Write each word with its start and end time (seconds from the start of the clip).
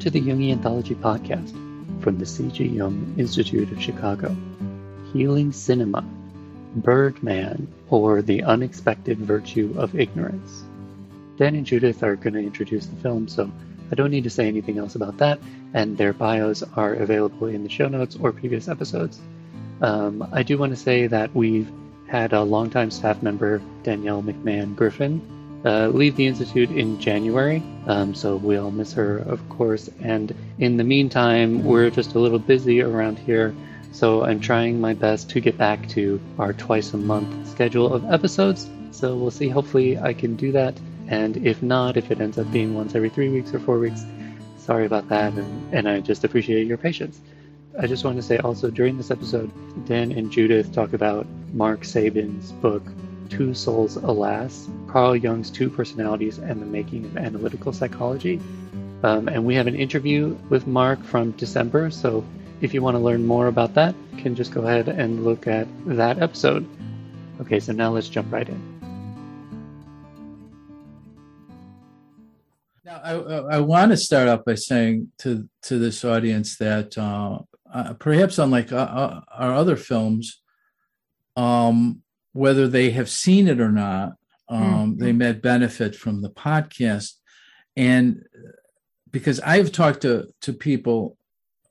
To 0.00 0.08
the 0.08 0.22
Jungian 0.22 0.52
Anthology 0.52 0.94
Podcast 0.94 1.50
from 2.02 2.18
the 2.18 2.24
C.G. 2.24 2.64
Jung 2.64 3.14
Institute 3.18 3.70
of 3.70 3.82
Chicago. 3.82 4.34
Healing 5.12 5.52
Cinema, 5.52 6.02
Birdman, 6.76 7.68
or 7.90 8.22
The 8.22 8.42
Unexpected 8.42 9.18
Virtue 9.18 9.74
of 9.76 9.94
Ignorance. 9.94 10.64
Dan 11.36 11.54
and 11.54 11.66
Judith 11.66 12.02
are 12.02 12.16
going 12.16 12.32
to 12.32 12.40
introduce 12.40 12.86
the 12.86 12.96
film, 13.02 13.28
so 13.28 13.52
I 13.92 13.94
don't 13.94 14.10
need 14.10 14.24
to 14.24 14.30
say 14.30 14.48
anything 14.48 14.78
else 14.78 14.94
about 14.94 15.18
that, 15.18 15.38
and 15.74 15.98
their 15.98 16.14
bios 16.14 16.62
are 16.76 16.94
available 16.94 17.48
in 17.48 17.62
the 17.62 17.68
show 17.68 17.88
notes 17.88 18.16
or 18.18 18.32
previous 18.32 18.68
episodes. 18.68 19.20
Um, 19.82 20.26
I 20.32 20.42
do 20.42 20.56
want 20.56 20.72
to 20.72 20.76
say 20.76 21.08
that 21.08 21.34
we've 21.34 21.70
had 22.08 22.32
a 22.32 22.42
longtime 22.42 22.90
staff 22.90 23.22
member, 23.22 23.60
Danielle 23.82 24.22
McMahon 24.22 24.74
Griffin, 24.74 25.20
uh, 25.64 25.88
leave 25.88 26.16
the 26.16 26.26
Institute 26.26 26.70
in 26.70 26.98
January, 26.98 27.62
um, 27.86 28.14
so 28.14 28.36
we'll 28.36 28.70
miss 28.70 28.92
her, 28.94 29.18
of 29.18 29.46
course. 29.48 29.90
And 30.02 30.34
in 30.58 30.76
the 30.76 30.84
meantime, 30.84 31.64
we're 31.64 31.90
just 31.90 32.14
a 32.14 32.18
little 32.18 32.38
busy 32.38 32.80
around 32.80 33.18
here, 33.18 33.54
so 33.92 34.24
I'm 34.24 34.40
trying 34.40 34.80
my 34.80 34.94
best 34.94 35.28
to 35.30 35.40
get 35.40 35.58
back 35.58 35.88
to 35.90 36.20
our 36.38 36.52
twice 36.52 36.94
a 36.94 36.96
month 36.96 37.48
schedule 37.48 37.92
of 37.92 38.10
episodes. 38.10 38.68
So 38.92 39.16
we'll 39.16 39.30
see. 39.30 39.48
Hopefully, 39.48 39.98
I 39.98 40.14
can 40.14 40.36
do 40.36 40.52
that. 40.52 40.78
And 41.08 41.36
if 41.38 41.62
not, 41.62 41.96
if 41.96 42.10
it 42.10 42.20
ends 42.20 42.38
up 42.38 42.50
being 42.52 42.74
once 42.74 42.94
every 42.94 43.08
three 43.08 43.28
weeks 43.28 43.52
or 43.52 43.58
four 43.58 43.78
weeks, 43.78 44.04
sorry 44.58 44.86
about 44.86 45.08
that. 45.08 45.32
And, 45.32 45.74
and 45.74 45.88
I 45.88 46.00
just 46.00 46.24
appreciate 46.24 46.66
your 46.66 46.78
patience. 46.78 47.20
I 47.78 47.86
just 47.86 48.04
want 48.04 48.16
to 48.16 48.22
say 48.22 48.38
also 48.38 48.70
during 48.70 48.96
this 48.96 49.10
episode, 49.10 49.50
Dan 49.86 50.12
and 50.12 50.30
Judith 50.30 50.72
talk 50.72 50.92
about 50.92 51.26
Mark 51.52 51.80
Saban's 51.80 52.52
book, 52.52 52.82
Two 53.30 53.54
Souls 53.54 53.96
Alas, 53.96 54.68
Carl 54.88 55.16
Jung's 55.16 55.50
Two 55.50 55.70
Personalities 55.70 56.38
and 56.38 56.60
the 56.60 56.66
Making 56.66 57.06
of 57.06 57.16
Analytical 57.16 57.72
Psychology. 57.72 58.40
Um, 59.02 59.28
and 59.28 59.46
we 59.46 59.54
have 59.54 59.66
an 59.66 59.76
interview 59.76 60.36
with 60.50 60.66
Mark 60.66 61.02
from 61.02 61.30
December, 61.32 61.90
so 61.90 62.22
if 62.60 62.74
you 62.74 62.82
want 62.82 62.96
to 62.96 62.98
learn 62.98 63.24
more 63.24 63.46
about 63.46 63.72
that, 63.74 63.94
you 64.12 64.22
can 64.22 64.34
just 64.34 64.52
go 64.52 64.62
ahead 64.62 64.88
and 64.88 65.24
look 65.24 65.46
at 65.46 65.66
that 65.86 66.20
episode. 66.20 66.66
Okay, 67.40 67.60
so 67.60 67.72
now 67.72 67.90
let's 67.90 68.08
jump 68.08 68.30
right 68.30 68.46
in. 68.46 68.80
Now, 72.84 73.00
I, 73.02 73.56
I 73.56 73.60
want 73.60 73.92
to 73.92 73.96
start 73.96 74.28
off 74.28 74.44
by 74.44 74.56
saying 74.56 75.12
to 75.18 75.48
to 75.62 75.78
this 75.78 76.04
audience 76.04 76.56
that 76.58 76.98
uh, 76.98 77.38
uh, 77.72 77.94
perhaps 77.94 78.38
unlike 78.38 78.72
uh, 78.72 78.76
uh 78.76 79.20
our 79.32 79.54
other 79.54 79.76
films, 79.76 80.42
um, 81.36 82.02
whether 82.32 82.68
they 82.68 82.90
have 82.90 83.10
seen 83.10 83.48
it 83.48 83.60
or 83.60 83.70
not, 83.70 84.12
um, 84.48 84.92
mm-hmm. 84.92 85.02
they 85.02 85.12
may 85.12 85.32
benefit 85.32 85.94
from 85.94 86.22
the 86.22 86.30
podcast. 86.30 87.14
And 87.76 88.24
because 89.10 89.40
I've 89.40 89.72
talked 89.72 90.02
to 90.02 90.28
to 90.42 90.52
people, 90.52 91.16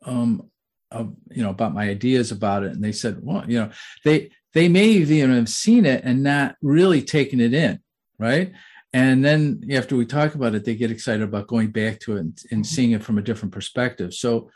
um, 0.05 0.49
you 0.91 1.43
know, 1.43 1.49
about 1.49 1.73
my 1.73 1.89
ideas 1.89 2.31
about 2.31 2.63
it, 2.63 2.71
and 2.71 2.83
they 2.83 2.91
said, 2.91 3.19
well, 3.21 3.43
you 3.47 3.59
know, 3.59 3.69
they 4.03 4.31
they 4.53 4.67
may 4.67 4.87
even 4.87 5.33
have 5.33 5.49
seen 5.49 5.85
it 5.85 6.03
and 6.03 6.23
not 6.23 6.55
really 6.61 7.01
taken 7.01 7.39
it 7.39 7.53
in, 7.53 7.79
right? 8.17 8.51
And 8.91 9.23
then 9.23 9.61
after 9.71 9.95
we 9.95 10.05
talk 10.05 10.33
about 10.33 10.55
it, 10.55 10.65
they 10.65 10.75
get 10.75 10.89
excited 10.89 11.21
about 11.21 11.47
going 11.47 11.69
back 11.69 11.99
to 12.01 12.17
it 12.17 12.19
and, 12.21 12.39
and 12.51 12.63
mm-hmm. 12.63 12.63
seeing 12.63 12.91
it 12.91 13.03
from 13.03 13.19
a 13.19 13.21
different 13.21 13.53
perspective. 13.53 14.13
So, 14.15 14.49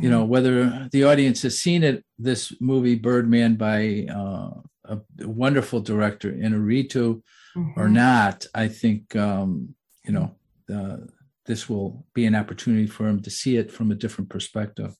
you 0.00 0.10
know, 0.10 0.22
mm-hmm. 0.22 0.30
whether 0.30 0.88
the 0.92 1.04
audience 1.04 1.40
has 1.42 1.58
seen 1.58 1.82
it, 1.82 2.04
this 2.18 2.52
movie 2.60 2.96
Birdman 2.96 3.54
by 3.54 4.06
uh, 4.14 4.50
a 4.88 5.26
wonderful 5.26 5.80
director 5.80 6.32
Inarritu 6.32 7.22
mm-hmm. 7.56 7.80
or 7.80 7.88
not, 7.88 8.46
I 8.54 8.68
think 8.68 9.14
um, 9.16 9.74
you 10.04 10.12
know 10.12 10.34
uh, 10.74 10.98
this 11.46 11.68
will 11.68 12.04
be 12.14 12.26
an 12.26 12.34
opportunity 12.34 12.86
for 12.86 13.08
him 13.08 13.20
to 13.22 13.30
see 13.30 13.56
it 13.56 13.72
from 13.72 13.90
a 13.90 13.94
different 13.94 14.30
perspective. 14.30 14.96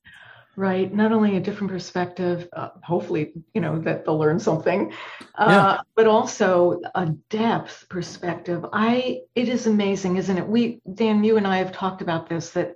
Right. 0.56 0.92
Not 0.92 1.12
only 1.12 1.36
a 1.36 1.40
different 1.40 1.70
perspective, 1.70 2.48
uh, 2.52 2.70
hopefully, 2.82 3.32
you 3.54 3.60
know, 3.60 3.78
that 3.78 4.04
they'll 4.04 4.18
learn 4.18 4.40
something, 4.40 4.92
uh, 5.36 5.46
yeah. 5.48 5.80
but 5.94 6.08
also 6.08 6.80
a 6.96 7.06
depth 7.30 7.86
perspective. 7.88 8.66
I, 8.72 9.20
it 9.36 9.48
is 9.48 9.68
amazing, 9.68 10.16
isn't 10.16 10.36
it? 10.36 10.48
We, 10.48 10.80
Dan, 10.94 11.22
you 11.22 11.36
and 11.36 11.46
I 11.46 11.58
have 11.58 11.70
talked 11.70 12.02
about 12.02 12.28
this 12.28 12.50
that 12.50 12.74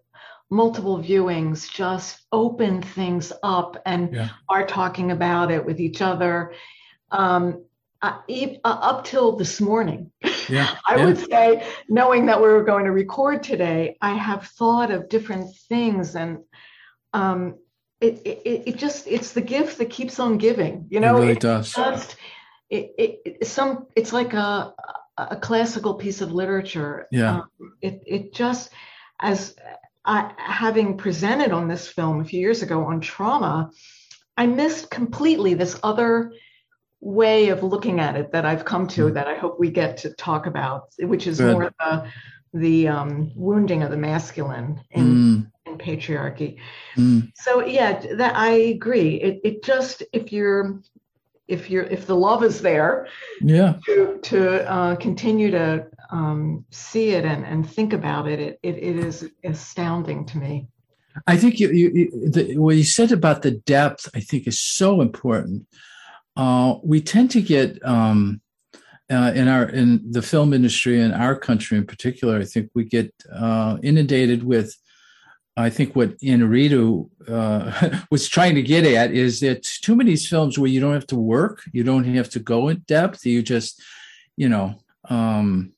multiple 0.48 1.02
viewings 1.02 1.68
just 1.68 2.24
open 2.30 2.82
things 2.82 3.32
up 3.42 3.82
and 3.84 4.14
yeah. 4.14 4.28
are 4.48 4.64
talking 4.64 5.10
about 5.10 5.50
it 5.50 5.66
with 5.66 5.80
each 5.80 6.00
other 6.02 6.52
um, 7.12 7.64
uh, 8.02 8.18
up 8.64 9.04
till 9.04 9.36
this 9.36 9.60
morning. 9.60 10.10
Yeah, 10.48 10.74
I 10.88 10.96
yeah. 10.96 11.04
would 11.04 11.18
say, 11.18 11.66
knowing 11.88 12.26
that 12.26 12.40
we 12.40 12.48
were 12.48 12.64
going 12.64 12.84
to 12.86 12.90
record 12.90 13.42
today, 13.42 13.96
I 14.00 14.14
have 14.14 14.46
thought 14.48 14.90
of 14.90 15.08
different 15.08 15.54
things, 15.68 16.16
and 16.16 16.38
um, 17.12 17.58
it, 18.00 18.20
it, 18.24 18.62
it 18.66 18.76
just 18.76 19.06
it's 19.06 19.32
the 19.32 19.40
gift 19.40 19.78
that 19.78 19.90
keeps 19.90 20.18
on 20.18 20.38
giving. 20.38 20.86
You 20.90 21.00
know, 21.00 21.16
it 21.18 21.20
really 21.20 21.34
does. 21.36 21.72
Just, 21.72 22.16
it, 22.70 22.92
it, 22.98 23.20
it, 23.24 23.46
some 23.46 23.86
it's 23.94 24.12
like 24.12 24.32
a 24.34 24.74
a 25.16 25.36
classical 25.36 25.94
piece 25.94 26.20
of 26.20 26.32
literature. 26.32 27.06
Yeah, 27.12 27.42
um, 27.42 27.50
it 27.80 28.02
it 28.06 28.34
just 28.34 28.70
as 29.20 29.54
I, 30.04 30.32
having 30.36 30.96
presented 30.96 31.52
on 31.52 31.68
this 31.68 31.86
film 31.86 32.20
a 32.20 32.24
few 32.24 32.40
years 32.40 32.62
ago 32.62 32.84
on 32.86 33.00
trauma, 33.00 33.70
I 34.36 34.46
missed 34.46 34.90
completely 34.90 35.54
this 35.54 35.78
other 35.82 36.32
way 37.02 37.48
of 37.48 37.64
looking 37.64 37.98
at 37.98 38.16
it 38.16 38.30
that 38.30 38.46
I've 38.46 38.64
come 38.64 38.86
to 38.88 39.06
mm. 39.06 39.14
that 39.14 39.26
I 39.26 39.34
hope 39.34 39.58
we 39.58 39.70
get 39.70 39.96
to 39.98 40.10
talk 40.14 40.46
about, 40.46 40.94
which 41.00 41.26
is 41.26 41.38
Good. 41.38 41.52
more 41.52 41.72
the 41.78 42.08
the 42.54 42.88
um, 42.88 43.32
wounding 43.34 43.82
of 43.82 43.90
the 43.90 43.96
masculine 43.96 44.80
in, 44.90 45.06
mm. 45.06 45.50
in 45.66 45.78
patriarchy. 45.78 46.58
Mm. 46.96 47.32
So 47.34 47.66
yeah, 47.66 48.00
that 48.16 48.36
I 48.36 48.52
agree. 48.52 49.16
It 49.16 49.40
it 49.42 49.64
just 49.64 50.04
if 50.12 50.32
you're 50.32 50.80
if 51.48 51.68
you're 51.68 51.84
if 51.84 52.06
the 52.06 52.16
love 52.16 52.44
is 52.44 52.62
there, 52.62 53.08
yeah, 53.40 53.74
to 53.86 54.18
to 54.22 54.70
uh, 54.70 54.94
continue 54.96 55.50
to 55.50 55.86
um, 56.12 56.64
see 56.70 57.10
it 57.10 57.24
and, 57.24 57.44
and 57.44 57.68
think 57.68 57.92
about 57.92 58.28
it, 58.28 58.38
it, 58.38 58.60
it, 58.62 58.76
it 58.76 58.96
is 58.96 59.28
astounding 59.42 60.24
to 60.26 60.38
me. 60.38 60.68
I 61.26 61.36
think 61.36 61.58
you, 61.58 61.68
you 61.70 62.30
the, 62.30 62.56
what 62.56 62.76
you 62.76 62.84
said 62.84 63.12
about 63.12 63.42
the 63.42 63.50
depth, 63.50 64.08
I 64.14 64.20
think, 64.20 64.46
is 64.46 64.60
so 64.60 65.00
important 65.00 65.66
uh, 66.36 66.76
we 66.82 67.00
tend 67.00 67.30
to 67.32 67.42
get 67.42 67.84
um, 67.84 68.40
uh, 69.10 69.32
in 69.34 69.48
our 69.48 69.68
in 69.68 70.10
the 70.10 70.22
film 70.22 70.52
industry 70.52 71.00
in 71.00 71.12
our 71.12 71.36
country 71.36 71.76
in 71.76 71.86
particular. 71.86 72.38
I 72.38 72.44
think 72.44 72.70
we 72.74 72.84
get 72.84 73.12
uh, 73.32 73.78
inundated 73.82 74.42
with. 74.42 74.74
I 75.54 75.68
think 75.68 75.94
what 75.94 76.18
Inarritu 76.20 77.10
uh, 77.28 77.98
was 78.10 78.26
trying 78.26 78.54
to 78.54 78.62
get 78.62 78.86
at 78.86 79.12
is 79.12 79.40
that 79.40 79.62
too 79.62 79.94
many 79.94 80.16
films 80.16 80.58
where 80.58 80.70
you 80.70 80.80
don't 80.80 80.94
have 80.94 81.06
to 81.08 81.16
work, 81.16 81.62
you 81.72 81.84
don't 81.84 82.04
have 82.04 82.30
to 82.30 82.38
go 82.38 82.68
in 82.68 82.78
depth. 82.86 83.26
You 83.26 83.42
just, 83.42 83.82
you 84.34 84.48
know, 84.48 84.76
um, 85.10 85.74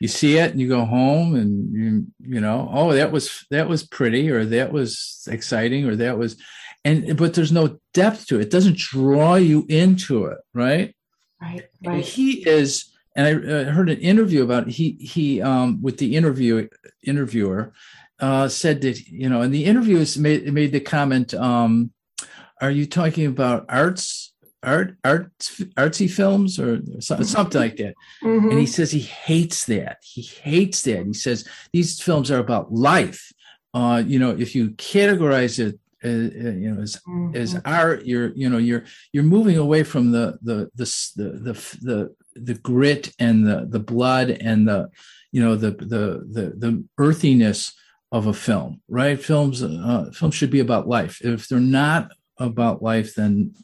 you 0.00 0.06
see 0.08 0.38
it 0.38 0.52
and 0.52 0.60
you 0.60 0.68
go 0.68 0.84
home 0.84 1.34
and 1.34 1.72
you 1.72 2.06
you 2.20 2.40
know 2.40 2.68
oh 2.72 2.92
that 2.92 3.12
was 3.12 3.46
that 3.50 3.68
was 3.68 3.82
pretty 3.82 4.30
or 4.30 4.44
that 4.44 4.72
was 4.72 5.28
exciting 5.30 5.84
or 5.84 5.94
that 5.96 6.18
was 6.18 6.36
and 6.84 7.16
but 7.16 7.34
there's 7.34 7.52
no 7.52 7.78
depth 7.94 8.26
to 8.26 8.36
it. 8.36 8.42
It 8.42 8.50
doesn't 8.50 8.76
draw 8.76 9.34
you 9.34 9.66
into 9.68 10.26
it, 10.26 10.38
right? 10.54 10.94
Right. 11.40 11.64
Right. 11.84 12.04
He 12.04 12.46
is, 12.48 12.92
and 13.16 13.26
I, 13.26 13.60
I 13.60 13.64
heard 13.64 13.90
an 13.90 14.00
interview 14.00 14.42
about 14.42 14.68
he 14.68 14.92
he 15.00 15.42
um 15.42 15.82
with 15.82 15.98
the 15.98 16.16
interview 16.16 16.68
interviewer 17.02 17.72
uh 18.18 18.48
said 18.48 18.80
that 18.82 19.00
you 19.06 19.28
know, 19.28 19.42
and 19.42 19.52
the 19.52 19.64
interviewers 19.64 20.18
made 20.18 20.52
made 20.52 20.72
the 20.72 20.80
comment, 20.80 21.34
um, 21.34 21.92
are 22.60 22.70
you 22.70 22.86
talking 22.86 23.26
about 23.26 23.66
arts? 23.68 24.28
art 24.62 24.94
art 25.04 25.32
artsy 25.78 26.06
films 26.06 26.60
or 26.60 26.82
something 27.00 27.58
like 27.58 27.78
that 27.78 27.94
mm-hmm. 28.22 28.50
and 28.50 28.58
he 28.58 28.66
says 28.66 28.90
he 28.90 29.00
hates 29.00 29.64
that 29.64 29.96
he 30.02 30.20
hates 30.20 30.82
that 30.82 31.06
he 31.06 31.14
says 31.14 31.48
these 31.72 31.98
films 31.98 32.30
are 32.30 32.40
about 32.40 32.70
life 32.70 33.32
uh, 33.72 34.02
you 34.04 34.18
know, 34.18 34.30
if 34.30 34.54
you 34.54 34.70
categorize 34.70 35.58
it 35.58 35.78
you 36.02 36.72
know 36.72 36.82
as 36.82 36.96
mm-hmm. 36.96 37.36
as 37.36 37.60
art 37.64 38.06
you're 38.06 38.32
you 38.34 38.48
know 38.48 38.58
you're 38.58 38.84
you're 39.12 39.24
moving 39.24 39.58
away 39.58 39.82
from 39.82 40.12
the 40.12 40.38
the 40.42 40.70
the 40.74 40.84
the 41.16 41.30
the, 41.38 41.78
the, 41.82 42.14
the 42.36 42.54
grit 42.54 43.12
and 43.18 43.46
the 43.46 43.66
the 43.68 43.78
blood 43.78 44.30
and 44.30 44.68
the 44.68 44.90
you 45.32 45.42
know 45.42 45.56
the 45.56 45.70
the 45.72 46.24
the, 46.30 46.52
the 46.56 46.84
earthiness 46.98 47.72
of 48.12 48.26
a 48.26 48.32
film 48.32 48.80
right 48.88 49.22
films 49.22 49.62
uh, 49.62 50.10
films 50.12 50.34
should 50.34 50.50
be 50.50 50.60
about 50.60 50.88
life 50.88 51.20
if 51.22 51.48
they're 51.48 51.60
not 51.60 52.10
about 52.38 52.82
life 52.82 53.14
then 53.14 53.54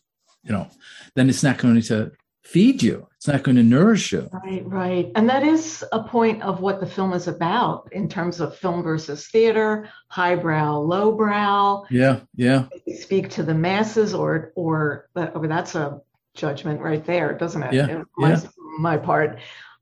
you 0.42 0.52
know 0.52 0.68
then 1.14 1.28
it's 1.28 1.42
not 1.42 1.58
going 1.58 1.80
to 1.80 2.10
feed 2.52 2.82
you. 2.82 3.06
It's 3.16 3.26
not 3.26 3.42
going 3.42 3.56
to 3.56 3.62
nourish 3.62 4.12
you. 4.12 4.28
Right, 4.32 4.64
right. 4.66 5.10
And 5.16 5.28
that 5.28 5.42
is 5.42 5.84
a 5.90 6.02
point 6.02 6.42
of 6.42 6.60
what 6.60 6.78
the 6.80 6.86
film 6.86 7.12
is 7.12 7.28
about 7.28 7.88
in 7.92 8.08
terms 8.08 8.40
of 8.40 8.56
film 8.56 8.82
versus 8.82 9.26
theater, 9.26 9.88
highbrow, 10.08 10.78
lowbrow. 10.78 11.84
Yeah, 11.90 12.20
yeah. 12.36 12.66
Speak 13.02 13.30
to 13.30 13.42
the 13.42 13.54
masses 13.54 14.14
or 14.14 14.52
or, 14.54 15.08
or 15.14 15.48
that's 15.48 15.74
a 15.74 16.00
judgment 16.34 16.80
right 16.80 17.04
there, 17.04 17.36
doesn't 17.36 17.64
it? 17.64 17.72
Yeah, 17.72 18.04
my, 18.16 18.30
yeah. 18.30 18.40
my 18.78 18.96
part. 18.96 19.38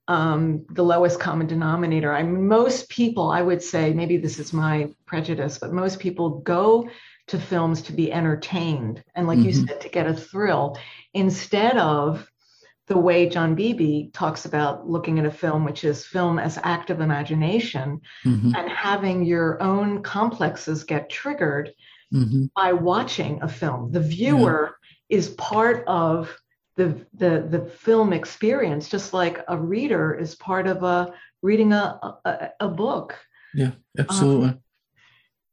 um, 0.08 0.66
the 0.70 0.84
lowest 0.84 1.18
common 1.18 1.46
denominator. 1.46 2.12
I 2.12 2.22
mean, 2.22 2.46
most 2.46 2.88
people, 2.88 3.30
I 3.30 3.40
would 3.40 3.62
say, 3.62 3.92
maybe 3.92 4.16
this 4.16 4.38
is 4.38 4.52
my 4.52 4.90
prejudice, 5.06 5.58
but 5.58 5.72
most 5.72 5.98
people 5.98 6.40
go 6.40 6.88
to 7.28 7.38
films 7.38 7.80
to 7.82 7.92
be 7.92 8.12
entertained 8.12 9.02
and, 9.14 9.26
like 9.26 9.38
mm-hmm. 9.38 9.48
you 9.48 9.66
said, 9.66 9.80
to 9.80 9.88
get 9.88 10.06
a 10.06 10.14
thrill 10.14 10.78
instead 11.14 11.78
of 11.78 12.30
the 12.86 12.98
way 12.98 13.28
John 13.28 13.54
Beebe 13.54 14.10
talks 14.12 14.44
about 14.44 14.88
looking 14.88 15.18
at 15.18 15.24
a 15.24 15.30
film, 15.30 15.64
which 15.64 15.84
is 15.84 16.04
film 16.04 16.38
as 16.38 16.58
active 16.62 17.00
imagination, 17.00 18.00
mm-hmm. 18.24 18.54
and 18.54 18.68
having 18.68 19.24
your 19.24 19.62
own 19.62 20.02
complexes 20.02 20.84
get 20.84 21.08
triggered 21.08 21.72
mm-hmm. 22.12 22.46
by 22.54 22.72
watching 22.72 23.40
a 23.42 23.48
film. 23.48 23.90
The 23.90 24.00
viewer 24.00 24.76
yeah. 25.08 25.16
is 25.16 25.28
part 25.30 25.84
of 25.86 26.36
the, 26.76 27.06
the 27.14 27.46
the 27.48 27.64
film 27.64 28.12
experience, 28.12 28.88
just 28.88 29.14
like 29.14 29.44
a 29.48 29.56
reader 29.56 30.12
is 30.14 30.34
part 30.34 30.66
of 30.66 30.82
a 30.82 31.14
reading 31.40 31.72
a 31.72 32.00
a, 32.24 32.50
a 32.60 32.68
book. 32.68 33.16
Yeah, 33.54 33.72
absolutely. 33.98 34.48
Um, 34.48 34.60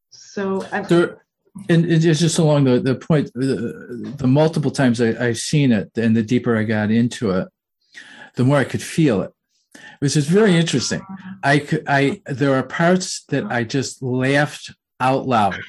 so 0.09 0.65
I'm, 0.71 0.83
there, 0.85 1.20
and 1.69 1.85
it's 1.85 2.19
just 2.19 2.39
along 2.39 2.63
the, 2.63 2.79
the 2.79 2.95
point 2.95 3.31
the, 3.33 4.13
the 4.17 4.27
multiple 4.27 4.71
times 4.71 5.01
I, 5.01 5.13
have 5.13 5.37
seen 5.37 5.71
it 5.71 5.91
and 5.97 6.15
the 6.15 6.23
deeper 6.23 6.57
i 6.57 6.63
got 6.63 6.91
into 6.91 7.31
it 7.31 7.47
the 8.35 8.43
more 8.43 8.57
i 8.57 8.63
could 8.63 8.81
feel 8.81 9.21
it 9.21 9.33
which 9.99 10.17
is 10.17 10.27
very 10.27 10.57
interesting. 10.57 11.01
I 11.43 11.59
could 11.59 11.83
i 11.87 12.21
there 12.25 12.53
are 12.55 12.63
parts 12.63 13.23
that 13.29 13.45
i 13.45 13.63
just 13.63 14.01
laughed 14.01 14.71
out 14.99 15.27
loud 15.27 15.59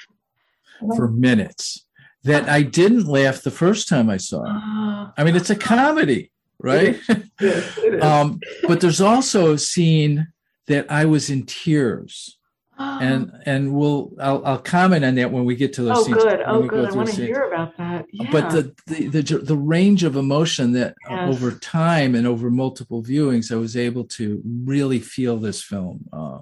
for 0.97 1.09
minutes 1.09 1.87
that 2.25 2.49
i 2.49 2.63
didn't 2.63 3.07
laugh 3.07 3.43
the 3.43 3.51
first 3.51 3.89
time 3.89 4.11
i 4.11 4.17
saw. 4.17 4.43
It 4.43 5.13
i 5.19 5.25
mean 5.25 5.37
it's 5.37 5.51
a 5.51 5.57
comedy 5.57 6.31
right? 6.59 7.01
Yes, 7.41 7.77
um, 8.01 8.39
but 8.69 8.81
there's 8.81 9.01
also 9.01 9.53
a 9.53 9.59
scene 9.59 10.29
that 10.69 10.91
i 10.91 11.05
was 11.05 11.29
in 11.29 11.45
tears 11.45 12.39
and 12.83 13.33
and 13.47 13.75
we'll 13.75 14.13
I'll, 14.21 14.45
I'll 14.45 14.59
comment 14.59 15.05
on 15.05 15.15
that 15.17 15.31
when 15.31 15.45
we 15.45 15.57
get 15.57 15.73
to 15.75 15.83
those 15.83 15.99
oh 15.99 16.03
scenes. 16.05 16.23
good 16.23 16.41
oh 16.47 16.63
good 16.63 16.91
i 16.91 16.95
want 16.95 17.09
to 17.11 17.25
hear 17.25 17.45
about 17.45 17.77
that 17.79 18.07
yeah. 18.11 18.31
but 18.31 18.51
the, 18.51 18.75
the, 18.87 19.07
the 19.09 19.39
the 19.39 19.57
range 19.57 20.05
of 20.05 20.17
emotion 20.17 20.73
that 20.73 20.95
yes. 21.09 21.35
over 21.35 21.53
time 21.53 22.15
and 22.15 22.27
over 22.27 22.51
multiple 22.51 23.03
viewings 23.03 23.53
i 23.53 23.57
was 23.57 23.77
able 23.77 24.05
to 24.05 24.43
really 24.45 24.99
feel 24.99 25.37
this 25.37 25.63
film 25.63 26.05
uh, 26.13 26.39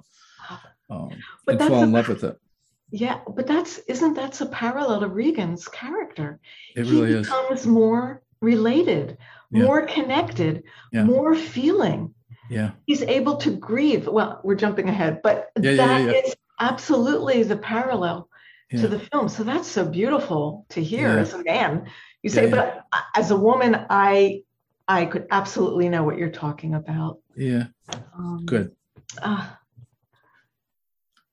um, 0.89 1.09
and 1.47 1.59
fall 1.59 1.83
in 1.83 1.91
love 1.91 2.07
with 2.07 2.23
it 2.23 2.37
yeah 2.91 3.19
but 3.35 3.47
that's 3.47 3.79
isn't 3.79 4.13
that's 4.13 4.41
a 4.41 4.45
parallel 4.47 4.99
to 4.99 5.07
regan's 5.07 5.67
character 5.67 6.39
it 6.75 6.81
really 6.81 7.15
he 7.15 7.21
becomes 7.21 7.65
more 7.65 8.21
related 8.41 9.17
yeah. 9.51 9.63
more 9.63 9.85
connected 9.85 10.63
yeah. 10.91 11.03
more 11.03 11.35
feeling 11.35 12.13
yeah. 12.51 12.71
He's 12.85 13.01
able 13.01 13.37
to 13.37 13.51
grieve. 13.51 14.07
Well 14.07 14.41
we're 14.43 14.55
jumping 14.55 14.89
ahead 14.89 15.21
but 15.23 15.51
yeah, 15.59 15.75
that 15.75 16.01
yeah, 16.01 16.11
yeah, 16.11 16.11
is 16.11 16.35
absolutely 16.59 17.43
the 17.43 17.57
parallel 17.57 18.27
to 18.71 18.87
the 18.87 18.99
film. 18.99 19.27
So 19.27 19.43
that's 19.43 19.67
so 19.67 19.85
beautiful 19.85 20.65
to 20.69 20.81
hear 20.81 21.09
as 21.09 21.33
a 21.33 21.43
man. 21.43 21.89
You 22.23 22.29
say 22.29 22.49
but 22.49 22.85
as 23.15 23.31
a 23.31 23.35
woman 23.35 23.75
i 23.89 24.43
i 24.87 25.05
could 25.05 25.27
absolutely 25.31 25.89
know 25.89 26.03
what 26.03 26.17
you're 26.17 26.29
talking 26.29 26.75
about. 26.75 27.19
Yeah. 27.35 27.65
Um, 28.13 28.43
good. 28.45 28.75
uh, 29.21 29.49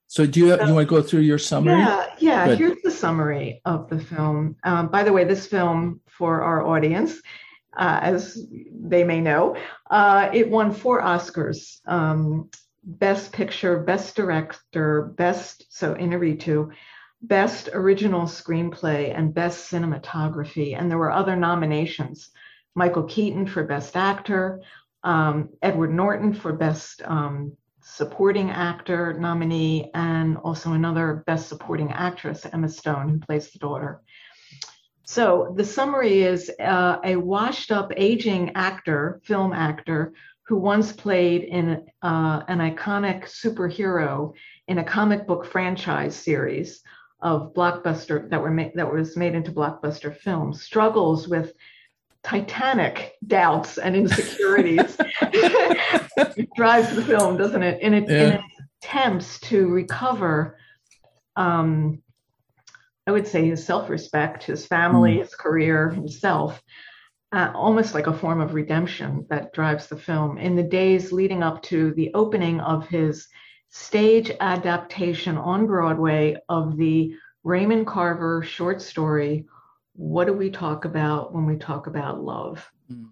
so 0.07 0.25
do 0.27 0.41
you 0.41 0.49
so, 0.49 0.67
you 0.67 0.75
want 0.75 0.89
to 0.89 0.95
go 0.95 1.03
through 1.03 1.21
your 1.21 1.39
summary? 1.39 1.79
Yeah 1.79 2.07
yeah 2.19 2.47
Good. 2.47 2.59
here's 2.59 2.83
the 2.83 2.91
summary 2.91 3.61
of 3.65 3.89
the 3.89 4.01
film. 4.01 4.57
Um, 4.65 4.89
by 4.89 5.03
the 5.03 5.13
way 5.13 5.25
this 5.25 5.47
film 5.47 6.01
for 6.09 6.43
our 6.43 6.67
audience 6.67 7.21
uh, 7.79 8.01
as 8.03 8.47
they 8.73 9.05
may 9.05 9.21
know. 9.21 9.57
Uh, 9.91 10.29
it 10.33 10.51
won 10.51 10.73
four 10.73 11.01
Oscars 11.01 11.81
um, 11.87 12.51
Best 12.83 13.33
Picture, 13.33 13.79
Best 13.79 14.17
Director, 14.17 15.13
Best, 15.17 15.67
so 15.71 15.95
Inarritu, 15.95 16.71
Best 17.23 17.69
Original 17.73 18.23
Screenplay, 18.23 19.17
and 19.17 19.35
Best 19.35 19.71
Cinematography. 19.71 20.79
And 20.79 20.91
there 20.91 20.99
were 20.99 21.13
other 21.13 21.37
nominations 21.37 22.31
Michael 22.75 23.05
Keaton 23.05 23.47
for 23.47 23.65
Best 23.65 23.97
Actor, 23.97 24.63
um, 25.03 25.51
Edward 25.63 25.93
Norton 25.93 26.33
for 26.33 26.53
Best 26.53 27.03
um, 27.05 27.57
Supporting 27.81 28.51
Actor 28.51 29.19
nominee, 29.19 29.91
and 29.95 30.37
also 30.39 30.73
another 30.73 31.25
Best 31.27 31.49
Supporting 31.49 31.91
Actress, 31.91 32.47
Emma 32.53 32.69
Stone, 32.69 33.09
who 33.09 33.19
plays 33.19 33.51
the 33.51 33.59
daughter. 33.59 34.03
So 35.11 35.55
the 35.57 35.65
summary 35.65 36.21
is 36.21 36.51
uh, 36.61 36.99
a 37.03 37.17
washed 37.17 37.73
up 37.73 37.91
aging 37.97 38.53
actor, 38.55 39.23
film 39.25 39.55
actor, 39.55 40.13
who 40.43 40.57
once 40.57 40.93
played 40.93 41.45
in 41.45 41.87
uh, 42.03 42.43
an 42.47 42.59
iconic 42.59 43.25
superhero 43.25 44.35
in 44.67 44.77
a 44.77 44.85
comic 44.85 45.27
book 45.27 45.47
franchise 45.47 46.15
series 46.15 46.83
of 47.23 47.55
blockbuster 47.55 48.29
that 48.29 48.43
were 48.43 48.51
ma- 48.51 48.69
that 48.75 48.93
was 48.93 49.17
made 49.17 49.35
into 49.35 49.51
blockbuster 49.51 50.15
films, 50.15 50.61
struggles 50.61 51.27
with 51.27 51.55
titanic 52.23 53.15
doubts 53.27 53.79
and 53.79 53.97
insecurities. 53.97 54.95
it 55.23 56.51
drives 56.55 56.95
the 56.95 57.03
film, 57.03 57.39
doesn't 57.39 57.63
it? 57.63 57.81
In, 57.81 57.95
it, 57.95 58.11
yeah. 58.11 58.35
in 58.35 58.43
attempts 58.83 59.41
to 59.41 59.69
recover 59.69 60.59
um, 61.35 62.03
I 63.09 63.11
would 63.11 63.27
say 63.27 63.49
his 63.49 63.65
self 63.65 63.89
respect, 63.89 64.45
his 64.45 64.67
family, 64.67 65.15
mm. 65.15 65.21
his 65.21 65.35
career, 65.35 65.89
himself, 65.89 66.63
uh, 67.33 67.51
almost 67.55 67.95
like 67.95 68.07
a 68.07 68.13
form 68.13 68.43
of 68.43 68.53
redemption 68.53 69.25
that 69.31 69.55
drives 69.55 69.87
the 69.87 69.97
film. 69.97 70.37
In 70.37 70.55
the 70.55 70.63
days 70.63 71.11
leading 71.11 71.43
up 71.43 71.63
to 71.65 71.95
the 71.95 72.13
opening 72.13 72.61
of 72.61 72.87
his 72.87 73.27
stage 73.71 74.31
adaptation 74.41 75.39
on 75.39 75.67
Broadway 75.67 76.37
of 76.51 76.77
the 76.77 77.15
Raymond 77.45 77.87
Carver 77.87 78.43
short 78.43 78.83
story, 78.83 79.47
What 79.95 80.27
Do 80.27 80.35
We 80.35 80.51
Talk 80.51 80.85
About 80.85 81.33
When 81.33 81.47
We 81.47 81.57
Talk 81.57 81.87
About 81.87 82.23
Love? 82.23 82.71
Mm. 82.93 83.09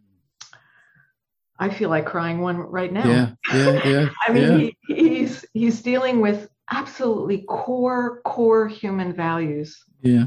I 1.59 1.71
feel 1.71 1.89
like 1.89 2.05
crying 2.05 2.43
one 2.43 2.59
right 2.59 2.93
now. 2.93 3.09
Yeah, 3.09 3.31
yeah, 3.55 3.89
yeah. 3.89 4.09
I 4.29 4.31
mean, 4.31 4.61
yeah. 4.61 4.95
He, 4.95 5.09
he's 5.09 5.47
he's 5.55 5.81
dealing 5.81 6.21
with 6.21 6.51
absolutely 6.71 7.45
core 7.49 8.21
core 8.23 8.69
human 8.69 9.13
values. 9.13 9.85
Yeah. 10.03 10.27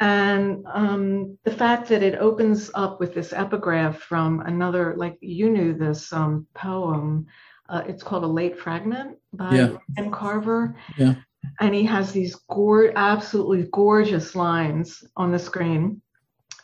And 0.00 0.64
um, 0.66 1.38
the 1.44 1.52
fact 1.52 1.88
that 1.88 2.02
it 2.02 2.16
opens 2.16 2.70
up 2.74 2.98
with 2.98 3.14
this 3.14 3.32
epigraph 3.32 4.00
from 4.00 4.40
another 4.40 4.94
like 4.96 5.16
you 5.20 5.50
knew 5.50 5.72
this 5.72 6.12
um, 6.12 6.46
poem 6.54 7.26
uh, 7.68 7.82
it's 7.86 8.02
called 8.02 8.24
a 8.24 8.28
late 8.28 8.58
fragment 8.58 9.16
by 9.32 9.54
yeah. 9.54 9.76
M. 9.96 10.10
Carver. 10.10 10.76
Yeah. 10.98 11.14
And 11.60 11.74
he 11.74 11.84
has 11.84 12.12
these 12.12 12.36
gore, 12.50 12.92
absolutely 12.96 13.68
gorgeous 13.72 14.34
lines 14.34 15.04
on 15.16 15.32
the 15.32 15.38
screen 15.38 16.02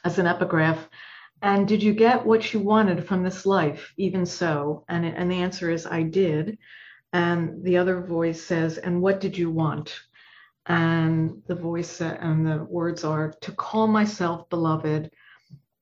as 0.05 0.19
an 0.19 0.27
epigraph. 0.27 0.89
And 1.43 1.67
did 1.67 1.83
you 1.83 1.95
get 1.95 2.25
what 2.25 2.53
you 2.53 2.61
wanted 2.61 3.07
from 3.07 3.23
this 3.23 3.47
life 3.47 3.93
even 3.97 4.27
so? 4.27 4.85
And, 4.89 5.07
and 5.07 5.31
the 5.31 5.37
answer 5.37 5.71
is 5.71 5.87
i 5.87 6.03
did 6.03 6.59
and 7.13 7.63
the 7.65 7.77
other 7.77 8.01
voice 8.01 8.43
says, 8.43 8.79
And 8.79 9.03
what 9.03 9.21
did 9.21 9.37
you 9.37 9.51
want? 9.51 10.01
And 10.67 11.43
the 11.47 11.55
voice 11.55 12.01
and 12.01 12.47
the 12.47 12.65
words 12.65 13.05
are 13.05 13.33
to 13.41 13.53
call 13.53 13.87
myself 13.87 14.49
beloved, 14.51 15.11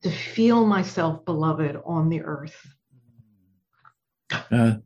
to 0.03 0.11
feel 0.11 0.65
myself 0.65 1.25
beloved 1.25 1.79
on 1.85 2.09
the 2.09 2.23
earth. 2.23 2.67
Uh, 4.31 4.77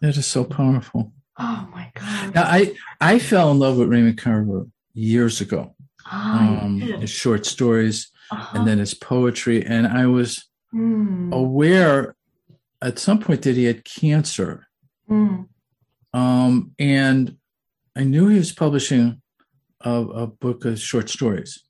that 0.00 0.16
is 0.16 0.26
so 0.26 0.44
powerful. 0.44 1.12
Oh 1.38 1.68
my 1.72 1.90
God. 1.94 2.34
Now, 2.34 2.44
I, 2.44 2.74
I 3.00 3.18
fell 3.18 3.50
in 3.50 3.58
love 3.58 3.78
with 3.78 3.88
Raymond 3.88 4.18
Carver 4.18 4.66
years 4.94 5.40
ago. 5.40 5.74
Oh, 6.10 6.58
um, 6.62 6.80
his 6.80 7.10
short 7.10 7.46
stories 7.46 8.10
uh-huh. 8.30 8.58
and 8.58 8.66
then 8.66 8.78
his 8.78 8.94
poetry. 8.94 9.64
And 9.64 9.86
I 9.86 10.06
was 10.06 10.46
mm. 10.74 11.32
aware 11.32 12.16
at 12.82 12.98
some 12.98 13.20
point 13.20 13.42
that 13.42 13.56
he 13.56 13.64
had 13.64 13.84
cancer. 13.84 14.67
Mm. 15.08 15.48
Um, 16.12 16.72
and 16.78 17.36
I 17.96 18.04
knew 18.04 18.28
he 18.28 18.38
was 18.38 18.52
publishing 18.52 19.20
a, 19.82 19.90
a, 19.90 20.26
book 20.26 20.64
of 20.64 20.80
short 20.80 21.08
stories. 21.08 21.64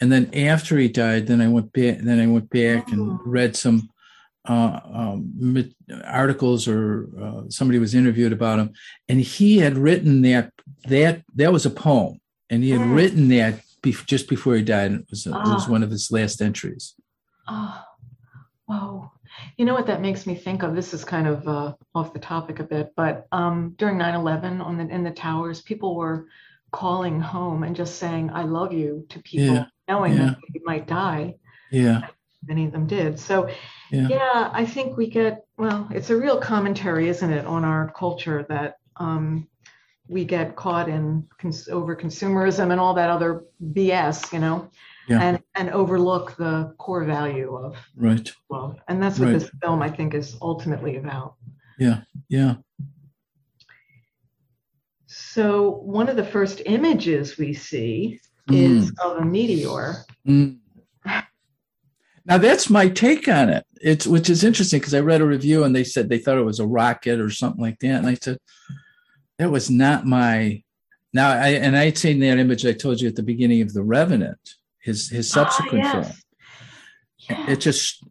And 0.00 0.10
then 0.10 0.32
after 0.34 0.78
he 0.78 0.88
died, 0.88 1.26
then 1.26 1.40
I 1.40 1.48
went 1.48 1.72
back. 1.72 1.98
Then 1.98 2.20
I 2.20 2.26
went 2.26 2.50
back 2.50 2.86
oh. 2.88 2.92
and 2.92 3.20
read 3.24 3.56
some 3.56 3.88
uh, 4.48 4.80
um, 4.92 5.72
articles, 6.04 6.66
or 6.66 7.08
uh, 7.20 7.42
somebody 7.48 7.78
was 7.78 7.94
interviewed 7.94 8.32
about 8.32 8.58
him, 8.58 8.72
and 9.08 9.20
he 9.20 9.58
had 9.58 9.78
written 9.78 10.22
that 10.22 10.52
that 10.88 11.22
that 11.36 11.52
was 11.52 11.64
a 11.64 11.70
poem, 11.70 12.20
and 12.50 12.62
he 12.62 12.70
had 12.70 12.80
mm. 12.80 12.94
written 12.94 13.28
that 13.28 13.60
be- 13.82 13.96
just 14.06 14.28
before 14.28 14.56
he 14.56 14.62
died. 14.62 14.92
It 14.92 15.06
was, 15.10 15.26
oh. 15.26 15.30
it 15.30 15.54
was 15.54 15.68
ah. 15.68 15.70
one 15.70 15.82
of 15.82 15.90
his 15.90 16.10
last 16.10 16.42
entries. 16.42 16.94
Oh, 17.48 17.82
wow. 18.68 19.12
You 19.56 19.64
know 19.64 19.74
what 19.74 19.86
that 19.86 20.00
makes 20.00 20.26
me 20.26 20.34
think 20.34 20.62
of? 20.62 20.74
This 20.74 20.94
is 20.94 21.04
kind 21.04 21.26
of 21.26 21.46
uh, 21.46 21.74
off 21.94 22.12
the 22.12 22.18
topic 22.18 22.58
a 22.60 22.64
bit, 22.64 22.92
but 22.96 23.26
um, 23.32 23.74
during 23.78 23.98
9/11 23.98 24.64
on 24.64 24.76
the 24.76 24.88
in 24.88 25.04
the 25.04 25.10
towers, 25.10 25.62
people 25.62 25.96
were 25.96 26.26
calling 26.70 27.20
home 27.20 27.62
and 27.62 27.76
just 27.76 27.96
saying 27.96 28.30
"I 28.30 28.42
love 28.42 28.72
you" 28.72 29.06
to 29.10 29.20
people, 29.20 29.54
yeah. 29.54 29.64
knowing 29.88 30.14
yeah. 30.14 30.26
that 30.26 30.38
they 30.52 30.60
might 30.64 30.86
die. 30.86 31.36
Yeah. 31.70 32.08
many 32.46 32.66
of 32.66 32.72
them 32.72 32.86
did. 32.86 33.18
So, 33.18 33.48
yeah. 33.90 34.08
yeah. 34.08 34.50
I 34.52 34.66
think 34.66 34.96
we 34.96 35.08
get 35.08 35.46
well. 35.56 35.88
It's 35.90 36.10
a 36.10 36.16
real 36.16 36.38
commentary, 36.38 37.08
isn't 37.08 37.32
it, 37.32 37.46
on 37.46 37.64
our 37.64 37.92
culture 37.92 38.44
that 38.48 38.76
um, 38.96 39.48
we 40.08 40.24
get 40.24 40.56
caught 40.56 40.88
in 40.88 41.26
cons- 41.38 41.68
over 41.68 41.96
consumerism 41.96 42.70
and 42.70 42.80
all 42.80 42.94
that 42.94 43.10
other 43.10 43.44
BS, 43.72 44.32
you 44.32 44.38
know, 44.38 44.70
yeah. 45.08 45.20
and 45.20 45.42
and 45.54 45.70
overlook 45.70 46.36
the 46.36 46.74
core 46.78 47.04
value 47.04 47.54
of 47.56 47.76
right 47.96 48.30
love, 48.50 48.78
and 48.88 49.02
that's 49.02 49.18
what 49.18 49.26
right. 49.26 49.38
this 49.38 49.50
film 49.62 49.82
I 49.82 49.90
think 49.90 50.14
is 50.14 50.36
ultimately 50.40 50.96
about. 50.96 51.34
Yeah, 51.78 52.02
yeah. 52.28 52.56
So 55.06 55.70
one 55.82 56.08
of 56.08 56.16
the 56.16 56.24
first 56.24 56.62
images 56.66 57.36
we 57.36 57.52
see 57.52 58.20
mm. 58.48 58.56
is 58.56 58.92
of 59.02 59.18
a 59.18 59.24
meteor. 59.24 59.96
Mm. 60.26 60.58
Now 62.24 62.38
that's 62.38 62.70
my 62.70 62.88
take 62.88 63.28
on 63.28 63.48
it. 63.48 63.66
It's 63.80 64.06
which 64.06 64.30
is 64.30 64.44
interesting 64.44 64.78
because 64.78 64.94
I 64.94 65.00
read 65.00 65.20
a 65.20 65.26
review 65.26 65.64
and 65.64 65.74
they 65.74 65.84
said 65.84 66.08
they 66.08 66.18
thought 66.18 66.38
it 66.38 66.44
was 66.44 66.60
a 66.60 66.66
rocket 66.66 67.20
or 67.20 67.30
something 67.30 67.60
like 67.60 67.80
that, 67.80 67.96
and 67.96 68.06
I 68.06 68.14
said 68.14 68.38
that 69.38 69.50
was 69.50 69.70
not 69.70 70.06
my. 70.06 70.62
Now 71.12 71.30
I 71.30 71.48
and 71.48 71.76
I 71.76 71.86
had 71.86 71.98
seen 71.98 72.20
that 72.20 72.38
image 72.38 72.64
I 72.64 72.72
told 72.72 73.00
you 73.00 73.08
at 73.08 73.16
the 73.16 73.22
beginning 73.22 73.60
of 73.60 73.74
the 73.74 73.82
Revenant, 73.82 74.54
his 74.82 75.08
his 75.08 75.30
ah, 75.32 75.44
subsequent 75.44 75.84
yes. 75.84 75.92
film. 75.92 76.16
Yes. 77.30 77.48
It 77.48 77.60
just 77.60 78.04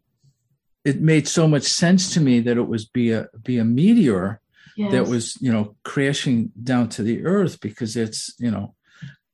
it 0.84 1.00
made 1.00 1.28
so 1.28 1.46
much 1.46 1.64
sense 1.64 2.12
to 2.14 2.20
me 2.20 2.40
that 2.40 2.56
it 2.56 2.66
was 2.66 2.84
be 2.84 3.12
a 3.12 3.28
be 3.42 3.58
a 3.58 3.64
meteor 3.64 4.40
yes. 4.76 4.92
that 4.92 5.06
was 5.06 5.40
you 5.40 5.52
know 5.52 5.76
crashing 5.84 6.50
down 6.62 6.88
to 6.90 7.02
the 7.02 7.24
earth 7.24 7.60
because 7.60 7.96
it's 7.96 8.34
you 8.38 8.50
know 8.50 8.74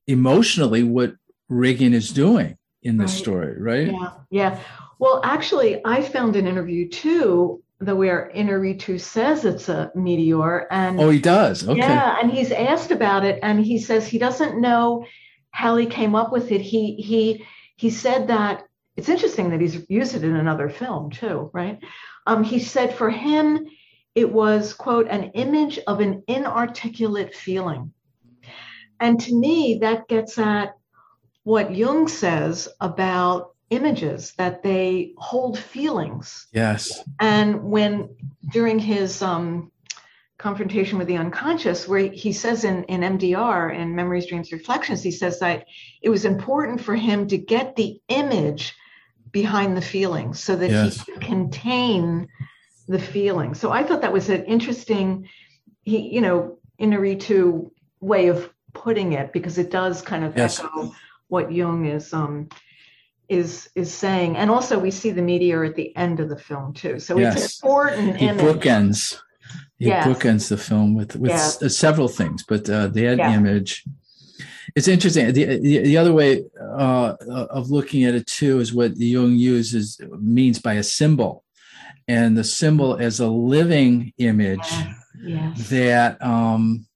emotionally 0.07 0.83
what 0.83 1.15
Regan 1.49 1.95
is 1.95 2.13
doing 2.13 2.59
in 2.83 2.99
this 2.99 3.13
right. 3.13 3.21
story, 3.21 3.61
right? 3.61 3.87
Yeah, 3.89 4.11
yeah. 4.31 4.61
Well, 4.99 5.21
actually, 5.25 5.81
I 5.85 6.03
found 6.03 6.37
an 6.37 6.47
interview 6.47 6.89
too 6.89 7.63
the 7.81 7.95
where 7.95 8.31
Inarritu 8.35 9.01
says 9.01 9.45
it's 9.45 9.69
a 9.69 9.93
meteor, 9.95 10.67
and 10.71 11.01
oh, 11.01 11.11
he 11.11 11.21
does. 11.21 11.67
Okay. 11.67 11.79
Yeah, 11.79 12.17
and 12.21 12.31
he's 12.31 12.51
asked 12.51 12.91
about 12.91 13.25
it, 13.25 13.39
and 13.43 13.65
he 13.65 13.79
says 13.79 14.07
he 14.07 14.19
doesn't 14.19 14.61
know 14.61 15.05
how 15.59 15.75
he 15.75 15.87
came 15.87 16.15
up 16.15 16.31
with 16.31 16.53
it. 16.53 16.61
He 16.61 16.95
he 16.95 17.45
he 17.75 17.91
said 17.91 18.29
that 18.29 18.63
it's 18.97 19.09
interesting 19.09 19.51
that 19.51 19.61
he's 19.61 19.91
used 19.91 20.15
it 20.15 20.23
in 20.23 20.37
another 20.37 20.69
film 20.69 21.11
too, 21.11 21.51
right? 21.53 21.81
Um, 22.29 22.45
he 22.45 22.61
said 22.61 22.95
for 22.95 23.11
him, 23.11 23.67
it 24.15 24.33
was 24.33 24.73
quote 24.73 25.09
an 25.09 25.33
image 25.35 25.81
of 25.89 25.99
an 25.99 26.23
inarticulate 26.29 27.35
feeling, 27.35 27.93
and 29.01 29.19
to 29.19 29.35
me 29.35 29.79
that 29.81 30.07
gets 30.07 30.39
at 30.39 30.77
what 31.43 31.75
Jung 31.75 32.07
says 32.07 32.69
about 32.81 33.57
images 33.71 34.35
that 34.39 34.63
they 34.63 35.13
hold 35.19 35.59
feelings 35.59 36.47
yes 36.53 37.03
and 37.21 37.63
when 37.65 38.09
during 38.51 38.79
his 38.79 39.21
um, 39.21 39.71
confrontation 40.39 40.99
with 40.99 41.09
the 41.09 41.17
unconscious 41.17 41.89
where 41.89 42.11
he 42.11 42.33
says 42.33 42.65
in, 42.65 42.85
in 42.85 43.01
mdr 43.01 43.75
in 43.75 43.95
memories 43.95 44.27
dreams 44.27 44.53
reflections 44.53 45.03
he 45.03 45.11
says 45.11 45.41
that 45.41 45.67
it 46.01 46.09
was 46.09 46.25
important 46.25 46.81
for 46.81 46.95
him 46.95 47.27
to 47.27 47.37
get 47.37 47.75
the 47.75 48.01
image 48.09 48.75
behind 49.33 49.77
the 49.77 49.83
feelings 49.83 50.39
so 50.39 50.55
that 50.55 50.71
yes. 50.71 51.05
he 51.05 51.13
could 51.13 51.21
contain 51.21 52.29
the 52.87 52.99
feeling 52.99 53.53
so 53.53 53.73
i 53.73 53.83
thought 53.83 54.01
that 54.01 54.13
was 54.13 54.29
an 54.29 54.45
interesting 54.45 55.29
he 55.83 56.09
you 56.09 56.21
know 56.21 56.59
Inarritu 56.81 57.71
way 58.01 58.29
of 58.29 58.51
putting 58.73 59.13
it 59.13 59.33
because 59.33 59.59
it 59.59 59.71
does 59.71 60.03
kind 60.03 60.25
of 60.25 60.37
yes. 60.37 60.61
echo 60.61 60.95
what 61.29 61.53
Jung 61.53 61.87
is 61.87 62.13
um, 62.13 62.49
is 63.29 63.69
is 63.75 63.93
saying, 63.93 64.37
and 64.37 64.51
also 64.51 64.79
we 64.79 64.91
see 64.91 65.11
the 65.11 65.23
meteor 65.23 65.65
at 65.65 65.75
the 65.75 65.95
end 65.97 66.21
of 66.21 66.29
the 66.29 66.39
film 66.39 66.73
too. 66.73 66.99
So 66.99 67.19
yes. 67.19 67.37
it's 67.37 67.63
important. 67.63 68.17
He 68.17 68.29
image. 68.29 68.45
bookends. 68.45 69.19
He 69.79 69.87
yes. 69.87 70.07
bookends 70.07 70.49
the 70.49 70.57
film 70.57 70.95
with 70.95 71.17
with 71.17 71.31
yes. 71.31 71.63
s- 71.63 71.77
several 71.77 72.09
things, 72.09 72.43
but 72.43 72.69
uh, 72.69 72.89
that 72.89 73.19
yeah. 73.19 73.35
image. 73.35 73.85
It's 74.75 74.89
interesting. 74.89 75.33
The, 75.33 75.45
the, 75.59 75.79
the 75.79 75.97
other 75.97 76.13
way 76.13 76.45
uh, 76.61 77.15
of 77.51 77.71
looking 77.71 78.05
at 78.05 78.15
it 78.15 78.27
too 78.27 78.61
is 78.61 78.75
what 78.75 78.97
Jung 78.97 79.33
uses 79.33 80.01
means 80.21 80.59
by 80.59 80.75
a 80.75 80.83
symbol, 80.83 81.45
and 82.07 82.37
the 82.37 82.45
symbol 82.45 82.97
as 82.97 83.21
a 83.21 83.29
living 83.29 84.13
image 84.19 84.69
yes. 85.23 85.69
that 85.69 86.23
um, 86.23 86.87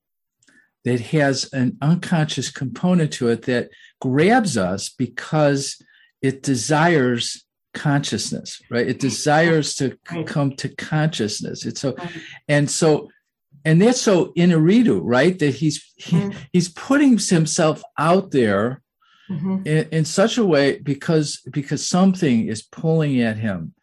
that 0.85 1.01
has 1.01 1.53
an 1.53 1.79
unconscious 1.81 2.51
component 2.51 3.13
to 3.15 3.29
it 3.29 3.43
that 3.43 3.71
grabs 4.01 4.57
us 4.57 4.89
because 4.89 5.81
it 6.21 6.43
desires 6.43 7.45
consciousness 7.75 8.61
right? 8.71 8.89
It 8.89 8.99
desires 8.99 9.75
to 9.77 9.97
come 10.27 10.57
to 10.57 10.69
consciousness. 10.77 11.65
It's 11.67 11.81
so 11.81 11.97
and 12.49 12.71
so 12.71 13.11
and 13.65 13.81
that's 13.81 14.01
so 14.01 14.33
Inarritu, 14.37 15.01
right? 15.03 15.39
That 15.39 15.55
he's 15.55 15.93
he, 15.97 16.31
he's 16.53 16.69
putting 16.69 17.19
himself 17.19 17.83
out 17.99 18.31
there 18.33 18.83
mm-hmm. 19.31 19.67
in, 19.67 19.89
in, 19.91 20.05
such 20.05 20.39
a 20.39 20.45
way 20.45 20.79
because 20.79 21.41
because 21.51 21.87
something 21.87 22.49
is 22.49 22.63
pulling 22.63 23.21
at 23.21 23.39
him 23.39 23.75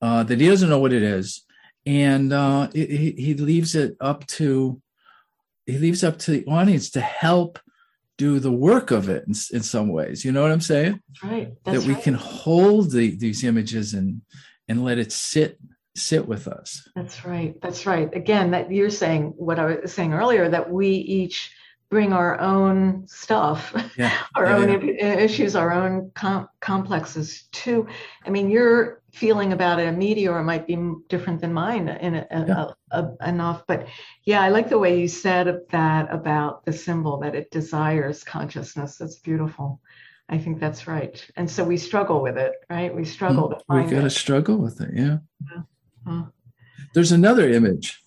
uh, 0.00 0.22
that 0.22 0.40
he 0.40 0.48
doesn't 0.48 0.70
know 0.70 0.78
what 0.78 0.92
it 0.92 1.02
is. 1.02 1.44
And 1.84 2.32
uh, 2.32 2.68
he, 2.72 3.14
he 3.16 3.34
leaves 3.34 3.74
it 3.74 3.96
up 4.00 4.26
to 4.28 4.80
he 5.66 5.78
leaves 5.78 6.04
up 6.04 6.18
to 6.20 6.30
the 6.30 6.44
audience 6.46 6.90
to 6.90 7.00
help 7.00 7.58
do 8.18 8.38
the 8.38 8.52
work 8.52 8.90
of 8.90 9.08
it 9.08 9.24
in, 9.26 9.34
in 9.52 9.62
some 9.62 9.88
ways. 9.88 10.24
You 10.24 10.32
know 10.32 10.42
what 10.42 10.50
I'm 10.50 10.60
saying? 10.60 11.00
Right. 11.22 11.52
That's 11.64 11.76
right. 11.76 11.82
that 11.82 11.88
we 11.88 11.94
right. 11.94 12.02
can 12.02 12.14
hold 12.14 12.90
the, 12.90 13.16
these 13.16 13.44
images 13.44 13.94
and 13.94 14.22
and 14.68 14.84
let 14.84 14.98
it 14.98 15.12
sit 15.12 15.58
sit 15.96 16.26
with 16.26 16.46
us. 16.48 16.86
That's 16.94 17.24
right. 17.24 17.54
That's 17.62 17.86
right. 17.86 18.14
Again, 18.14 18.50
that 18.50 18.70
you're 18.70 18.90
saying 18.90 19.32
what 19.36 19.58
I 19.58 19.76
was 19.76 19.92
saying 19.92 20.12
earlier 20.12 20.48
that 20.48 20.70
we 20.70 20.88
each 20.90 21.52
bring 21.88 22.12
our 22.12 22.38
own 22.40 23.06
stuff, 23.06 23.72
yeah. 23.96 24.12
our 24.34 24.46
yeah, 24.46 24.56
own 24.56 24.88
yeah. 24.88 25.14
issues, 25.14 25.54
our 25.54 25.72
own 25.72 26.10
com- 26.14 26.48
complexes 26.60 27.48
too. 27.52 27.86
I 28.24 28.30
mean, 28.30 28.50
your 28.50 29.02
feeling 29.16 29.52
about 29.52 29.80
it 29.80 29.88
a 29.88 29.92
meteor 29.92 30.42
might 30.42 30.66
be 30.66 30.76
different 31.08 31.40
than 31.40 31.52
mine 31.52 31.88
in 31.88 32.16
a, 32.16 32.26
a, 32.30 32.76
a, 32.90 33.28
enough, 33.28 33.64
but 33.66 33.88
yeah, 34.24 34.42
I 34.42 34.50
like 34.50 34.68
the 34.68 34.78
way 34.78 35.00
you 35.00 35.08
said 35.08 35.60
that 35.70 36.12
about 36.12 36.64
the 36.64 36.72
symbol 36.72 37.18
that 37.20 37.34
it 37.34 37.50
desires 37.50 38.22
consciousness. 38.22 38.98
That's 38.98 39.16
beautiful. 39.16 39.80
I 40.28 40.38
think 40.38 40.60
that's 40.60 40.86
right. 40.86 41.24
And 41.36 41.50
so 41.50 41.64
we 41.64 41.78
struggle 41.78 42.20
with 42.20 42.36
it, 42.36 42.52
right? 42.68 42.94
We 42.94 43.04
struggle 43.04 43.58
mm, 43.70 43.84
We 43.84 43.90
got 43.90 44.02
to 44.02 44.10
struggle 44.10 44.58
with 44.58 44.80
it, 44.80 44.90
yeah. 44.92 45.18
Huh. 46.06 46.24
There's 46.92 47.12
another 47.12 47.48
image, 47.48 48.02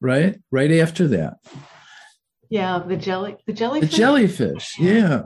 right? 0.00 0.40
Right 0.50 0.72
after 0.72 1.06
that 1.08 1.38
yeah, 2.50 2.82
the 2.84 2.96
jelly, 2.96 3.36
the 3.46 3.52
jellyfish. 3.52 3.90
The 3.90 3.96
jellyfish, 3.96 4.78
yeah. 4.78 5.22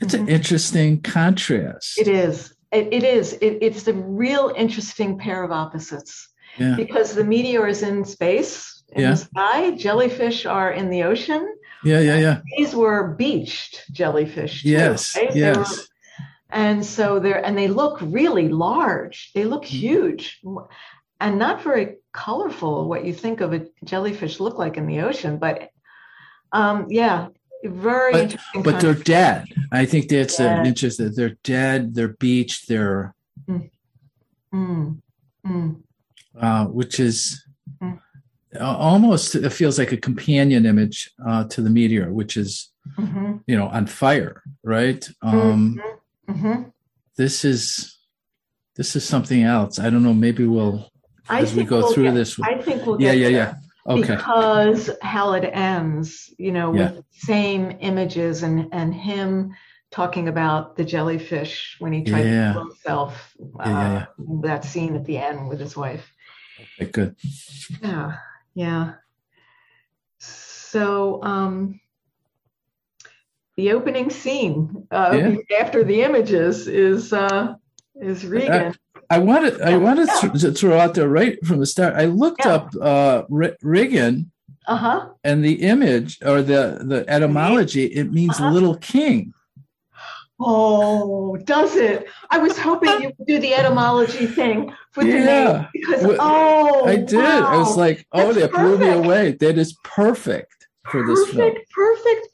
It's 0.00 0.14
mm-hmm. 0.14 0.24
an 0.24 0.28
interesting 0.30 1.02
contrast. 1.02 1.98
It 1.98 2.08
is. 2.08 2.54
It, 2.74 2.92
it 2.92 3.04
is. 3.04 3.34
It, 3.34 3.58
it's 3.60 3.86
a 3.86 3.94
real 3.94 4.52
interesting 4.56 5.18
pair 5.18 5.42
of 5.44 5.52
opposites. 5.52 6.28
Yeah. 6.58 6.76
Because 6.76 7.14
the 7.14 7.24
meteor 7.24 7.66
is 7.66 7.82
in 7.82 8.04
space, 8.04 8.84
in 8.92 9.02
yeah. 9.02 9.10
the 9.10 9.16
sky. 9.16 9.70
Jellyfish 9.72 10.46
are 10.46 10.72
in 10.72 10.90
the 10.90 11.02
ocean. 11.04 11.54
Yeah, 11.84 12.00
yeah, 12.00 12.18
yeah. 12.18 12.40
These 12.56 12.74
were 12.74 13.14
beached 13.14 13.84
jellyfish. 13.92 14.62
Too, 14.62 14.70
yes, 14.70 15.16
right? 15.16 15.34
yes. 15.34 15.76
Were, 15.76 15.82
and 16.50 16.86
so 16.86 17.18
they're 17.18 17.44
and 17.44 17.58
they 17.58 17.68
look 17.68 17.98
really 18.00 18.48
large. 18.48 19.32
They 19.34 19.44
look 19.44 19.64
mm-hmm. 19.64 19.76
huge, 19.76 20.40
and 21.20 21.38
not 21.38 21.62
very 21.62 21.96
colorful. 22.12 22.88
What 22.88 23.04
you 23.04 23.12
think 23.12 23.40
of 23.40 23.52
a 23.52 23.66
jellyfish 23.84 24.40
look 24.40 24.56
like 24.56 24.76
in 24.76 24.86
the 24.86 25.00
ocean, 25.00 25.38
but 25.38 25.70
um, 26.52 26.86
yeah, 26.88 27.28
very 27.70 28.12
but, 28.12 28.22
interesting. 28.22 28.62
But 28.62 28.80
they're 28.80 28.94
dead. 28.94 29.46
I 29.72 29.86
think 29.86 30.08
that's 30.08 30.38
yeah. 30.38 30.60
an 30.60 30.66
interesting. 30.66 31.12
They're 31.14 31.36
dead. 31.42 31.94
They're 31.94 32.08
beached. 32.08 32.68
They're, 32.68 33.14
mm. 33.48 33.70
Mm. 34.52 35.00
Mm. 35.46 35.82
Uh, 36.38 36.66
which 36.66 37.00
is 37.00 37.44
mm. 37.82 37.98
almost 38.60 39.34
it 39.34 39.50
feels 39.50 39.78
like 39.78 39.92
a 39.92 39.96
companion 39.96 40.66
image 40.66 41.10
uh, 41.26 41.44
to 41.44 41.60
the 41.60 41.70
meteor, 41.70 42.12
which 42.12 42.36
is 42.36 42.70
mm-hmm. 42.98 43.36
you 43.46 43.56
know 43.56 43.68
on 43.68 43.86
fire, 43.86 44.42
right? 44.62 45.08
Um, 45.22 45.80
mm-hmm. 46.28 46.32
Mm-hmm. 46.32 46.62
This 47.16 47.44
is 47.44 47.98
this 48.76 48.96
is 48.96 49.06
something 49.06 49.42
else. 49.42 49.78
I 49.78 49.90
don't 49.90 50.02
know. 50.02 50.14
Maybe 50.14 50.46
we'll 50.46 50.90
as 51.28 51.54
we 51.54 51.64
go 51.64 51.78
we'll 51.78 51.92
through 51.92 52.04
get, 52.04 52.14
this. 52.14 52.40
I 52.40 52.60
think 52.60 52.84
we'll 52.86 53.00
yeah, 53.00 53.12
yeah, 53.12 53.28
yeah 53.28 53.54
okay. 53.86 54.16
because 54.16 54.90
how 55.02 55.32
it 55.32 55.44
ends, 55.44 56.32
you 56.38 56.52
know, 56.52 56.74
yeah. 56.74 56.92
with 56.92 57.04
same 57.10 57.76
images 57.80 58.42
and 58.42 58.68
and 58.72 58.94
him 58.94 59.54
talking 59.90 60.28
about 60.28 60.76
the 60.76 60.84
jellyfish 60.84 61.76
when 61.78 61.92
he 61.92 62.02
tried 62.02 62.24
yeah. 62.24 62.48
to 62.48 62.52
kill 62.52 62.64
himself. 62.64 63.36
Uh, 63.60 63.68
yeah, 63.68 64.06
that 64.42 64.64
scene 64.64 64.96
at 64.96 65.04
the 65.04 65.18
end 65.18 65.48
with 65.48 65.60
his 65.60 65.76
wife. 65.76 66.12
Okay, 66.80 66.90
good. 66.90 67.16
Yeah, 67.82 68.16
yeah. 68.54 68.94
So 70.18 71.22
um, 71.22 71.80
the 73.56 73.72
opening 73.72 74.10
scene 74.10 74.86
uh, 74.90 75.36
after 75.60 75.84
the 75.84 76.02
images 76.02 76.66
is 76.66 77.12
uh, 77.12 77.54
is 77.94 78.24
Regan. 78.26 78.74
I 79.10 79.18
wanted 79.18 79.60
I 79.60 79.76
wanted 79.76 80.08
to 80.40 80.52
throw 80.52 80.78
out 80.78 80.94
there 80.94 81.08
right 81.08 81.38
from 81.46 81.60
the 81.60 81.66
start. 81.66 81.94
I 81.94 82.06
looked 82.06 82.44
Yeah. 82.44 82.54
up 82.54 82.70
uh, 82.80 83.22
R- 83.32 83.56
Riggin 83.62 84.30
Uh 84.66 84.76
huh. 84.76 85.08
and 85.22 85.44
the 85.44 85.62
image 85.62 86.18
or 86.24 86.42
the 86.42 86.78
the 86.84 87.04
etymology. 87.08 87.84
It 87.86 88.12
means 88.12 88.40
Uh-huh. 88.40 88.50
little 88.50 88.76
king. 88.76 89.32
Oh, 90.40 91.36
does 91.44 91.76
it? 91.76 92.06
I 92.28 92.38
was 92.38 92.58
hoping 92.58 92.90
you 93.02 93.12
would 93.16 93.26
do 93.26 93.38
the 93.38 93.54
etymology 93.54 94.26
thing 94.26 94.72
with 94.96 95.06
the 95.06 95.12
name 95.12 95.24
Yeah. 95.24 95.66
because 95.72 96.02
Well, 96.04 96.16
oh, 96.20 96.86
I 96.86 96.96
did. 96.96 97.20
I 97.24 97.56
was 97.58 97.76
like, 97.76 98.04
oh, 98.12 98.32
That's 98.32 98.52
that 98.52 98.52
blew 98.52 98.76
me 98.78 98.88
away. 98.88 99.32
That 99.32 99.58
is 99.58 99.74
perfect 99.84 100.66
for 100.90 101.06
this 101.06 101.28
film. 101.30 101.50
perfect, 101.52 101.70
perfect. 101.70 102.28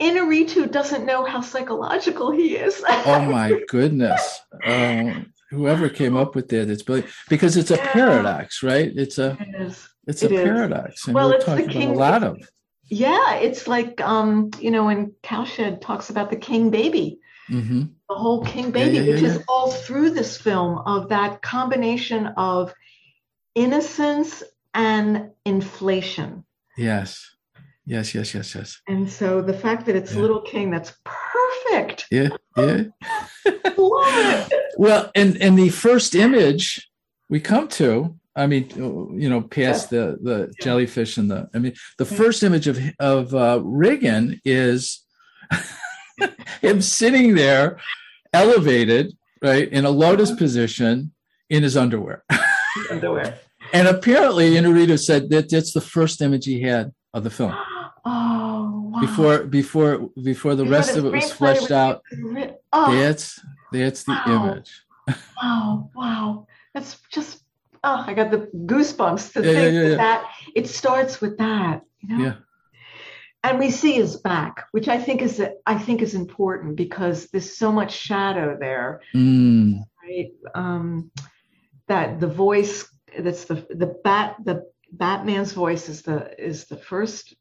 Inarritu 0.00 0.70
doesn't 0.70 1.06
know 1.06 1.24
how 1.24 1.40
psychological 1.40 2.30
he 2.30 2.56
is. 2.56 2.82
Oh 3.06 3.22
my 3.22 3.58
goodness. 3.68 4.40
Um, 4.66 5.32
whoever 5.54 5.88
came 5.88 6.16
up 6.16 6.34
with 6.34 6.48
that, 6.48 6.68
it's 6.70 6.82
brilliant 6.82 7.10
because 7.28 7.56
it's 7.56 7.70
a 7.70 7.76
Yeah. 7.76 7.92
paradox, 7.92 8.62
right? 8.62 8.92
It's 8.94 9.18
a 9.18 9.38
It 9.40 9.76
it's 10.06 10.22
It 10.22 10.32
a 10.32 10.34
is. 10.34 10.42
paradox, 10.42 11.06
and 11.06 11.14
Well, 11.14 11.28
we're 11.28 11.36
it's 11.36 11.44
the 11.46 11.62
talking 11.62 11.82
about 11.82 11.96
a 11.96 11.98
lot 11.98 12.22
of. 12.24 12.48
Yeah, 12.90 13.36
it's 13.36 13.66
like 13.66 14.00
um, 14.00 14.50
you 14.60 14.70
know, 14.70 14.84
when 14.84 15.12
Kalsched 15.22 15.80
talks 15.80 16.10
about 16.10 16.30
the 16.30 16.36
king 16.36 16.70
baby, 16.70 17.18
hmm 17.48 17.84
the 18.10 18.14
whole 18.14 18.44
king 18.44 18.70
baby, 18.70 18.98
yeah, 18.98 19.02
yeah, 19.02 19.12
which 19.14 19.22
is 19.22 19.42
all 19.48 19.70
through 19.70 20.10
this 20.10 20.36
film 20.36 20.78
of 20.84 21.08
that 21.08 21.40
combination 21.40 22.26
of 22.36 22.74
innocence 23.54 24.42
and 24.74 25.30
inflation. 25.46 26.44
Yes, 26.76 27.33
yes, 27.86 28.14
yes, 28.14 28.34
yes, 28.34 28.54
yes. 28.54 28.80
And 28.88 29.10
so 29.10 29.40
the 29.40 29.54
fact 29.54 29.86
that 29.86 29.96
it's 29.96 30.14
Yeah. 30.14 30.20
Little 30.20 30.40
King, 30.40 30.70
that's 30.70 30.94
perfect. 31.04 32.06
Yeah, 32.10 32.28
yeah. 32.56 32.84
Well, 34.76 35.10
and 35.14 35.40
and 35.40 35.56
the 35.58 35.68
first 35.68 36.14
image 36.14 36.90
we 37.28 37.40
come 37.40 37.68
to, 37.68 38.16
I 38.34 38.46
mean, 38.46 38.68
you 39.20 39.28
know, 39.30 39.40
past 39.40 39.90
the 39.90 40.18
the 40.20 40.52
jellyfish 40.60 41.16
and 41.16 41.30
the, 41.30 41.48
I 41.54 41.58
mean, 41.58 41.74
the 41.98 42.04
first 42.04 42.42
image 42.42 42.66
of 42.66 42.78
of 42.98 43.34
uh, 43.34 43.60
Regan 43.62 44.40
is 44.44 45.04
him 46.60 46.82
sitting 46.82 47.34
there, 47.36 47.78
elevated, 48.32 49.16
right, 49.42 49.68
in 49.68 49.84
a 49.84 49.90
lotus 49.90 50.32
position 50.32 51.12
in 51.48 51.62
his 51.62 51.76
underwear. 51.76 52.24
Underwear. 52.90 53.38
And 53.72 53.86
apparently, 53.86 54.50
Inarritu 54.54 54.98
said 54.98 55.30
that 55.30 55.48
that's 55.48 55.72
the 55.72 55.80
first 55.80 56.20
image 56.20 56.44
he 56.46 56.62
had 56.62 56.92
of 57.12 57.22
the 57.22 57.30
film 57.30 57.54
Oh, 58.06 58.90
wow. 58.92 59.00
before 59.00 59.44
before 59.44 60.10
before 60.22 60.54
the 60.54 60.64
Before 60.64 60.78
rest 60.78 60.92
the 60.92 60.98
of 61.00 61.06
it 61.06 61.12
was 61.12 61.32
fleshed 61.32 61.70
out. 61.70 62.02
written. 62.20 62.56
Oh, 62.72 62.92
That's 62.92 63.40
that's 63.72 64.04
the 64.04 64.12
Wow. 64.12 64.26
image. 64.26 64.70
wow, 65.42 65.90
wow. 65.94 66.46
That's 66.74 66.98
just, 67.10 67.42
oh, 67.82 68.04
I 68.06 68.14
got 68.14 68.30
the 68.30 68.48
goosebumps 68.66 69.32
to 69.34 69.40
Yeah, 69.40 69.54
think 69.54 69.74
yeah, 69.74 69.82
that, 69.82 69.88
yeah. 69.90 69.96
that 69.96 70.24
it 70.54 70.68
starts 70.68 71.20
with 71.20 71.38
that, 71.38 71.82
you 72.00 72.08
know? 72.16 72.24
Yeah. 72.24 72.34
And 73.42 73.58
we 73.58 73.70
see 73.70 73.92
his 73.94 74.16
back, 74.16 74.66
which 74.72 74.88
I 74.88 74.98
think 74.98 75.20
is 75.22 75.42
I 75.66 75.78
think 75.78 76.00
is 76.02 76.14
important 76.14 76.76
because 76.76 77.26
there's 77.30 77.56
so 77.56 77.70
much 77.72 77.92
shadow 77.92 78.56
there, 78.58 79.00
Mm, 79.14 79.82
right? 80.02 80.30
Um, 80.54 81.10
that 81.88 82.20
the 82.20 82.26
voice 82.26 82.88
that's 83.18 83.44
the 83.44 83.56
the 83.70 83.94
bat 84.02 84.36
the 84.44 84.64
Batman's 84.92 85.52
voice 85.52 85.88
is 85.90 86.02
the 86.02 86.18
is 86.42 86.64
the 86.66 86.76
first 86.78 87.34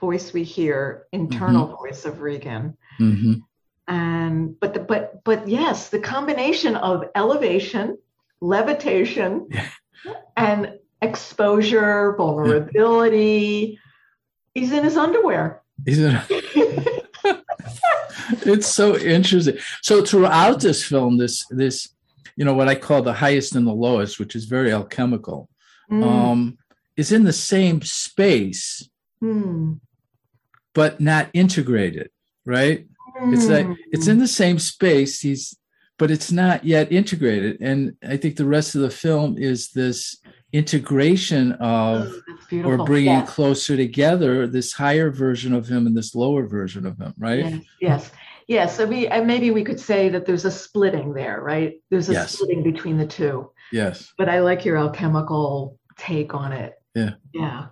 voice 0.00 0.32
we 0.32 0.42
hear, 0.42 1.06
internal 1.12 1.66
voice 1.76 2.04
of 2.04 2.20
Regan. 2.20 2.76
mhm. 3.00 3.42
and 3.88 4.58
but 4.60 4.72
the, 4.74 4.80
but 4.80 5.22
but 5.24 5.46
yes 5.48 5.88
the 5.90 5.98
combination 5.98 6.74
of 6.76 7.04
elevation 7.14 7.98
levitation 8.40 9.46
Yeah. 9.50 9.66
and 10.36 10.78
exposure 11.02 12.14
vulnerability 12.16 13.78
he's 14.54 14.72
in 14.72 14.84
his 14.84 14.96
underwear 14.96 15.62
Isn't 15.86 16.16
it? 16.16 17.04
it's 18.46 18.68
so 18.68 18.96
interesting. 18.96 19.58
So 19.82 20.04
throughout 20.04 20.60
this 20.60 20.84
film, 20.84 21.18
this 21.18 21.44
this 21.50 21.88
you 22.36 22.44
know 22.44 22.54
what 22.54 22.68
I 22.68 22.74
call 22.74 23.02
the 23.02 23.12
highest 23.12 23.54
and 23.54 23.66
the 23.66 23.72
lowest, 23.72 24.18
which 24.18 24.34
is 24.36 24.44
very 24.46 24.72
alchemical, 24.72 25.48
Mm, 25.90 26.02
um, 26.02 26.58
is 26.96 27.12
in 27.12 27.24
the 27.24 27.32
same 27.52 27.82
space 27.82 28.88
mm, 29.22 29.78
but 30.74 31.00
not 31.00 31.28
integrated. 31.32 32.10
Right? 32.44 32.86
It's 33.26 33.46
like 33.46 33.66
it's 33.92 34.06
mm. 34.06 34.10
in 34.10 34.18
the 34.18 34.28
same 34.28 34.58
space. 34.58 35.20
He's 35.20 35.56
but 35.96 36.10
it's 36.10 36.32
not 36.32 36.64
yet 36.64 36.90
integrated, 36.90 37.60
and 37.60 37.96
I 38.06 38.16
think 38.16 38.36
the 38.36 38.44
rest 38.44 38.74
of 38.74 38.80
the 38.80 38.90
film 38.90 39.38
is 39.38 39.70
this 39.70 40.20
integration 40.52 41.52
of 41.52 42.12
Oh, 42.52 42.62
or 42.62 42.84
bringing 42.84 43.22
closer 43.26 43.76
together 43.76 44.46
this 44.46 44.72
higher 44.72 45.10
version 45.10 45.52
of 45.52 45.66
him 45.66 45.86
and 45.86 45.96
this 45.96 46.14
lower 46.14 46.46
version 46.46 46.86
of 46.86 46.98
him, 46.98 47.14
right? 47.18 47.60
Yes, 47.80 48.10
yes. 48.46 48.80
I 48.80 48.84
mean, 48.84 49.06
and 49.06 49.26
maybe 49.26 49.50
we 49.50 49.64
could 49.64 49.80
say 49.80 50.08
that 50.10 50.26
there's 50.26 50.44
a 50.44 50.50
splitting 50.50 51.14
there, 51.14 51.40
right? 51.40 51.80
There's 51.90 52.08
a 52.10 52.12
Yes. 52.12 52.32
splitting 52.32 52.62
between 52.62 52.98
the 52.98 53.06
two. 53.06 53.50
Yes. 53.72 54.12
But 54.18 54.28
I 54.28 54.40
like 54.40 54.64
your 54.64 54.76
alchemical 54.76 55.78
take 55.96 56.34
on 56.34 56.52
it. 56.52 56.74
Yeah. 56.94 57.14
Yeah. 57.32 57.66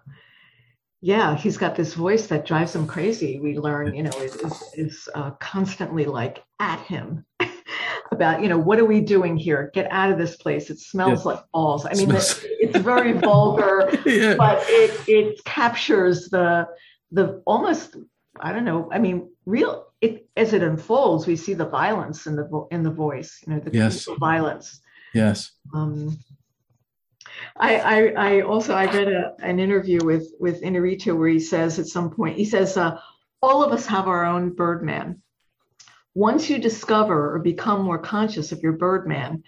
Yeah, 1.05 1.37
he's 1.37 1.57
got 1.57 1.75
this 1.75 1.95
voice 1.95 2.29
that 2.29 2.47
drives 2.47 2.75
him 2.77 2.87
crazy. 2.87 3.41
We 3.41 3.59
learn, 3.59 3.93
you 3.93 4.05
know, 4.05 4.11
is 4.21 4.37
is, 4.37 4.63
is 4.75 5.09
uh, 5.17 5.33
constantly 5.33 6.05
like 6.05 6.45
at 6.61 6.79
him 6.81 7.25
about, 8.13 8.41
you 8.41 8.49
know, 8.49 8.57
what 8.59 8.79
are 8.79 8.85
we 8.85 9.01
doing 9.01 9.37
here? 9.37 9.73
Get 9.75 9.91
out 9.91 10.13
of 10.13 10.17
this 10.19 10.37
place. 10.37 10.71
It 10.71 10.79
smells 10.79 11.25
like 11.27 11.41
balls. 11.53 11.85
I 11.87 11.95
mean, 11.95 12.11
it- 12.13 12.47
it's 12.61 12.79
very 12.79 13.13
vulgar, 13.29 13.91
yeah. 14.07 14.37
but 14.37 14.63
it 14.69 14.93
it 15.09 15.45
captures 15.45 16.29
the 16.31 16.69
the 17.11 17.43
almost 17.47 17.97
I 18.41 18.53
don't 18.53 18.65
know. 18.65 18.89
I 18.93 18.99
mean, 19.01 19.29
real 19.45 19.87
it 20.01 20.29
as 20.37 20.53
it 20.53 20.63
unfolds, 20.63 21.27
we 21.27 21.35
see 21.35 21.55
the 21.55 21.67
violence 21.69 22.27
in 22.27 22.37
the 22.37 22.47
vo- 22.47 22.69
in 22.71 22.85
the 22.85 22.91
voice. 22.93 23.41
You 23.45 23.55
know, 23.55 23.59
the 23.61 23.73
Yes. 23.73 24.07
violence. 24.21 24.81
Yes. 25.15 25.51
Um, 25.75 26.17
I, 27.57 27.77
I 27.77 28.07
I 28.17 28.41
also 28.43 28.75
I 28.75 28.87
read 28.87 29.09
a, 29.09 29.35
an 29.41 29.59
interview 29.59 30.05
with 30.05 30.33
with 30.39 30.63
Inarritu 30.63 31.17
where 31.17 31.29
he 31.29 31.41
says 31.41 31.79
at 31.79 31.87
some 31.87 32.11
point 32.11 32.37
he 32.37 32.45
says 32.45 32.77
uh, 32.77 32.99
all 33.41 33.65
of 33.65 33.73
us 33.73 33.87
have 33.87 34.09
our 34.09 34.25
own 34.25 34.51
Birdman. 34.51 35.23
Once 36.15 36.51
you 36.51 36.59
discover 36.59 37.35
or 37.35 37.39
become 37.39 37.83
more 37.83 37.99
conscious 37.99 38.53
of 38.53 38.61
your 38.63 38.73
Birdman, 38.73 39.43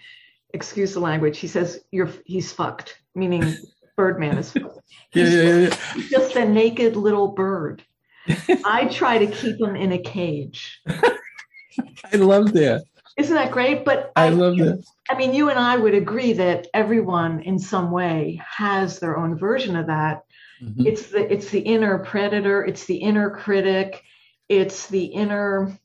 excuse 0.53 0.93
the 0.93 0.99
language, 0.99 1.37
he 1.37 1.47
says 1.47 1.79
you're 1.91 2.09
he's 2.25 2.51
fucked, 2.51 3.01
meaning 3.13 3.55
Birdman 3.97 4.37
is 4.37 4.51
fucked. 4.51 4.79
Yeah, 5.13 5.25
yeah, 5.25 5.57
yeah, 5.57 5.75
He's 5.93 6.09
just 6.09 6.35
a 6.35 6.45
naked 6.45 6.95
little 6.95 7.29
bird. 7.29 7.83
I 8.65 8.85
try 8.85 9.19
to 9.19 9.27
keep 9.27 9.61
him 9.61 9.75
in 9.75 9.91
a 9.91 9.99
cage. 9.99 10.81
I 10.87 12.17
love 12.17 12.53
that. 12.53 12.83
Isn't 13.17 13.35
that 13.35 13.51
great? 13.51 13.85
But 13.85 14.11
I 14.15 14.29
love 14.29 14.57
this. 14.57 14.91
I 15.09 15.15
mean, 15.15 15.33
you 15.33 15.49
and 15.49 15.59
I 15.59 15.77
would 15.77 15.93
agree 15.93 16.33
that 16.33 16.67
everyone 16.73 17.41
in 17.41 17.57
some 17.57 17.91
way 17.91 18.41
has 18.45 18.99
their 18.99 19.17
own 19.17 19.37
version 19.37 19.75
of 19.75 19.87
that. 19.87 20.23
Mhm. 20.61 20.85
It's 20.85 21.07
the 21.07 21.31
it's 21.31 21.49
the 21.49 21.59
inner 21.59 21.99
predator, 21.99 22.65
it's 22.65 22.85
the 22.85 22.97
inner 22.97 23.29
critic, 23.29 24.03
it's 24.49 24.87
the 24.87 25.05
inner 25.05 25.77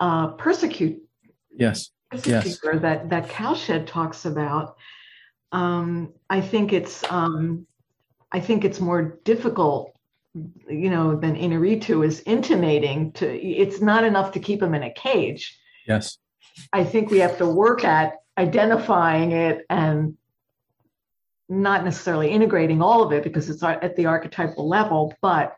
uh, 0.00 0.28
persecute 0.28 1.00
Yes. 1.54 1.90
persecutor 2.10 2.78
that 2.78 3.10
that 3.10 3.28
Kalsched 3.28 3.86
talks 3.86 4.24
about. 4.24 4.76
Um, 5.52 6.14
I 6.30 6.40
think 6.40 6.72
it's 6.72 7.04
um, 7.10 7.66
I 8.32 8.40
think 8.40 8.64
it's 8.64 8.80
more 8.80 9.20
difficult, 9.24 9.92
you 10.34 10.88
know, 10.88 11.16
than 11.16 11.36
Inarritu 11.36 12.06
is 12.06 12.20
intimating 12.20 13.12
to. 13.12 13.26
It's 13.30 13.82
not 13.82 14.04
enough 14.04 14.32
to 14.32 14.40
keep 14.40 14.62
him 14.62 14.74
in 14.74 14.82
a 14.82 14.92
cage. 14.92 15.58
Yes. 15.86 16.16
I 16.72 16.84
think 16.84 17.10
we 17.10 17.18
have 17.18 17.38
to 17.38 17.46
work 17.46 17.84
at 17.84 18.14
identifying 18.38 19.32
it 19.32 19.66
and 19.68 20.16
not 21.48 21.84
necessarily 21.84 22.30
integrating 22.30 22.80
all 22.80 23.02
of 23.02 23.12
it 23.12 23.22
because 23.22 23.50
it's 23.50 23.62
at 23.62 23.96
the 23.96 24.06
archetypal 24.06 24.68
level, 24.68 25.14
but 25.20 25.56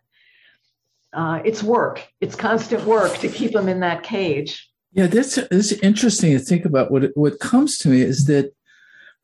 uh, 1.12 1.40
it's 1.44 1.62
work. 1.62 2.06
It's 2.20 2.34
constant 2.34 2.84
work 2.84 3.16
to 3.18 3.28
keep 3.28 3.52
them 3.52 3.68
in 3.68 3.80
that 3.80 4.02
cage. 4.02 4.70
Yeah, 4.92 5.06
that's 5.06 5.38
it's 5.38 5.72
interesting 5.72 6.32
to 6.32 6.38
think 6.38 6.64
about. 6.64 6.90
What 6.90 7.10
what 7.14 7.40
comes 7.40 7.78
to 7.78 7.88
me 7.88 8.00
is 8.00 8.26
that 8.26 8.52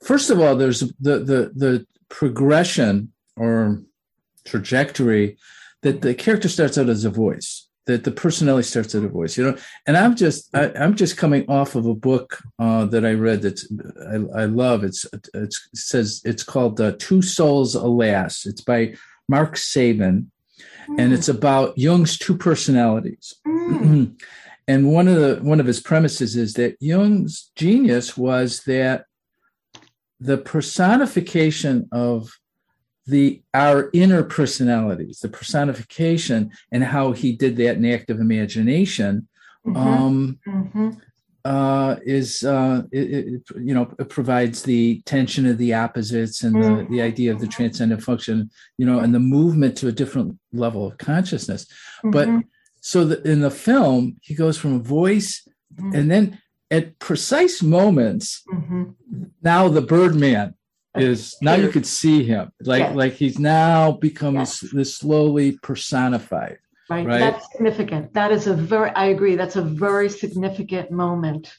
first 0.03 0.31
of 0.31 0.41
all, 0.41 0.57
there's 0.57 0.81
the 1.01 1.19
the 1.19 1.53
the 1.55 1.87
progression 2.09 3.13
or 3.37 3.83
trajectory 4.45 5.37
that 5.83 6.03
the 6.03 6.15
character 6.15 6.49
starts 6.49 6.77
out 6.77 6.89
as 6.89 7.05
a 7.05 7.11
voice, 7.11 7.69
that 7.87 8.05
the 8.05 8.11
personality 8.11 8.67
starts 8.67 8.95
at 8.95 9.05
a 9.05 9.09
voice. 9.09 9.37
You 9.37 9.45
know, 9.51 9.57
and 9.87 9.97
I'm 9.97 10.17
just 10.17 10.55
I, 10.55 10.73
I'm 10.75 10.95
just 10.95 11.17
coming 11.17 11.49
off 11.49 11.75
of 11.75 11.87
a 11.87 11.95
book 11.95 12.39
uh, 12.59 12.87
that 12.87 13.05
I 13.05 13.13
read 13.13 13.43
that 13.43 14.29
I, 14.35 14.43
I 14.43 14.45
love. 14.45 14.85
It's 14.85 15.07
it's 15.35 15.69
it 15.73 15.79
says 15.79 16.23
it's 16.25 16.43
called 16.43 16.81
uh, 16.81 16.93
Two 16.99 17.23
Souls 17.23 17.75
Alas. 17.75 18.47
It's 18.47 18.61
by 18.61 18.95
Mark 19.29 19.57
Saban, 19.57 20.27
and 20.99 21.13
it's 21.13 21.29
about 21.29 21.77
Jung's 21.79 22.19
two 22.19 22.37
personalities. 22.37 23.35
Mm. 23.47 24.21
and 24.69 24.93
one 24.93 25.09
of 25.09 25.17
the 25.17 25.37
one 25.43 25.61
of 25.61 25.67
his 25.67 25.81
premises 25.81 26.37
is 26.37 26.55
that 26.55 26.77
Jung's 26.81 27.51
genius 27.57 28.17
was 28.17 28.63
that 28.65 29.07
the 30.21 30.37
personification 30.37 31.89
of 31.93 32.31
the 33.11 33.43
our 33.55 33.91
inner 33.93 34.23
personalities, 34.23 35.21
the 35.21 35.29
personification, 35.29 36.51
and 36.73 36.85
how 36.85 37.13
he 37.13 37.33
did 37.33 37.57
that 37.57 37.77
in 37.77 37.85
active 37.85 38.21
imagination, 38.21 39.29
mm-hmm. 39.67 39.77
Um, 39.77 40.39
mm-hmm. 40.47 40.91
Uh, 41.43 41.97
is 42.05 42.45
uh, 42.45 42.83
it, 42.93 43.11
it, 43.11 43.43
you 43.57 43.73
know 43.75 43.91
it 43.99 44.11
provides 44.11 44.63
the 44.63 45.01
tension 45.07 45.47
of 45.47 45.57
the 45.57 45.73
opposites 45.73 46.43
and 46.43 46.55
mm-hmm. 46.55 46.77
the, 46.77 46.97
the 46.97 47.03
idea 47.03 47.33
of 47.33 47.41
the 47.41 47.47
transcendent 47.47 48.03
function, 48.03 48.51
you 48.77 48.85
know, 48.85 48.99
and 48.99 49.15
the 49.15 49.21
movement 49.21 49.77
to 49.79 49.89
a 49.89 49.93
different 49.93 50.39
level 50.53 50.87
of 50.87 50.99
consciousness. 50.99 51.67
But 52.05 52.29
mm-hmm. 52.29 52.41
so 52.81 53.07
the, 53.07 53.23
in 53.31 53.41
the 53.41 53.51
film, 53.51 54.17
he 54.21 54.35
goes 54.35 54.59
from 54.59 54.75
a 54.75 54.81
voice, 54.81 55.49
mm-hmm. 55.75 55.95
and 55.97 56.11
then 56.11 56.39
at 56.71 56.99
precise 56.99 57.63
moments, 57.63 58.43
mm-hmm. 58.53 58.91
now 59.43 59.69
the 59.69 59.83
Birdman 59.83 60.55
is 60.95 61.37
now 61.43 61.55
you 61.55 61.69
could 61.69 61.87
see 61.87 62.25
him 62.25 62.53
like 62.63 62.81
yes. 62.81 62.95
like 62.95 63.13
he's 63.13 63.39
now 63.39 63.93
becomes 63.93 64.63
yes. 64.63 64.73
this, 64.73 64.97
slowly 64.97 65.53
personified 65.63 66.59
right? 66.89 67.07
right 67.07 67.19
that's 67.19 67.51
significant 67.53 68.13
that 68.15 68.33
is 68.33 68.47
a 68.47 68.55
very 68.55 68.91
i 68.91 69.07
agree 69.07 69.37
that's 69.37 69.57
a 69.57 69.63
very 69.63 70.09
significant 70.09 70.91
moment 70.91 71.55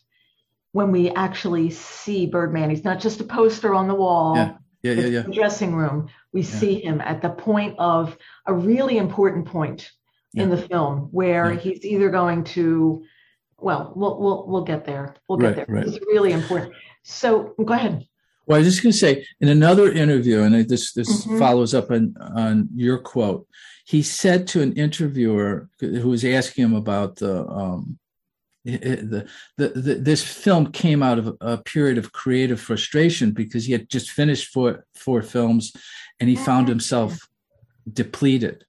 when 0.73 0.91
we 0.91 1.09
actually 1.11 1.69
see 1.69 2.25
birdman 2.25 2.69
he's 2.69 2.83
not 2.83 2.99
just 2.99 3.21
a 3.21 3.23
poster 3.23 3.73
on 3.73 3.87
the 3.87 3.95
wall 3.95 4.35
yeah 4.35 4.53
yeah 4.83 4.93
yeah, 4.93 5.07
yeah. 5.07 5.21
dressing 5.33 5.73
room 5.73 6.09
we 6.33 6.41
yeah. 6.41 6.47
see 6.47 6.83
him 6.83 7.01
at 7.01 7.21
the 7.21 7.29
point 7.29 7.75
of 7.77 8.17
a 8.47 8.53
really 8.53 8.97
important 8.97 9.45
point 9.45 9.91
yeah. 10.33 10.43
in 10.43 10.49
the 10.49 10.57
film 10.57 11.09
where 11.11 11.53
he's 11.53 11.85
either 11.85 12.09
going 12.09 12.43
to 12.43 13.03
well 13.57 13.93
we'll 13.95 14.19
we'll, 14.19 14.47
we'll 14.47 14.63
get 14.63 14.85
there 14.85 15.15
we'll 15.27 15.37
get 15.37 15.47
right, 15.47 15.55
there 15.55 15.65
right. 15.69 15.87
it's 15.87 15.99
really 16.07 16.31
important 16.31 16.73
so 17.03 17.53
go 17.63 17.73
ahead 17.73 18.05
well, 18.51 18.57
I 18.57 18.63
was 18.63 18.73
just 18.73 18.83
going 18.83 18.91
to 18.91 18.97
say 18.97 19.25
in 19.39 19.47
another 19.47 19.89
interview, 19.89 20.41
and 20.41 20.67
this 20.67 20.91
this 20.91 21.25
mm-hmm. 21.25 21.39
follows 21.39 21.73
up 21.73 21.89
on 21.89 22.13
on 22.35 22.67
your 22.75 22.97
quote. 22.97 23.47
He 23.85 24.03
said 24.03 24.45
to 24.47 24.61
an 24.61 24.73
interviewer 24.73 25.69
who 25.79 26.09
was 26.09 26.25
asking 26.25 26.65
him 26.65 26.75
about 26.75 27.15
the 27.15 27.47
um, 27.47 27.97
the, 28.65 29.25
the, 29.57 29.69
the, 29.69 29.95
this 29.95 30.21
film 30.21 30.69
came 30.73 31.01
out 31.01 31.17
of 31.17 31.37
a 31.39 31.59
period 31.59 31.97
of 31.97 32.11
creative 32.11 32.59
frustration 32.59 33.31
because 33.31 33.63
he 33.65 33.71
had 33.71 33.89
just 33.89 34.11
finished 34.11 34.51
four 34.51 34.85
four 34.95 35.21
films, 35.21 35.71
and 36.19 36.27
he 36.29 36.35
found 36.35 36.65
mm-hmm. 36.65 36.71
himself 36.71 37.29
depleted, 37.93 38.65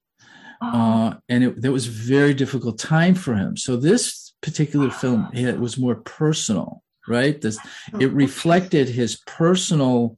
oh. 0.61 0.67
uh, 0.67 1.17
and 1.27 1.43
it, 1.43 1.61
that 1.61 1.73
was 1.73 1.87
a 1.87 1.91
very 1.91 2.33
difficult 2.33 2.79
time 2.79 3.15
for 3.15 3.35
him. 3.35 3.57
So 3.57 3.75
this 3.75 4.33
particular 4.41 4.89
film 4.89 5.27
it 5.33 5.59
was 5.59 5.77
more 5.77 5.95
personal 5.95 6.83
right? 7.07 7.39
This 7.39 7.57
oh, 7.93 7.99
it 7.99 8.11
reflected 8.11 8.89
his 8.89 9.17
personal 9.27 10.17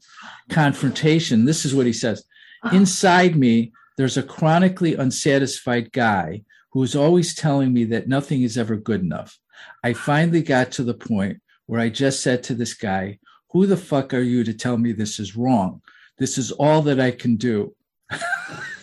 confrontation. 0.49 1.45
This 1.45 1.65
is 1.65 1.73
what 1.73 1.85
he 1.85 1.93
says. 1.93 2.23
Uh-huh. 2.63 2.75
Inside 2.75 3.35
me 3.35 3.71
there's 3.97 4.17
a 4.17 4.23
chronically 4.23 4.95
unsatisfied 4.95 5.91
guy 5.91 6.43
who 6.71 6.83
is 6.83 6.95
always 6.95 7.33
telling 7.33 7.73
me 7.73 7.85
that 7.85 8.09
nothing 8.09 8.41
is 8.41 8.57
ever 8.57 8.75
good 8.75 9.01
enough. 9.01 9.37
I 9.83 9.93
finally 9.93 10.43
got 10.43 10.71
to 10.73 10.83
the 10.83 10.93
point 10.93 11.41
where 11.67 11.79
i 11.79 11.89
just 11.89 12.21
said 12.21 12.43
to 12.43 12.53
this 12.53 12.73
guy 12.73 13.17
who 13.51 13.65
the 13.65 13.77
fuck 13.77 14.13
are 14.13 14.21
you 14.21 14.43
to 14.43 14.53
tell 14.53 14.77
me 14.77 14.91
this 14.91 15.19
is 15.19 15.35
wrong? 15.35 15.81
This 16.17 16.37
is 16.37 16.51
all 16.51 16.81
that 16.83 16.99
i 16.99 17.11
can 17.11 17.37
do 17.37 17.73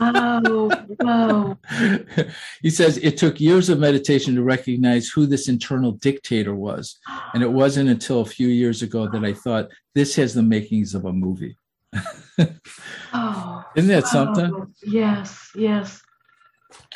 oh, 0.00 0.86
wow. 1.00 1.58
he 2.62 2.70
says 2.70 2.98
it 2.98 3.16
took 3.16 3.40
years 3.40 3.68
of 3.68 3.78
meditation 3.78 4.34
to 4.34 4.42
recognize 4.42 5.08
who 5.08 5.26
this 5.26 5.48
internal 5.48 5.92
dictator 5.92 6.54
was. 6.54 6.98
And 7.34 7.42
it 7.42 7.50
wasn't 7.50 7.90
until 7.90 8.20
a 8.20 8.26
few 8.26 8.48
years 8.48 8.82
ago 8.82 9.08
that 9.08 9.24
I 9.24 9.32
thought 9.32 9.68
this 9.94 10.16
has 10.16 10.34
the 10.34 10.42
makings 10.42 10.94
of 10.94 11.04
a 11.04 11.12
movie. 11.12 11.56
oh, 13.12 13.64
Isn't 13.76 13.88
that 13.88 14.06
something? 14.06 14.52
Oh, 14.54 14.68
yes, 14.82 15.50
yes. 15.54 16.02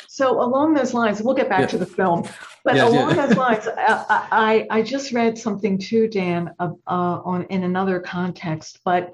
So 0.07 0.41
along 0.41 0.75
those 0.75 0.93
lines, 0.93 1.21
we'll 1.21 1.33
get 1.33 1.49
back 1.49 1.61
yeah. 1.61 1.67
to 1.67 1.77
the 1.79 1.85
film. 1.85 2.27
But 2.63 2.75
yeah, 2.75 2.87
along 2.87 3.15
yeah. 3.15 3.25
those 3.25 3.37
lines, 3.45 3.67
I, 3.67 4.27
I, 4.31 4.67
I 4.69 4.81
just 4.83 5.11
read 5.11 5.37
something 5.37 5.79
too, 5.79 6.07
Dan, 6.07 6.51
uh, 6.59 6.71
on 6.87 7.45
in 7.45 7.63
another 7.63 7.99
context. 7.99 8.79
But 8.85 9.13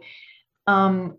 um, 0.67 1.17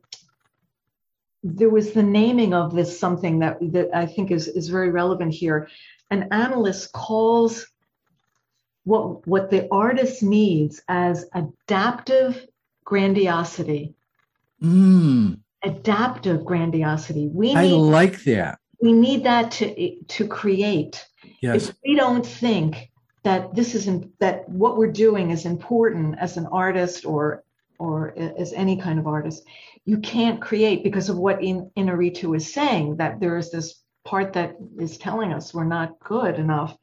there 1.42 1.70
was 1.70 1.92
the 1.92 2.03
naming 2.03 2.53
of 2.53 2.74
this 2.74 2.98
something 2.98 3.38
that, 3.38 3.59
that 3.72 3.90
I 3.94 4.07
think 4.07 4.31
is, 4.31 4.48
is 4.48 4.68
very 4.68 4.90
relevant 4.90 5.33
here. 5.33 5.68
An 6.11 6.29
analyst 6.33 6.92
calls 6.92 7.66
what, 8.85 9.26
what 9.26 9.50
the 9.50 9.68
artist 9.70 10.22
needs 10.22 10.83
as 10.88 11.26
adaptive 11.35 12.46
grandiosity. 12.85 13.94
Mm. 14.62 15.38
Adaptive 15.62 16.44
grandiosity. 16.44 17.29
We 17.29 17.48
need, 17.48 17.57
I 17.57 17.66
like 17.66 18.22
that. 18.24 18.59
We 18.81 18.92
need 18.92 19.24
that 19.24 19.50
to 19.53 19.96
to 20.03 20.26
create. 20.26 21.07
Yes. 21.42 21.68
If 21.68 21.76
we 21.85 21.96
don't 21.96 22.24
think 22.24 22.90
that 23.22 23.55
this 23.55 23.74
is 23.74 23.87
in, 23.87 24.11
that 24.20 24.48
what 24.48 24.79
we're 24.79 24.92
doing 24.92 25.31
is 25.31 25.44
important 25.44 26.18
as 26.18 26.38
an 26.38 26.46
artist 26.46 27.05
or 27.05 27.44
or 27.81 28.14
as 28.16 28.53
any 28.53 28.77
kind 28.77 28.99
of 28.99 29.07
artist, 29.07 29.45
you 29.87 29.99
can't 29.99 30.40
create 30.40 30.85
because 30.85 31.09
of 31.09 31.16
what 31.16 31.43
in 31.43 31.71
Inarritu 31.77 32.37
is 32.37 32.53
saying 32.53 32.97
that 32.97 33.19
there 33.19 33.38
is 33.38 33.51
this 33.51 33.83
part 34.05 34.35
that 34.35 34.57
is 34.79 34.99
telling 34.99 35.33
us 35.33 35.55
we're 35.55 35.64
not 35.64 35.99
good 36.01 36.38
enough. 36.38 36.77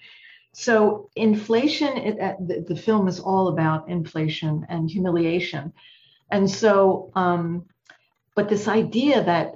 So 0.54 1.10
inflation, 1.16 1.96
it, 1.98 2.20
uh, 2.20 2.34
the, 2.40 2.66
the, 2.68 2.76
film 2.76 3.08
is 3.08 3.20
all 3.20 3.50
about 3.50 3.90
inflation 3.90 4.66
and 4.70 4.90
humiliation, 4.90 5.72
and 6.32 6.50
so, 6.50 7.12
um, 7.14 7.66
but 8.36 8.50
this 8.50 8.68
idea 8.68 9.24
that 9.24 9.52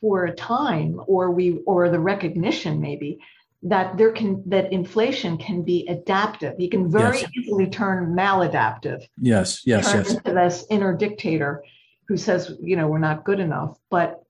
for 0.00 0.26
a 0.26 0.34
time, 0.34 1.00
or 1.08 1.32
we, 1.32 1.58
or 1.66 1.88
the 1.88 1.98
recognition 1.98 2.80
maybe 2.80 3.18
that 3.62 3.96
there 3.96 4.12
can 4.12 4.42
that 4.46 4.72
inflation 4.72 5.36
can 5.36 5.62
be 5.62 5.86
adaptive. 5.88 6.54
You 6.58 6.68
can 6.68 6.90
very 6.90 7.20
yes. 7.20 7.30
easily 7.36 7.66
turn 7.66 8.14
maladaptive. 8.14 9.04
Yes, 9.20 9.62
yes, 9.64 9.92
yes. 9.92 10.14
Into 10.14 10.32
this 10.32 10.64
inner 10.70 10.96
dictator 10.96 11.64
who 12.06 12.16
says, 12.16 12.56
you 12.62 12.76
know, 12.76 12.86
we're 12.86 12.98
not 12.98 13.24
good 13.24 13.40
enough. 13.40 13.76
But 13.90 14.22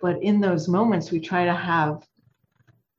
but 0.00 0.22
in 0.22 0.40
those 0.40 0.68
moments, 0.68 1.10
we 1.10 1.20
try 1.20 1.44
to 1.44 1.54
have 1.54 2.06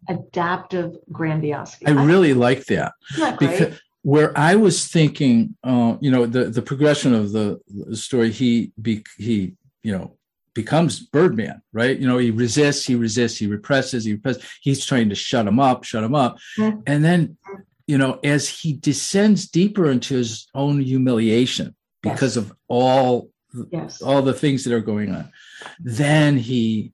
adaptive 0.07 0.97
grandiosity. 1.12 1.88
I 1.88 1.91
really 1.91 2.33
like 2.33 2.65
that 2.65 2.93
because 3.39 3.79
where 4.03 4.38
I 4.38 4.55
was 4.55 4.88
thinking, 4.88 5.55
uh, 5.63 5.95
you 6.01 6.12
know, 6.12 6.25
the 6.25 6.45
the 6.45 6.62
progression 6.62 7.13
of 7.15 7.31
the, 7.31 7.59
the 7.67 7.97
story, 7.97 8.31
he 8.31 8.73
be, 8.79 9.03
he 9.17 9.55
you 9.81 9.91
know 9.91 10.17
becomes 10.54 11.00
Birdman, 11.00 11.62
right? 11.72 11.98
You 11.98 12.08
know, 12.08 12.18
he 12.18 12.32
resists, 12.32 12.86
he 12.86 12.96
resists, 12.96 13.38
he 13.38 13.48
represses, 13.48 14.06
he 14.06 14.13
represses. 14.13 14.44
He's 14.62 14.86
trying 14.86 15.10
to 15.10 15.16
shut 15.16 15.48
him 15.48 15.60
up, 15.60 15.84
shut 15.84 16.04
him 16.04 16.16
up, 16.16 16.38
mm-hmm. 16.58 16.80
and 16.86 17.04
then 17.04 17.38
you 17.86 17.98
know, 17.98 18.20
as 18.24 18.48
he 18.48 18.74
descends 18.74 19.48
deeper 19.48 19.89
into 19.92 20.16
his 20.16 20.48
own 20.54 20.80
humiliation 20.80 21.76
because 22.02 22.36
yes. 22.36 22.46
of 22.46 22.54
all 22.68 23.30
yes. 23.72 24.02
all 24.02 24.22
the 24.22 24.34
things 24.34 24.63
that 24.63 24.74
are 24.74 24.82
going 24.82 25.13
on. 25.13 25.32
Then 25.80 26.38
he 26.38 26.94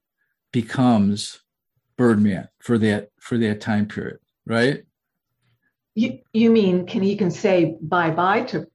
becomes 0.51 1.39
Birdman 1.97 2.47
for 2.59 2.77
that 2.79 3.09
for 3.19 3.37
that 3.37 3.61
time 3.61 3.87
period, 3.87 4.19
right? 4.45 4.83
You 5.95 6.19
you 6.33 6.49
mean 6.49 6.85
can 6.85 7.01
he 7.01 7.15
can 7.15 7.31
say 7.31 7.77
bye 7.81 8.11
bye 8.11 8.43
to 8.43 8.67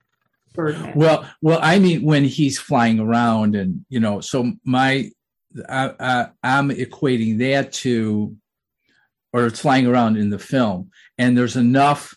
Birdman? 0.55 0.93
Well, 0.95 1.29
well, 1.43 1.59
I 1.63 1.79
mean 1.79 2.03
when 2.03 2.25
he's 2.25 2.59
flying 2.59 3.01
around 3.01 3.55
and 3.55 3.85
you 3.89 4.01
know, 4.01 4.21
so 4.21 4.53
my 4.65 5.11
I, 5.69 5.93
I, 6.01 6.27
I'm 6.43 6.71
equating 6.71 7.39
that 7.39 7.73
to, 7.75 8.37
or 9.33 9.47
it's 9.47 9.61
flying 9.61 9.87
around 9.87 10.17
in 10.17 10.31
the 10.31 10.39
film, 10.39 10.91
and 11.19 11.37
there's 11.37 11.57
enough 11.57 12.15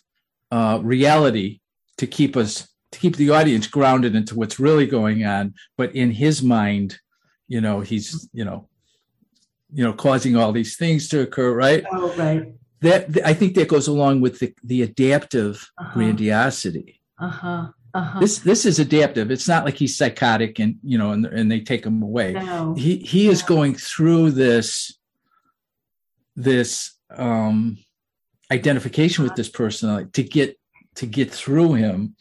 uh, 0.50 0.80
reality 0.82 1.60
to 1.98 2.06
keep 2.06 2.36
us 2.36 2.68
to 2.92 2.98
keep 2.98 3.16
the 3.16 3.30
audience 3.30 3.66
grounded 3.66 4.14
into 4.14 4.34
what's 4.34 4.58
really 4.58 4.86
going 4.86 5.24
on 5.24 5.52
but 5.76 5.94
in 5.94 6.10
his 6.10 6.42
mind 6.42 6.98
you 7.46 7.60
know 7.60 7.80
he's 7.80 8.28
you 8.32 8.44
know 8.44 8.66
you 9.72 9.84
know 9.84 9.92
causing 9.92 10.36
all 10.36 10.52
these 10.52 10.76
things 10.76 11.08
to 11.08 11.20
occur 11.20 11.52
right 11.52 11.84
oh 11.92 12.14
right 12.16 12.54
that 12.80 13.06
i 13.26 13.34
think 13.34 13.54
that 13.54 13.68
goes 13.68 13.88
along 13.88 14.20
with 14.20 14.38
the 14.38 14.54
the 14.64 14.82
adaptive 14.82 15.70
uh-huh. 15.76 15.92
grandiosity 15.92 17.00
uh-huh 17.18 17.68
uh-huh. 17.94 18.20
This 18.20 18.38
this 18.40 18.66
is 18.66 18.78
adaptive. 18.78 19.30
It's 19.30 19.48
not 19.48 19.64
like 19.64 19.74
he's 19.74 19.96
psychotic 19.96 20.58
and 20.58 20.76
you 20.82 20.98
know 20.98 21.12
and, 21.12 21.24
and 21.26 21.50
they 21.50 21.60
take 21.60 21.86
him 21.86 22.02
away. 22.02 22.34
No. 22.34 22.74
He 22.74 22.98
he 22.98 23.26
no. 23.26 23.32
is 23.32 23.42
going 23.42 23.74
through 23.74 24.32
this 24.32 24.98
this 26.36 26.94
um 27.10 27.78
identification 28.50 29.24
with 29.24 29.34
this 29.34 29.48
person 29.48 30.10
to 30.12 30.22
get 30.22 30.58
to 30.96 31.06
get 31.06 31.30
through 31.30 31.74
him 31.74 32.14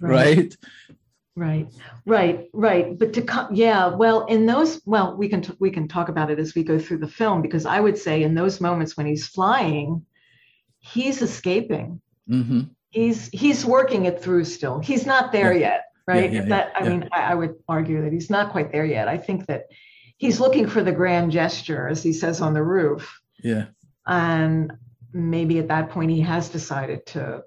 right 0.00 0.56
right 1.36 1.68
right 2.04 2.48
right 2.52 2.98
but 2.98 3.12
to 3.12 3.22
come 3.22 3.54
yeah 3.54 3.88
well 3.88 4.26
in 4.26 4.46
those 4.46 4.80
well 4.86 5.16
we 5.16 5.28
can 5.28 5.40
t- 5.40 5.54
we 5.60 5.70
can 5.70 5.86
talk 5.86 6.08
about 6.08 6.30
it 6.30 6.38
as 6.38 6.54
we 6.54 6.62
go 6.62 6.78
through 6.78 6.98
the 6.98 7.08
film 7.08 7.42
because 7.42 7.64
i 7.64 7.78
would 7.78 7.96
say 7.96 8.22
in 8.22 8.34
those 8.34 8.60
moments 8.60 8.96
when 8.96 9.06
he's 9.06 9.26
flying 9.26 10.04
he's 10.80 11.22
escaping 11.22 12.00
mm-hmm. 12.28 12.62
He's 12.90 13.28
he's 13.28 13.64
working 13.64 14.06
it 14.06 14.20
through 14.22 14.44
still 14.44 14.78
he's 14.78 15.04
not 15.06 15.32
there 15.32 15.52
yeah. 15.52 15.58
yet 15.60 15.82
right? 16.06 16.32
Yeah, 16.32 16.40
yeah, 16.40 16.48
that 16.48 16.72
I 16.74 16.88
mean, 16.88 17.08
I, 17.12 17.20
I 17.20 17.34
would 17.34 17.56
argue 17.68 18.00
that 18.02 18.12
he's 18.14 18.30
not 18.30 18.50
quite 18.50 18.72
there 18.72 18.86
yet. 18.86 19.08
I 19.08 19.18
think 19.18 19.44
that 19.44 19.64
he's 20.16 20.40
looking 20.40 20.66
for 20.66 20.82
the 20.82 20.90
grand 20.90 21.30
gesture, 21.32 21.86
as 21.86 22.02
he 22.02 22.14
says 22.14 22.40
on 22.40 22.54
the 22.54 22.62
roof, 22.62 23.20
Yeah. 23.44 23.66
and 24.06 24.72
maybe 25.12 25.58
at 25.58 25.68
that 25.68 25.90
point 25.90 26.10
he 26.10 26.22
has 26.22 26.48
decided 26.48 27.04
to 27.08 27.42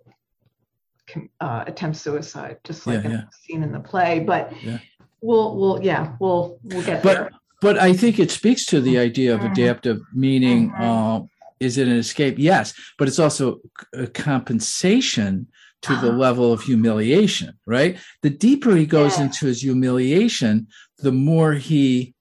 uh, 1.39 1.63
attempt 1.65 1.97
suicide, 1.97 2.57
just 2.63 2.85
like 2.85 2.99
Yeah, 2.99 3.05
in 3.05 3.11
yeah. 3.11 3.17
the 3.21 3.27
scene 3.41 3.63
in 3.63 3.71
the 3.71 3.79
play. 3.79 4.19
But 4.19 4.53
Yeah. 4.63 4.77
we'll, 5.21 5.57
we'll, 5.57 5.81
yeah, 5.83 6.13
we'll, 6.19 6.59
we'll 6.63 6.83
get 6.85 7.01
But- 7.01 7.13
there. 7.15 7.29
But 7.61 7.77
I 7.79 7.93
think 7.93 8.19
it 8.19 8.29
speaks 8.31 8.65
to 8.67 8.79
the 8.81 8.97
idea 8.99 9.33
of 9.35 9.41
Mhm. 9.41 9.51
adaptive 9.53 10.01
meaning. 10.13 10.69
Mhm. 10.71 10.79
Uh, 10.79 11.25
is 11.61 11.77
it 11.77 11.87
an 11.87 11.95
escape? 11.97 12.35
Yes, 12.37 12.73
but 12.97 13.07
it's 13.07 13.19
also 13.19 13.59
a 13.93 14.07
compensation 14.07 15.47
to 15.83 15.95
the 15.95 16.11
Ah. 16.11 16.15
level 16.25 16.51
of 16.51 16.61
humiliation, 16.63 17.53
right? 17.65 17.97
The 18.21 18.29
deeper 18.31 18.75
he 18.75 18.85
goes 18.85 19.17
Yeah. 19.17 19.25
into 19.25 19.45
his 19.45 19.61
humiliation, 19.61 20.67
the 20.99 21.11
more 21.11 21.53
he 21.53 22.13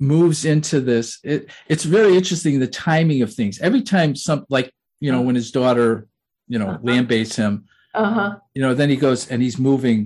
moves 0.00 0.44
into 0.44 0.80
this. 0.80 1.18
It, 1.22 1.48
it's 1.68 1.84
very 1.84 2.16
interesting 2.16 2.58
the 2.58 2.66
timing 2.66 3.22
of 3.22 3.32
things. 3.32 3.60
Every 3.60 3.82
time 3.82 4.16
some 4.16 4.44
like 4.48 4.72
you 5.00 5.10
know 5.12 5.22
when 5.26 5.36
his 5.36 5.50
daughter 5.52 6.06
you 6.48 6.58
know 6.58 6.70
Uh-huh. 6.70 6.88
lambates 6.88 7.36
him, 7.36 7.52
Uh 7.94 8.10
huh. 8.16 8.30
you 8.54 8.62
know 8.62 8.74
then 8.74 8.90
he 8.90 8.96
goes 8.96 9.20
and 9.30 9.40
he's 9.42 9.58
moving 9.58 9.98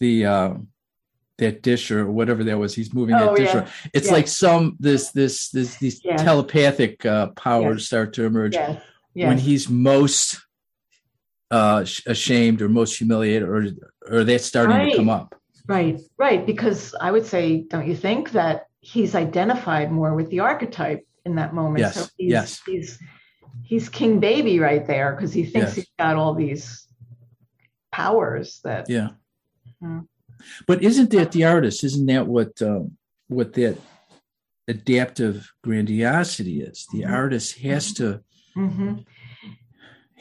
the 0.00 0.14
uh, 0.26 0.50
that 1.40 1.62
dish 1.62 1.90
or 1.90 2.10
whatever 2.10 2.42
that 2.44 2.58
was. 2.58 2.74
He's 2.74 2.94
moving 2.94 3.14
Oh, 3.16 3.34
that 3.34 3.36
dish. 3.36 3.52
yeah. 3.54 3.68
It's 3.92 4.06
Yeah. 4.06 4.12
like 4.14 4.28
some 4.28 4.76
this 4.80 5.10
this 5.10 5.50
this 5.50 5.76
these 5.76 6.00
Yeah. 6.04 6.16
telepathic 6.16 7.04
uh, 7.04 7.28
powers 7.36 7.86
start 7.86 8.12
to 8.14 8.24
emerge 8.24 8.56
when 9.14 9.38
he's 9.38 9.68
most 9.68 10.40
uh, 11.50 11.84
ashamed 12.06 12.62
or 12.62 12.68
most 12.68 12.96
humiliated, 12.96 13.48
or 13.48 13.66
or 14.08 14.22
that's 14.24 14.44
starting 14.46 14.76
Right. 14.76 14.92
to 14.92 14.98
come 14.98 15.08
up. 15.08 15.34
Right, 15.66 16.00
right. 16.16 16.46
Because 16.46 16.94
I 17.00 17.10
would 17.10 17.26
say, 17.26 17.62
don't 17.68 17.86
you 17.88 17.96
think 17.96 18.30
that 18.32 18.66
he's 18.80 19.14
identified 19.14 19.90
more 19.92 20.14
with 20.14 20.30
the 20.30 20.40
archetype 20.40 21.04
in 21.26 21.34
that 21.36 21.52
moment? 21.52 21.80
Yes, 21.80 22.10
he's, 22.16 22.30
yes. 22.30 22.60
He's 22.66 22.98
he's 23.64 23.88
King 23.88 24.20
Baby 24.20 24.58
right 24.60 24.86
there 24.86 25.12
because 25.14 25.32
he 25.32 25.42
thinks 25.44 25.70
Yes. 25.70 25.74
he's 25.74 25.90
got 25.98 26.16
all 26.16 26.34
these 26.34 26.86
powers 27.92 28.60
that. 28.64 28.88
Yeah. 28.88 29.10
Hmm. 29.82 30.00
But 30.66 30.82
isn't 30.82 31.10
that 31.10 31.32
the 31.32 31.44
artist? 31.44 31.84
Isn't 31.84 32.06
that 32.06 32.26
what 32.26 32.60
um, 32.62 32.96
what 33.28 33.52
that 33.54 33.78
adaptive 34.68 35.52
grandiosity 35.62 36.60
is? 36.62 36.86
The 36.92 37.02
Mhm. 37.02 37.12
artist 37.12 37.58
has 37.60 37.92
to 37.94 38.20
Mhm. 38.56 39.04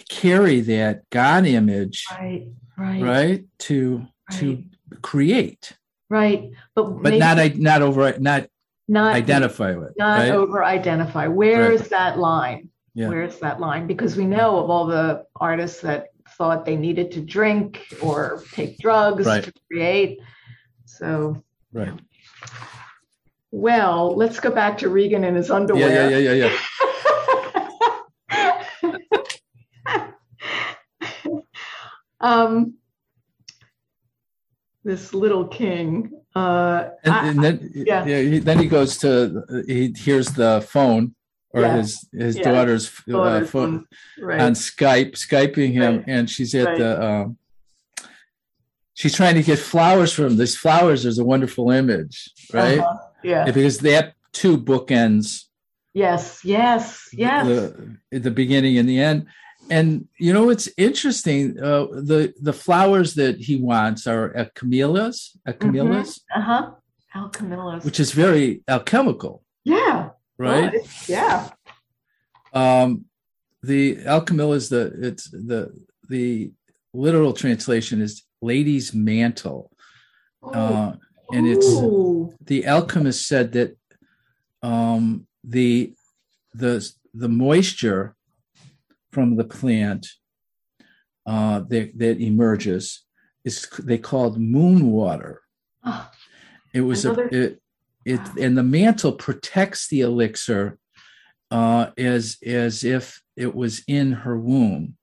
carry 0.10 0.62
that 0.62 1.10
God 1.10 1.45
image, 1.45 2.05
Right, 2.12 2.47
right, 2.77 3.01
right, 3.03 3.45
to 3.60 4.05
to 4.32 4.63
create, 5.01 5.73
right. 6.10 6.51
But 6.75 7.01
but 7.03 7.17
not 7.17 7.39
i- 7.39 7.53
not 7.58 7.82
over 7.82 8.13
not 8.19 8.47
not 8.88 9.15
identify 9.15 9.75
with, 9.75 9.93
not 9.97 10.19
right? 10.19 10.32
over 10.32 10.63
identify. 10.63 11.27
Where 11.27 11.69
Right. 11.69 11.73
is 11.82 11.89
that 11.89 12.17
line? 12.19 12.69
Yeah. 12.93 13.10
Where's 13.10 13.39
that 13.39 13.60
line? 13.60 13.88
Because 13.88 14.17
we 14.17 14.25
know 14.25 14.58
of 14.58 14.69
all 14.69 14.86
the 14.88 15.25
artists 15.36 15.82
that 15.82 16.09
thought 16.39 16.65
they 16.65 16.78
needed 16.78 17.12
to 17.12 17.19
drink 17.19 17.86
or 18.02 18.41
take 18.54 18.78
drugs 18.80 19.25
Right. 19.25 19.43
to 19.43 19.54
create. 19.69 20.19
So, 20.86 21.43
Right. 21.73 21.91
well, 23.52 24.15
let's 24.15 24.39
go 24.39 24.49
back 24.49 24.78
to 24.80 24.89
Regan 24.89 25.23
in 25.25 25.36
his 25.36 25.52
underwear. 25.52 26.10
yeah, 26.10 26.17
yeah, 26.17 26.32
yeah, 26.32 26.47
yeah. 26.47 26.58
um, 32.21 32.75
this 34.86 35.13
little 35.13 35.45
king. 35.47 36.12
Uh, 36.36 36.89
And, 37.04 37.30
and 37.30 37.43
then 37.43 37.71
yeah. 37.75 38.06
yeah. 38.06 38.39
then 38.39 38.60
he 38.60 38.67
goes 38.67 38.97
to 38.99 39.43
he 39.67 39.93
hears 39.97 40.28
the 40.32 40.65
phone 40.65 41.15
or 41.51 41.62
Yeah. 41.62 41.77
his 41.77 42.07
his 42.13 42.38
Yeah. 42.38 42.51
daughter's, 42.51 42.85
uh, 43.12 43.43
phone 43.45 43.85
right. 44.19 44.39
on 44.41 44.53
Skype, 44.53 45.13
skyping 45.13 45.73
him, 45.73 45.97
Right. 45.97 46.05
and 46.07 46.29
she's 46.29 46.53
at 46.55 46.65
Right. 46.67 46.77
the. 46.77 47.03
Um, 47.03 47.38
she's 48.93 49.15
trying 49.15 49.35
to 49.35 49.43
get 49.43 49.59
flowers 49.59 50.12
from 50.13 50.25
him. 50.25 50.38
These 50.38 50.57
flowers 50.57 51.05
is 51.05 51.17
a 51.19 51.23
wonderful 51.23 51.71
image, 51.71 52.31
right? 52.53 52.79
Uh-huh. 52.79 52.97
Yeah. 53.23 53.45
Because 53.45 53.79
that 53.79 54.13
two 54.31 54.57
bookends 54.57 55.45
Yes. 55.93 56.41
Yes. 56.45 57.09
Yes. 57.13 57.45
the 57.47 58.19
the 58.19 58.31
beginning 58.31 58.77
and 58.77 58.88
the 58.88 58.99
end. 58.99 59.25
And 59.71 60.07
you 60.17 60.33
know 60.33 60.49
it's 60.49 60.69
interesting. 60.77 61.59
Uh, 61.62 61.85
the 62.12 62.33
the 62.41 62.53
flowers 62.53 63.15
that 63.15 63.35
he 63.47 63.55
wants 63.55 64.07
are 64.07 64.25
camellias, 64.55 65.17
camellias, 65.59 66.21
Uh 66.35 66.41
huh. 66.41 66.65
Alchemillas. 67.15 67.83
which 67.83 67.99
is 67.99 68.12
very 68.12 68.62
alchemical, 68.67 69.43
yeah. 69.63 70.09
Right? 70.39 70.73
Well, 70.73 70.84
yeah. 71.08 71.49
Um, 72.54 73.06
the 73.62 73.97
alchemilla 73.97 74.56
is 74.56 74.69
the 74.69 74.91
it's 75.02 75.30
the 75.30 75.71
the 76.08 76.52
literal 76.93 77.34
translation 77.34 78.02
is 78.02 78.23
lady's 78.41 78.93
mantle, 78.93 79.69
uh, 80.41 80.93
and 81.32 81.47
it's 81.47 81.67
Ooh. 81.67 82.34
the 82.43 82.65
alchemist 82.65 83.28
said 83.28 83.52
that 83.52 83.78
um, 84.63 85.28
the 85.43 85.93
the 86.54 86.89
the 87.13 87.30
moisture 87.30 88.15
from 89.12 89.36
the 89.36 89.43
plant 89.43 90.08
uh, 91.25 91.60
that 91.67 91.91
that 91.97 92.19
emerges 92.19 93.04
is 93.43 93.67
they 93.80 93.97
called 93.97 94.39
moon 94.39 94.91
water. 94.91 95.41
Oh, 95.84 96.10
It 96.73 96.82
was 96.82 97.06
Another- 97.06 97.28
a 97.28 97.36
it, 97.36 97.62
it 98.10 98.19
and 98.39 98.58
the 98.58 98.63
mantle 98.63 99.13
protects 99.13 99.88
the 99.88 100.02
elixir 100.02 100.78
uh, 101.52 101.91
as 101.98 102.38
as 102.45 102.84
if 102.84 103.22
it 103.36 103.56
was 103.56 103.84
in 103.88 104.12
her 104.12 104.38
womb. 104.38 104.95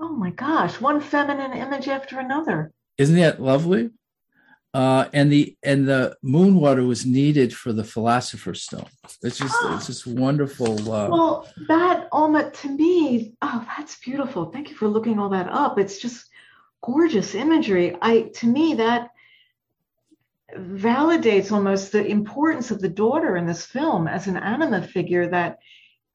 oh 0.00 0.14
my 0.16 0.30
gosh! 0.30 0.80
One 0.80 1.00
feminine 1.00 1.52
image 1.52 1.88
after 1.88 2.18
another. 2.18 2.72
Isn't 2.98 3.16
that 3.16 3.40
lovely? 3.42 3.90
Uh, 4.72 5.08
and 5.12 5.30
the 5.30 5.56
and 5.62 5.86
the 5.86 6.16
moon 6.20 6.56
water 6.56 6.82
was 6.82 7.06
needed 7.06 7.54
for 7.54 7.72
the 7.72 7.84
philosopher's 7.84 8.62
stone. 8.62 8.88
It's 9.22 9.38
just 9.38 9.54
it's 9.66 9.86
just 9.86 10.06
wonderful. 10.06 10.92
Uh, 10.92 11.08
Well, 11.10 11.48
that 11.68 12.08
almost 12.10 12.54
to 12.62 12.68
me, 12.70 13.34
oh, 13.40 13.64
that's 13.76 13.96
beautiful. 14.00 14.50
Thank 14.50 14.70
you 14.70 14.76
for 14.76 14.88
looking 14.88 15.18
all 15.20 15.28
that 15.30 15.48
up. 15.48 15.78
It's 15.78 15.98
just 15.98 16.26
gorgeous 16.82 17.34
imagery. 17.34 17.96
I 18.02 18.22
to 18.34 18.46
me 18.46 18.74
that 18.74 19.10
validates 20.56 21.52
almost 21.52 21.92
the 21.92 22.06
importance 22.06 22.70
of 22.70 22.80
the 22.80 22.88
daughter 22.88 23.36
in 23.36 23.46
this 23.46 23.66
film 23.66 24.06
as 24.08 24.26
an 24.26 24.36
anima 24.36 24.82
figure 24.82 25.28
that 25.28 25.58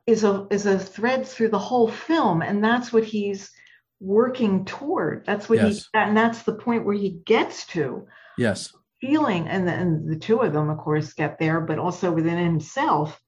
is 0.08 0.24
a 0.24 0.48
is 0.50 0.66
a 0.66 0.80
thread 0.80 1.28
through 1.28 1.50
the 1.50 1.60
whole 1.60 1.88
film, 1.88 2.42
and 2.42 2.64
that's 2.64 2.92
what 2.92 3.04
he's 3.04 3.52
working 4.00 4.66
toward. 4.66 5.26
That's 5.26 5.50
what 5.50 5.60
Yes. 5.60 5.90
he 5.94 6.00
and 6.00 6.16
that's 6.18 6.44
the 6.44 6.56
point 6.56 6.86
where 6.86 6.96
he 6.96 7.22
gets 7.26 7.68
to 7.68 8.08
yes, 8.38 8.74
feeling 9.02 9.48
and 9.48 9.68
the, 9.68 9.74
and 9.74 10.10
the 10.10 10.16
two 10.16 10.40
of 10.40 10.54
them 10.54 10.70
of 10.70 10.78
course 10.78 11.14
get 11.14 11.38
there 11.38 11.62
but 11.62 11.80
also 11.80 12.12
within 12.12 12.38
himself 12.38 13.20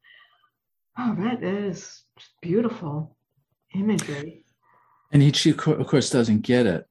oh 0.98 1.16
that 1.20 1.44
is 1.44 2.04
beautiful 2.42 3.16
imagery 3.76 4.46
and 5.12 5.22
he 5.22 5.32
she 5.32 5.52
of 5.52 5.88
course 5.88 6.10
doesn't 6.10 6.42
get 6.42 6.66
it. 6.66 6.88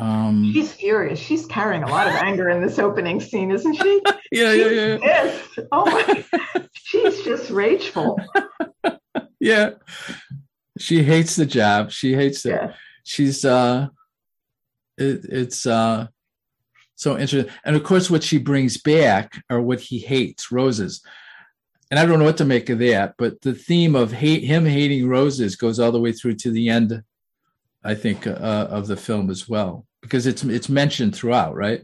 Um, 0.00 0.50
she's 0.52 0.72
furious. 0.72 1.18
She's 1.18 1.46
carrying 1.46 1.82
a 1.82 1.88
lot 1.88 2.06
of 2.06 2.14
anger 2.14 2.48
in 2.48 2.60
this 2.62 2.78
opening 2.78 3.20
scene 3.20 3.50
isn't 3.50 3.74
she? 3.74 4.00
Yeah, 4.32 4.52
yeah, 4.52 4.68
yeah, 4.68 4.98
yes 5.02 5.58
oh 5.72 5.84
my 5.86 6.24
she's 6.72 7.22
just 7.22 7.50
rageful. 7.50 8.18
Yeah. 9.42 9.70
She 10.78 11.02
hates 11.02 11.34
the 11.34 11.46
job. 11.46 11.90
She 11.90 12.12
hates 12.14 12.44
it. 12.46 12.50
yeah 12.50 12.72
she's 13.04 13.44
uh 13.44 13.88
it, 14.98 15.24
it's 15.24 15.66
uh 15.66 16.06
so 16.94 17.18
interesting. 17.18 17.52
And 17.64 17.74
of 17.76 17.82
course 17.82 18.10
what 18.10 18.22
she 18.22 18.38
brings 18.38 18.76
back 18.76 19.42
are 19.48 19.60
what 19.60 19.80
he 19.80 19.98
hates 19.98 20.52
roses. 20.52 21.02
And 21.90 21.98
i 21.98 22.06
don't 22.06 22.20
know 22.20 22.24
what 22.24 22.36
to 22.38 22.44
make 22.44 22.70
of 22.70 22.78
that 22.78 23.14
but 23.18 23.40
the 23.40 23.52
theme 23.52 23.96
of 23.96 24.12
hate 24.12 24.44
him 24.44 24.64
hating 24.64 25.08
roses 25.08 25.56
goes 25.56 25.80
all 25.80 25.90
the 25.90 26.00
way 26.00 26.12
through 26.12 26.34
to 26.36 26.50
the 26.52 26.68
end 26.68 27.02
i 27.82 27.96
think 27.96 28.28
uh, 28.28 28.68
of 28.70 28.86
the 28.86 28.96
film 28.96 29.28
as 29.28 29.48
well 29.48 29.84
because 30.02 30.26
it's 30.26 30.42
it's 30.44 30.68
mentioned 30.68 31.14
throughout 31.14 31.54
right 31.54 31.82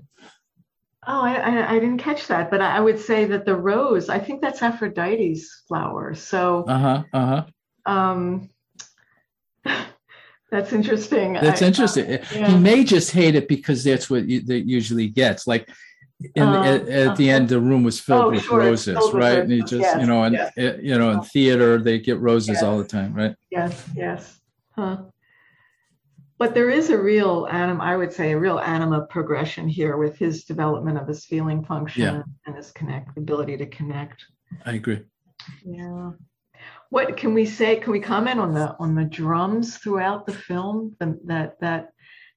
oh 1.07 1.21
I, 1.21 1.35
I 1.35 1.71
i 1.73 1.79
didn't 1.79 1.99
catch 1.99 2.27
that 2.29 2.51
but 2.51 2.61
I, 2.61 2.77
I 2.79 2.81
would 2.81 2.99
say 2.99 3.25
that 3.27 3.45
the 3.45 3.55
rose 3.57 4.09
i 4.09 4.19
think 4.19 4.41
that's 4.41 4.63
aphrodite's 4.63 5.63
flower 5.69 6.15
so 6.15 6.65
uh-huh 6.67 7.05
uh-huh 7.13 7.45
um 7.87 8.49
that's 10.51 10.73
interesting 10.73 11.35
that's 11.35 11.63
interesting 11.63 12.09
yeah. 12.11 12.49
he 12.49 12.57
may 12.59 12.85
just 12.85 13.11
hate 13.11 13.35
it 13.35 13.49
because 13.49 13.83
that's 13.85 14.09
what 14.09 14.27
you, 14.29 14.41
that 14.43 14.67
usually 14.69 15.09
gets 15.09 15.47
like 15.47 15.69
in, 16.35 16.43
Uh, 16.45 16.63
at, 16.63 16.89
at 16.89 17.17
the 17.17 17.29
uh-huh. 17.29 17.37
end 17.37 17.49
the 17.49 17.61
room 17.61 17.83
was 17.85 18.01
filled 18.01 18.25
Oh, 18.25 18.31
with 18.31 18.43
sure, 18.45 18.59
roses 18.61 18.97
filled 18.97 19.13
with 19.15 19.23
right 19.23 19.39
and 19.41 19.53
he 19.53 19.61
roses. 19.61 19.81
just 19.81 20.01
you 20.01 20.07
know 20.07 20.23
and 20.23 20.35
yes. 20.35 20.53
uh, 20.57 20.79
you 20.81 20.97
know 20.99 21.11
in 21.11 21.21
theater 21.23 21.79
they 21.79 21.99
get 21.99 22.19
roses 22.21 22.49
Yes. 22.55 22.63
all 22.63 22.79
the 22.79 22.85
time 22.89 23.13
right 23.13 23.35
Yes, 23.51 23.85
yes. 23.95 24.41
Huh. 24.75 24.97
But 26.39 26.55
there 26.55 26.71
is 26.71 26.91
a 26.91 26.99
real 26.99 27.47
anim 27.51 27.81
i 27.81 27.97
would 27.97 28.13
say 28.13 28.33
a 28.33 28.39
real 28.39 28.59
anima 28.61 29.07
progression 29.07 29.69
here 29.69 29.97
with 29.97 30.17
his 30.19 30.45
development 30.45 30.99
of 30.99 31.09
his 31.09 31.25
feeling 31.25 31.65
function 31.65 32.03
Yeah. 32.03 32.23
and 32.47 32.57
his 32.57 32.71
connect 32.73 33.17
ability 33.17 33.57
to 33.59 33.67
connect 33.67 34.25
I 34.65 34.73
agree. 34.73 35.03
yeah 35.65 36.11
what 36.91 37.17
can 37.17 37.35
we 37.35 37.47
say 37.47 37.77
can 37.77 37.93
we 37.93 38.01
comment 38.01 38.41
on 38.41 38.55
the 38.55 38.77
on 38.79 38.95
the 38.95 39.05
drums 39.05 39.77
throughout 39.79 40.27
the 40.27 40.33
film 40.33 40.95
the, 41.01 41.19
that 41.25 41.61
that 41.61 41.91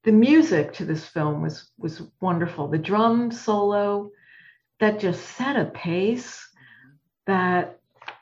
the 0.04 0.12
music 0.12 0.74
to 0.74 0.86
this 0.86 1.06
film 1.06 1.42
was 1.42 1.72
was 1.78 2.02
wonderful 2.22 2.68
the 2.68 2.78
drum 2.78 3.32
solo 3.32 4.10
that 4.80 5.00
just 5.00 5.24
set 5.38 5.56
a 5.58 5.66
pace 5.66 6.48
that 7.28 7.80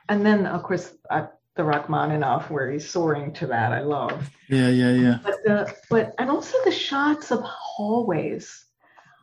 and 0.10 0.26
then 0.26 0.46
of 0.46 0.64
course 0.64 0.94
uh, 1.10 1.28
the 1.58 1.64
Rachmaninoff 1.64 2.50
where 2.50 2.72
he's 2.72 2.90
soaring 2.90 3.34
to 3.34 3.48
that 3.48 3.74
I 3.74 3.82
love 3.82 4.30
Yeah, 4.48 4.70
yeah, 4.70 4.92
yeah. 4.92 5.18
but 5.24 5.36
the 5.44 5.74
but 5.90 6.14
and 6.20 6.30
also 6.30 6.56
the 6.66 6.72
shots 6.72 7.32
of 7.32 7.42
hallways 7.42 8.64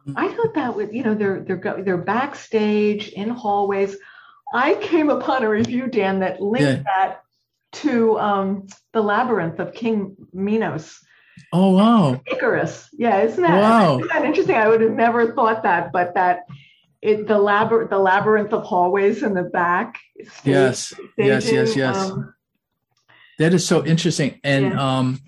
Mm. 0.06 0.14
i 0.18 0.28
thought 0.34 0.52
that 0.54 0.76
was 0.76 0.92
you 0.92 1.02
know 1.02 1.14
they're 1.14 1.40
they're 1.40 1.56
go, 1.56 1.82
they're 1.82 1.96
backstage 1.96 3.08
in 3.08 3.30
hallways 3.30 3.96
i 4.52 4.74
came 4.74 5.08
upon 5.08 5.42
a 5.44 5.48
review 5.48 5.86
dan 5.86 6.20
that 6.20 6.42
linked 6.42 6.68
Yeah. 6.68 6.82
that 6.84 7.22
to 7.80 8.18
um 8.18 8.66
the 8.92 9.00
labyrinth 9.00 9.58
of 9.60 9.72
king 9.72 10.14
minos 10.34 11.00
Oh 11.54 11.70
wow. 11.72 12.20
icarus 12.26 12.86
yeah 12.92 13.22
isn't 13.22 13.42
that, 13.42 13.58
Wow. 13.58 13.96
isn't 13.96 14.08
that 14.12 14.26
interesting 14.26 14.56
i 14.56 14.68
would 14.68 14.82
have 14.82 14.92
never 14.92 15.32
thought 15.32 15.62
that 15.62 15.90
but 15.90 16.12
that 16.16 16.40
it 17.10 17.26
the 17.28 17.38
labyrinth 17.38 17.90
the 17.90 17.98
labyrinth 17.98 18.52
of 18.52 18.62
hallways 18.64 19.22
in 19.22 19.34
the 19.34 19.42
back 19.60 19.98
stage- 20.22 20.46
Yes. 20.56 20.94
Yes, 21.18 21.52
yes, 21.52 21.76
yes. 21.76 21.96
um, 21.96 22.34
That 23.38 23.52
is 23.54 23.66
so 23.66 23.84
interesting. 23.84 24.40
And 24.42 24.64
Yeah. 24.72 24.88
um 24.98 25.20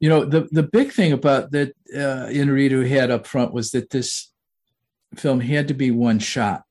you 0.00 0.08
know, 0.08 0.24
the 0.24 0.48
the 0.58 0.64
big 0.78 0.92
thing 0.92 1.12
about 1.12 1.52
that 1.52 1.70
uh 1.94 2.26
Inarritu 2.38 2.86
had 2.88 3.10
up 3.10 3.24
front 3.26 3.52
was 3.54 3.70
that 3.70 3.90
this 3.90 4.30
film 5.22 5.40
had 5.40 5.68
to 5.68 5.74
be 5.74 5.90
one 5.90 6.18
shot. 6.18 6.62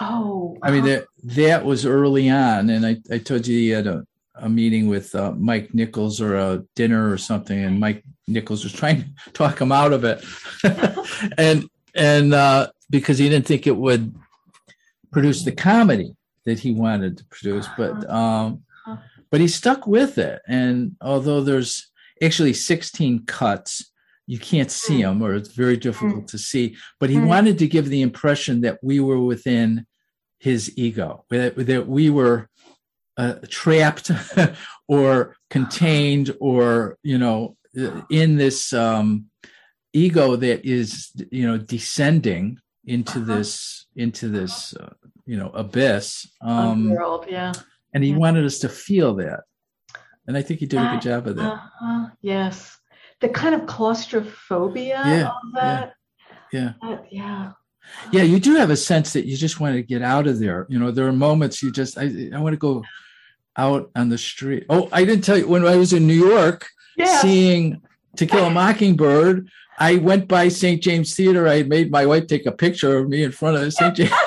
oh 0.00 0.56
I 0.62 0.70
mean 0.70 0.84
that 0.84 1.06
that 1.40 1.64
was 1.64 1.86
early 1.86 2.28
on, 2.28 2.70
and 2.70 2.84
I, 2.86 2.96
I 3.10 3.18
told 3.18 3.46
you 3.46 3.56
he 3.58 3.70
had 3.70 3.86
a, 3.86 4.04
a 4.34 4.48
meeting 4.48 4.88
with 4.88 5.14
uh, 5.14 5.32
Mike 5.32 5.72
Nichols 5.74 6.20
or 6.20 6.36
a 6.36 6.62
dinner 6.76 7.10
or 7.10 7.18
something, 7.18 7.58
and 7.64 7.80
Mike 7.80 8.04
Nichols 8.28 8.62
was 8.64 8.72
trying 8.74 8.98
to 9.02 9.30
talk 9.32 9.60
him 9.60 9.72
out 9.72 9.92
of 9.94 10.04
it, 10.04 10.22
and 11.38 11.64
and 11.94 12.34
uh, 12.34 12.68
because 12.90 13.18
he 13.18 13.28
didn't 13.28 13.46
think 13.46 13.66
it 13.66 13.76
would 13.76 14.14
produce 15.12 15.44
the 15.44 15.52
comedy 15.52 16.14
that 16.44 16.58
he 16.60 16.72
wanted 16.72 17.18
to 17.18 17.24
produce, 17.26 17.66
but 17.76 18.08
um, 18.10 18.62
but 19.30 19.40
he 19.40 19.48
stuck 19.48 19.86
with 19.86 20.18
it, 20.18 20.40
and 20.46 20.96
although 21.00 21.40
there's 21.42 21.90
actually 22.22 22.52
16 22.52 23.26
cuts. 23.26 23.90
You 24.28 24.40
can't 24.40 24.72
see 24.72 25.02
them, 25.02 25.22
or 25.22 25.34
it's 25.34 25.54
very 25.54 25.76
difficult 25.76 26.26
to 26.28 26.38
see. 26.38 26.76
But 26.98 27.10
he 27.10 27.16
Mm. 27.16 27.28
wanted 27.28 27.58
to 27.60 27.68
give 27.68 27.88
the 27.88 28.02
impression 28.02 28.62
that 28.62 28.78
we 28.82 28.98
were 28.98 29.20
within 29.20 29.86
his 30.40 30.72
ego 30.76 31.24
that, 31.30 31.54
that 31.56 31.86
we 31.86 32.10
were 32.10 32.48
uh, 33.16 33.34
trapped 33.48 34.10
or 34.88 35.36
contained 35.50 36.34
or 36.40 36.98
you 37.02 37.18
know 37.18 37.56
in 38.10 38.36
this 38.36 38.72
um, 38.72 39.26
ego 39.92 40.36
that 40.36 40.64
is 40.64 41.10
you 41.30 41.46
know 41.46 41.56
descending 41.56 42.58
into 42.86 43.18
Uh-huh. 43.20 43.34
this 43.36 43.86
into 43.96 44.28
this 44.28 44.74
uh, 44.76 44.92
you 45.26 45.36
know 45.36 45.50
abyss 45.50 46.26
um, 46.42 46.90
Underworld, 46.90 47.26
yeah 47.28 47.52
and 47.92 48.04
he 48.04 48.10
Yeah. 48.10 48.16
wanted 48.16 48.44
us 48.44 48.58
to 48.60 48.68
feel 48.68 49.14
that 49.16 49.40
and 50.26 50.36
i 50.36 50.42
think 50.42 50.60
he 50.60 50.66
did 50.66 50.80
a 50.80 50.90
good 50.92 51.02
job 51.02 51.26
of 51.26 51.36
that 51.36 51.52
Uh-huh, 51.52 52.06
yes. 52.22 52.78
The 53.20 53.28
kind 53.30 53.54
of 53.54 53.66
claustrophobia 53.66 55.02
Yeah, 55.06 55.28
of 55.28 55.52
that. 55.54 55.94
yeah. 56.52 56.72
that- 56.82 57.06
yeah. 57.10 57.52
yeah 58.12 58.22
you 58.22 58.38
do 58.40 58.56
have 58.56 58.70
a 58.70 58.76
sense 58.76 59.12
that 59.14 59.26
you 59.26 59.36
just 59.36 59.58
want 59.60 59.74
to 59.74 59.82
get 59.82 60.02
out 60.02 60.26
of 60.26 60.38
there 60.38 60.66
you 60.68 60.78
know 60.78 60.90
there 60.90 61.06
are 61.06 61.12
moments 61.12 61.62
you 61.62 61.70
just 61.72 61.96
i, 61.98 62.04
I 62.34 62.40
want 62.40 62.52
to 62.52 62.58
go 62.58 62.84
out 63.56 63.90
on 63.96 64.08
the 64.10 64.18
street 64.18 64.64
oh 64.68 64.88
i 64.92 65.04
didn't 65.04 65.24
tell 65.24 65.38
you 65.38 65.48
when 65.48 65.64
i 65.66 65.76
was 65.76 65.92
in 65.92 66.06
new 66.06 66.22
york 66.32 66.66
Yeah. 66.96 67.20
seeing 67.22 67.80
to 68.16 68.26
kill 68.26 68.46
a 68.46 68.50
mockingbird 68.62 69.48
i 69.78 69.96
went 69.96 70.28
by 70.28 70.48
st 70.48 70.82
james 70.82 71.14
theater. 71.14 71.48
I 71.48 71.62
made 71.62 71.90
my 71.90 72.06
wife 72.06 72.26
take 72.26 72.46
a 72.46 72.52
picture 72.52 72.98
of 72.98 73.08
me 73.08 73.22
in 73.22 73.32
front 73.32 73.56
of 73.56 73.72
st 73.72 73.96
james. 73.96 74.10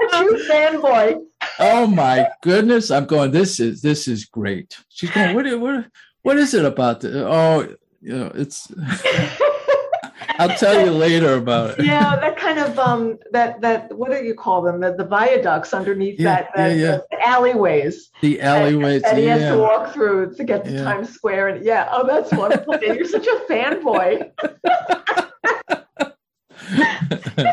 A 0.00 0.08
true 0.10 0.38
fanboy. 0.48 1.22
oh 1.60 1.86
my 1.86 2.28
goodness. 2.42 2.90
I'm 2.90 3.06
going 3.06 3.30
this 3.30 3.60
is 3.60 3.80
this 3.80 4.08
is 4.08 4.24
great. 4.24 4.76
She's 4.88 5.10
going 5.10 5.34
what 5.34 5.60
what 5.60 5.86
what 6.22 6.36
is 6.38 6.54
it 6.54 6.64
about 6.64 7.00
the, 7.00 7.28
oh 7.28 7.74
you 8.00 8.16
know 8.16 8.32
it's 8.34 8.72
i'll 10.38 10.56
tell 10.56 10.84
you 10.84 10.90
later 10.92 11.34
about 11.34 11.78
it 11.78 11.84
yeah, 11.84 12.16
that 12.16 12.36
kind 12.36 12.58
of 12.58 12.78
um 12.78 13.18
that 13.32 13.60
that 13.60 13.92
what 13.96 14.10
do 14.10 14.24
you 14.24 14.34
call 14.34 14.62
them? 14.62 14.80
The, 14.80 14.94
the 14.94 15.04
viaducts 15.04 15.74
underneath 15.74 16.18
Yeah, 16.18 16.42
that, 16.42 16.50
that 16.56 16.76
yeah, 16.76 16.84
yeah. 16.92 16.98
the 17.10 17.26
alleyways 17.26 18.10
the 18.20 18.40
alleyways 18.40 19.02
that 19.02 19.18
he 19.18 19.26
has 19.26 19.52
to 19.52 19.58
walk 19.58 19.92
through 19.92 20.34
to 20.36 20.44
get 20.44 20.64
to 20.64 20.70
Yeah. 20.72 20.84
Times 20.84 21.10
Square. 21.10 21.48
And 21.48 21.64
yeah, 21.64 21.88
oh 21.90 22.06
that's 22.06 22.32
wonderful. 22.32 22.78
You're 22.80 23.04
such 23.04 23.26
a 23.26 23.40
fanboy. 23.48 24.30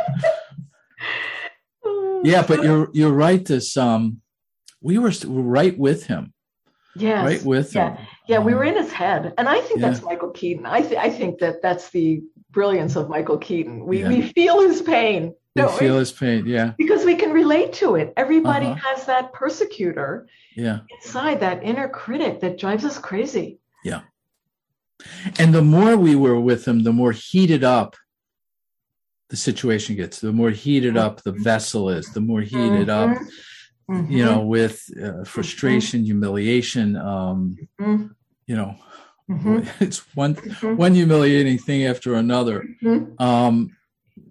yeah 2.23 2.43
but 2.47 2.63
you're 2.63 2.89
you're 2.93 3.11
right 3.11 3.45
this 3.45 3.77
um 3.77 4.21
we 4.81 4.97
were 4.97 5.11
right 5.25 5.77
with 5.77 6.05
him 6.05 6.33
yes. 6.95 7.25
right 7.25 7.43
with 7.43 7.73
Yeah. 7.73 7.95
him 7.95 8.07
Yeah, 8.27 8.39
we 8.39 8.53
were 8.55 8.63
in 8.63 8.75
his 8.75 8.91
head, 8.91 9.33
and 9.37 9.47
I 9.47 9.61
think 9.61 9.79
Yeah. 9.79 9.89
that's 9.89 10.01
Michael 10.01 10.31
Keaton. 10.31 10.65
I 10.65 10.81
th- 10.81 10.99
I 11.07 11.11
think 11.11 11.37
that 11.39 11.61
that's 11.61 11.89
the 11.91 12.23
brilliance 12.59 12.95
of 12.95 13.09
Michael 13.09 13.37
Keaton. 13.37 13.85
We 13.85 13.99
Yeah. 13.99 14.07
we 14.13 14.19
feel 14.37 14.57
his 14.67 14.81
pain, 14.81 15.21
we? 15.55 15.67
feel 15.77 15.97
his 15.99 16.11
pain 16.11 16.39
yeah 16.55 16.71
because 16.77 17.05
we 17.05 17.15
can 17.21 17.31
relate 17.41 17.71
to 17.81 17.87
it. 18.01 18.07
Everybody 18.23 18.67
Uh-huh. 18.67 18.87
has 18.95 19.05
that 19.11 19.25
persecutor 19.33 20.11
yeah 20.55 20.79
inside, 20.95 21.37
that 21.41 21.57
inner 21.69 21.89
critic 22.01 22.33
that 22.41 22.57
drives 22.63 22.83
us 22.89 22.97
crazy. 22.97 23.59
Yeah. 23.83 24.01
And 25.37 25.53
the 25.53 25.61
more 25.75 25.93
we 26.07 26.15
were 26.15 26.39
with 26.49 26.61
him, 26.67 26.77
the 26.83 26.93
more 27.01 27.11
heated 27.11 27.63
up 27.63 27.95
the 29.29 29.35
situation 29.49 29.95
gets, 30.01 30.19
the 30.19 30.31
more 30.41 30.51
heated 30.51 30.95
up 31.05 31.13
the 31.21 31.33
vessel 31.51 31.83
is, 31.97 32.05
the 32.17 32.21
more 32.31 32.41
heated 32.41 32.89
up, 33.01 33.11
Mhm. 33.89 34.09
you 34.17 34.23
know, 34.27 34.39
with 34.55 34.75
uh, 35.05 35.23
frustration, 35.33 35.99
humiliation. 36.11 36.87
Um, 36.95 37.39
Mhm. 37.81 38.01
you 38.49 38.55
know, 38.59 38.71
Mhm. 39.29 39.67
it's 39.81 39.99
one 40.15 40.35
Mhm. 40.35 40.77
one 40.77 40.93
humiliating 40.93 41.57
thing 41.57 41.85
after 41.85 42.15
another. 42.15 42.63
Mhm. 42.83 43.19
Um, 43.19 43.75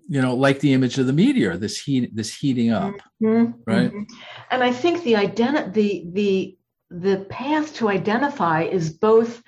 you 0.08 0.20
know, 0.20 0.34
like 0.34 0.60
the 0.60 0.72
image 0.72 0.98
of 0.98 1.06
the 1.06 1.12
meteor, 1.12 1.56
this 1.56 1.78
heat, 1.80 2.14
this 2.14 2.32
heating 2.34 2.70
up. 2.70 2.94
Mhm. 3.22 3.54
Right. 3.66 3.92
Mhm. 3.92 4.06
And 4.50 4.62
I 4.62 4.70
think 4.72 5.02
the 5.02 5.14
identi- 5.14 5.72
the 5.72 6.06
the 6.12 6.58
the 6.90 7.26
path 7.28 7.74
to 7.76 7.88
identify 7.88 8.62
is 8.62 8.90
both 8.90 9.42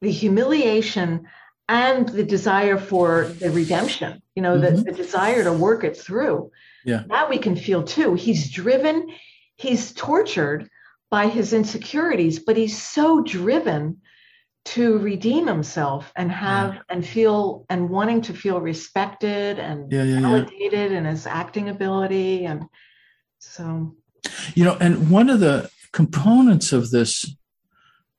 the 0.00 0.10
humiliation 0.10 1.26
and 1.68 2.08
the 2.08 2.24
desire 2.24 2.78
for 2.78 3.28
the 3.38 3.50
redemption. 3.50 4.20
You 4.34 4.42
know, 4.42 4.58
the, 4.58 4.70
Mhm. 4.70 4.84
the 4.84 4.92
desire 4.92 5.44
to 5.44 5.52
work 5.52 5.84
it 5.84 5.96
through. 5.96 6.50
Yeah. 6.84 7.02
That 7.08 7.28
we 7.28 7.38
can 7.38 7.54
feel 7.56 7.82
too. 7.82 8.14
He's 8.14 8.50
driven, 8.50 9.06
he's 9.56 9.92
tortured 9.92 10.68
by 11.10 11.28
his 11.28 11.52
insecurities, 11.52 12.38
but 12.38 12.56
he's 12.56 12.80
so 12.80 13.20
driven 13.22 14.00
to 14.64 14.98
redeem 14.98 15.46
himself 15.46 16.12
and 16.16 16.30
have 16.30 16.78
and 16.88 17.06
feel 17.06 17.64
and 17.70 17.88
wanting 17.88 18.20
to 18.22 18.34
feel 18.34 18.60
respected 18.60 19.58
and 19.58 19.90
Yeah, 19.90 20.02
yeah, 20.02 20.20
yeah. 20.20 20.20
validated 20.20 20.92
in 20.92 21.04
his 21.04 21.26
acting 21.26 21.68
ability 21.68 22.44
and 22.44 22.64
so 23.38 23.96
You 24.54 24.64
know, 24.64 24.76
and 24.80 25.10
one 25.10 25.30
of 25.30 25.40
the 25.40 25.70
components 25.92 26.72
of 26.72 26.90
this 26.90 27.34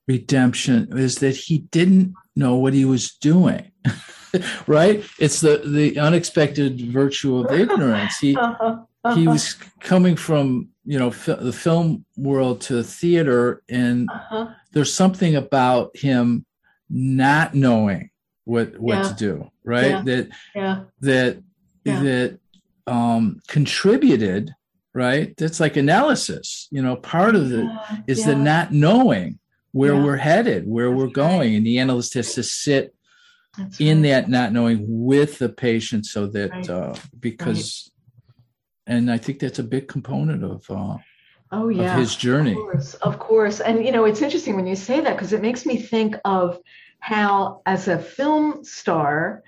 redemption 0.07 0.97
is 0.97 1.17
that 1.17 1.35
he 1.35 1.59
didn't 1.71 2.13
know 2.35 2.55
what 2.55 2.73
he 2.73 2.85
was 2.85 3.13
doing. 3.15 3.71
right? 4.67 5.03
It's 5.19 5.41
the 5.41 5.61
the 5.65 5.99
unexpected 5.99 6.81
virtue 6.91 7.37
of 7.37 7.51
ignorance. 7.51 8.17
He 8.17 8.35
uh-huh, 8.35 8.77
he 9.15 9.27
was 9.27 9.53
coming 9.79 10.15
from, 10.15 10.69
you 10.85 10.99
know, 10.99 11.09
the 11.09 11.53
film 11.53 12.05
world 12.17 12.61
to 12.61 12.83
theater 12.83 13.63
and 13.69 14.09
uh-huh. 14.09 14.47
There's 14.71 14.93
something 14.93 15.35
about 15.35 15.95
him 15.95 16.45
not 16.89 17.53
knowing 17.53 18.09
what 18.45 18.79
what 18.79 18.97
Yeah. 18.97 19.03
to 19.09 19.13
do, 19.15 19.51
right? 19.63 19.89
Yeah. 19.91 20.01
That 20.03 20.29
yeah 20.55 20.83
that 21.01 21.43
that 21.85 22.39
um 22.87 23.39
contributed 23.47 24.51
right 24.95 25.35
that's 25.37 25.59
like 25.59 25.77
analysis 25.77 26.67
you 26.71 26.81
know 26.81 26.95
part 26.95 27.35
of 27.35 27.51
it 27.51 27.67
is 28.07 28.25
the 28.25 28.35
not 28.35 28.71
knowing 28.73 29.37
where 29.71 29.95
we're 29.95 30.17
headed 30.17 30.67
where 30.67 30.89
we're 30.91 31.05
That's 31.07 31.17
right. 31.17 31.29
going 31.29 31.55
and 31.55 31.65
the 31.65 31.77
analyst 31.79 32.15
has 32.15 32.33
to 32.33 32.41
sit 32.43 32.95
That's 33.57 33.79
in 33.79 33.97
right. 34.01 34.09
that 34.09 34.29
not 34.29 34.51
knowing 34.51 34.83
with 34.87 35.37
the 35.37 35.49
patient 35.49 36.05
so 36.07 36.25
that 36.27 36.49
Right. 36.51 36.69
uh 36.69 36.95
because 37.19 37.91
and 38.87 39.11
i 39.11 39.17
think 39.19 39.37
that's 39.39 39.59
a 39.59 39.63
big 39.63 39.87
component 39.87 40.43
of 40.43 40.65
uh 40.71 40.97
oh 41.51 41.69
yeah 41.69 41.93
of 41.93 41.99
his 41.99 42.15
journey. 42.15 42.51
Of 42.51 42.57
course, 42.57 42.93
of 42.95 43.19
course. 43.19 43.59
And 43.59 43.85
you 43.85 43.91
know, 43.91 44.05
it's 44.05 44.21
interesting 44.21 44.55
when 44.55 44.67
you 44.67 44.75
say 44.75 44.99
that 44.99 45.15
because 45.15 45.33
it 45.33 45.41
makes 45.41 45.65
me 45.65 45.77
think 45.77 46.15
of 46.25 46.59
how, 46.99 47.61
as 47.65 47.87
a 47.87 47.97
film 47.97 48.63
star, 48.63 49.43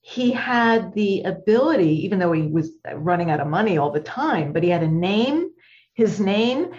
he 0.00 0.32
had 0.32 0.94
the 0.94 1.22
ability, 1.22 2.04
even 2.04 2.18
though 2.18 2.32
he 2.32 2.42
was 2.42 2.70
running 2.94 3.30
out 3.30 3.40
of 3.40 3.48
money 3.48 3.78
all 3.78 3.90
the 3.90 4.00
time, 4.00 4.52
but 4.52 4.62
he 4.62 4.68
had 4.68 4.82
a 4.82 4.88
name, 4.88 5.50
his 5.94 6.20
name, 6.20 6.72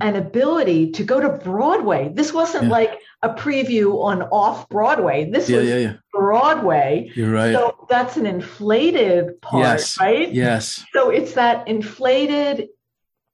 an 0.00 0.16
ability 0.16 0.90
to 0.92 1.04
go 1.04 1.20
to 1.20 1.28
Broadway. 1.28 2.10
This 2.12 2.32
wasn't 2.32 2.64
yeah. 2.64 2.70
like 2.70 2.98
a 3.22 3.30
preview 3.30 4.02
on 4.02 4.22
off 4.24 4.68
Broadway. 4.68 5.30
This 5.30 5.48
yeah, 5.48 5.58
was 5.58 5.68
yeah, 5.68 5.76
yeah. 5.76 5.92
Broadway. 6.12 7.10
You're 7.14 7.32
right. 7.32 7.52
So 7.52 7.86
that's 7.88 8.16
an 8.16 8.26
inflated 8.26 9.40
part, 9.42 9.62
yes. 9.62 10.00
right? 10.00 10.32
Yes. 10.32 10.84
So 10.92 11.10
it's 11.10 11.34
that 11.34 11.68
inflated 11.68 12.68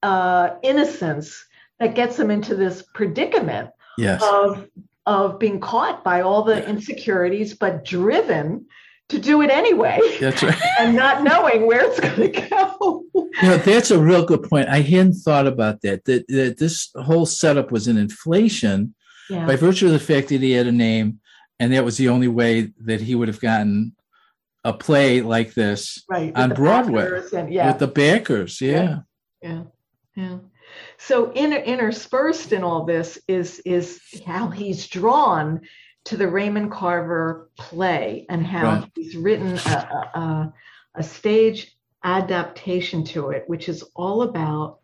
uh, 0.03 0.51
innocence 0.63 1.45
that 1.79 1.95
gets 1.95 2.19
him 2.19 2.31
into 2.31 2.55
this 2.55 2.83
predicament 2.95 3.71
yes. 3.97 4.23
of 4.23 4.69
of 5.07 5.39
being 5.39 5.59
caught 5.59 6.05
by 6.05 6.21
all 6.21 6.43
the 6.43 6.69
insecurities, 6.69 7.55
but 7.55 7.83
driven 7.83 8.67
to 9.09 9.19
do 9.19 9.41
it 9.41 9.49
anyway. 9.49 9.99
That's 10.21 10.43
right. 10.43 10.61
and 10.79 10.95
not 10.95 11.23
knowing 11.23 11.67
where 11.67 11.81
it's 11.81 11.99
going 11.99 12.33
to 12.33 12.41
go. 12.49 13.05
You 13.15 13.31
know, 13.43 13.57
that's 13.57 13.91
a 13.91 13.99
real 13.99 14.27
good 14.27 14.43
point. 14.43 14.69
I 14.69 14.83
hadn't 14.83 15.15
thought 15.15 15.47
about 15.47 15.81
that. 15.81 16.05
That, 16.05 16.27
that 16.29 16.59
this 16.59 16.91
whole 16.95 17.25
setup 17.25 17.73
was 17.73 17.89
an 17.89 17.97
inflation 17.97 18.95
yeah. 19.31 19.47
by 19.47 19.57
virtue 19.57 19.87
of 19.87 19.93
the 19.93 19.99
fact 19.99 20.29
that 20.29 20.43
he 20.43 20.53
had 20.53 20.67
a 20.67 20.73
name, 20.73 21.21
and 21.59 21.73
that 21.73 21.85
was 21.85 21.97
the 21.97 22.11
only 22.11 22.29
way 22.29 22.73
that 22.81 23.01
he 23.01 23.15
would 23.15 23.29
have 23.29 23.41
gotten 23.41 23.95
a 24.65 24.75
play 24.75 25.23
like 25.23 25.55
this 25.55 26.05
right, 26.11 26.35
on 26.37 26.51
Broadway 26.51 27.23
and, 27.33 27.53
yeah. 27.53 27.69
with 27.69 27.79
the 27.79 27.89
backers. 27.89 28.61
Yeah. 28.61 29.01
yeah. 29.41 29.63
Yeah. 30.19 30.39
So 30.97 31.31
inter- 31.31 31.59
interspersed 31.59 32.53
in 32.53 32.65
all 32.65 32.85
this 32.85 33.21
is 33.29 33.61
is 33.61 34.01
how 34.27 34.49
he's 34.49 34.89
drawn 34.89 35.61
to 36.07 36.17
the 36.17 36.27
Raymond 36.27 36.73
Carver 36.73 37.51
play 37.57 38.27
and 38.29 38.45
how 38.45 38.81
right. 38.81 38.91
he's 38.97 39.17
written 39.17 39.57
a, 39.57 40.11
a, 40.15 40.55
a 40.97 41.03
stage 41.05 41.77
adaptation 42.03 43.05
to 43.05 43.31
it, 43.31 43.45
which 43.47 43.69
is 43.69 43.85
all 43.95 44.23
about 44.23 44.81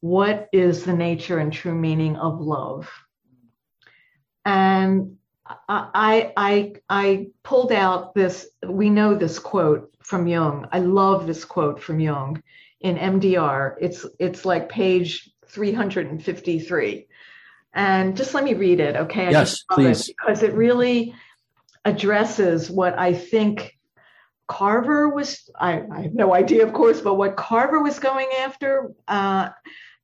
what 0.00 0.48
is 0.52 0.84
the 0.84 0.94
nature 0.94 1.38
and 1.38 1.52
true 1.52 1.74
meaning 1.74 2.14
of 2.14 2.40
love. 2.40 2.88
And 4.44 5.16
I, 5.68 6.32
I, 6.36 6.74
I 6.88 7.26
pulled 7.42 7.72
out 7.72 8.14
this, 8.14 8.48
we 8.64 8.88
know 8.88 9.16
this 9.16 9.40
quote 9.40 9.92
from 10.04 10.28
Jung. 10.28 10.68
I 10.70 10.78
love 10.78 11.26
this 11.26 11.44
quote 11.44 11.82
from 11.82 11.98
Jung 11.98 12.40
in 12.80 12.96
MDR. 12.96 13.74
It's, 13.80 14.06
it's 14.18 14.44
like 14.44 14.68
page 14.68 15.30
353. 15.48 17.06
And 17.74 18.16
just 18.16 18.34
let 18.34 18.44
me 18.44 18.54
read 18.54 18.80
it, 18.80 18.96
okay? 18.96 19.26
I 19.26 19.30
yes, 19.30 19.62
please. 19.70 20.08
It 20.08 20.16
because 20.18 20.42
it 20.42 20.54
really 20.54 21.14
addresses 21.84 22.70
what 22.70 22.98
I 22.98 23.14
think 23.14 23.76
Carver 24.46 25.08
was, 25.10 25.50
I, 25.58 25.82
I, 25.92 26.02
have 26.02 26.14
no 26.14 26.34
idea, 26.34 26.66
of 26.66 26.72
course, 26.72 27.00
but 27.00 27.14
what 27.14 27.36
Carver 27.36 27.82
was 27.82 27.98
going 27.98 28.28
after 28.40 28.92
uh, 29.06 29.50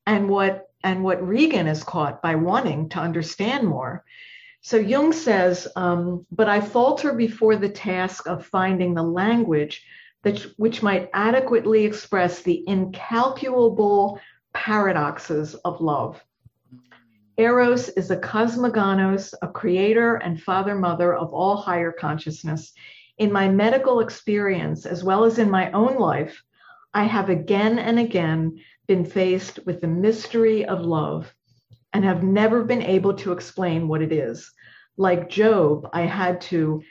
and 0.06 0.28
what 0.28 0.68
and 0.84 1.02
what 1.02 1.26
Regan 1.26 1.66
is 1.66 1.82
caught 1.82 2.20
by 2.20 2.34
wanting 2.34 2.90
to 2.90 2.98
understand 2.98 3.66
more. 3.66 4.04
So 4.60 4.76
Jung 4.76 5.12
says, 5.12 5.66
um, 5.76 6.26
but 6.30 6.48
I 6.48 6.60
falter 6.60 7.14
before 7.14 7.56
the 7.56 7.70
task 7.70 8.28
of 8.28 8.46
finding 8.46 8.92
the 8.92 9.02
language 9.02 9.82
that 10.24 10.40
which 10.56 10.82
might 10.82 11.10
adequately 11.14 11.84
express 11.84 12.42
the 12.42 12.64
incalculable 12.66 14.18
paradoxes 14.52 15.54
of 15.54 15.80
love. 15.80 16.22
Eros 17.36 17.88
is 17.90 18.10
a 18.10 18.16
cosmogonos, 18.16 19.34
a 19.42 19.48
creator 19.48 20.16
and 20.16 20.40
father 20.40 20.74
mother 20.74 21.14
of 21.14 21.32
all 21.32 21.56
higher 21.56 21.92
consciousness. 21.92 22.72
In 23.18 23.32
my 23.32 23.48
medical 23.48 24.00
experience, 24.00 24.86
as 24.86 25.02
well 25.02 25.24
as 25.24 25.38
in 25.38 25.50
my 25.50 25.70
own 25.72 25.96
life, 25.98 26.42
I 26.94 27.04
have 27.04 27.30
again 27.30 27.78
and 27.78 27.98
again 27.98 28.60
been 28.86 29.04
faced 29.04 29.58
with 29.66 29.80
the 29.80 29.88
mystery 29.88 30.64
of 30.64 30.82
love 30.82 31.34
and 31.92 32.04
have 32.04 32.22
never 32.22 32.64
been 32.64 32.82
able 32.82 33.14
to 33.14 33.32
explain 33.32 33.88
what 33.88 34.02
it 34.02 34.12
is. 34.12 34.52
Like 34.96 35.28
Job, 35.28 35.88
I 35.92 36.02
had 36.02 36.40
to, 36.42 36.82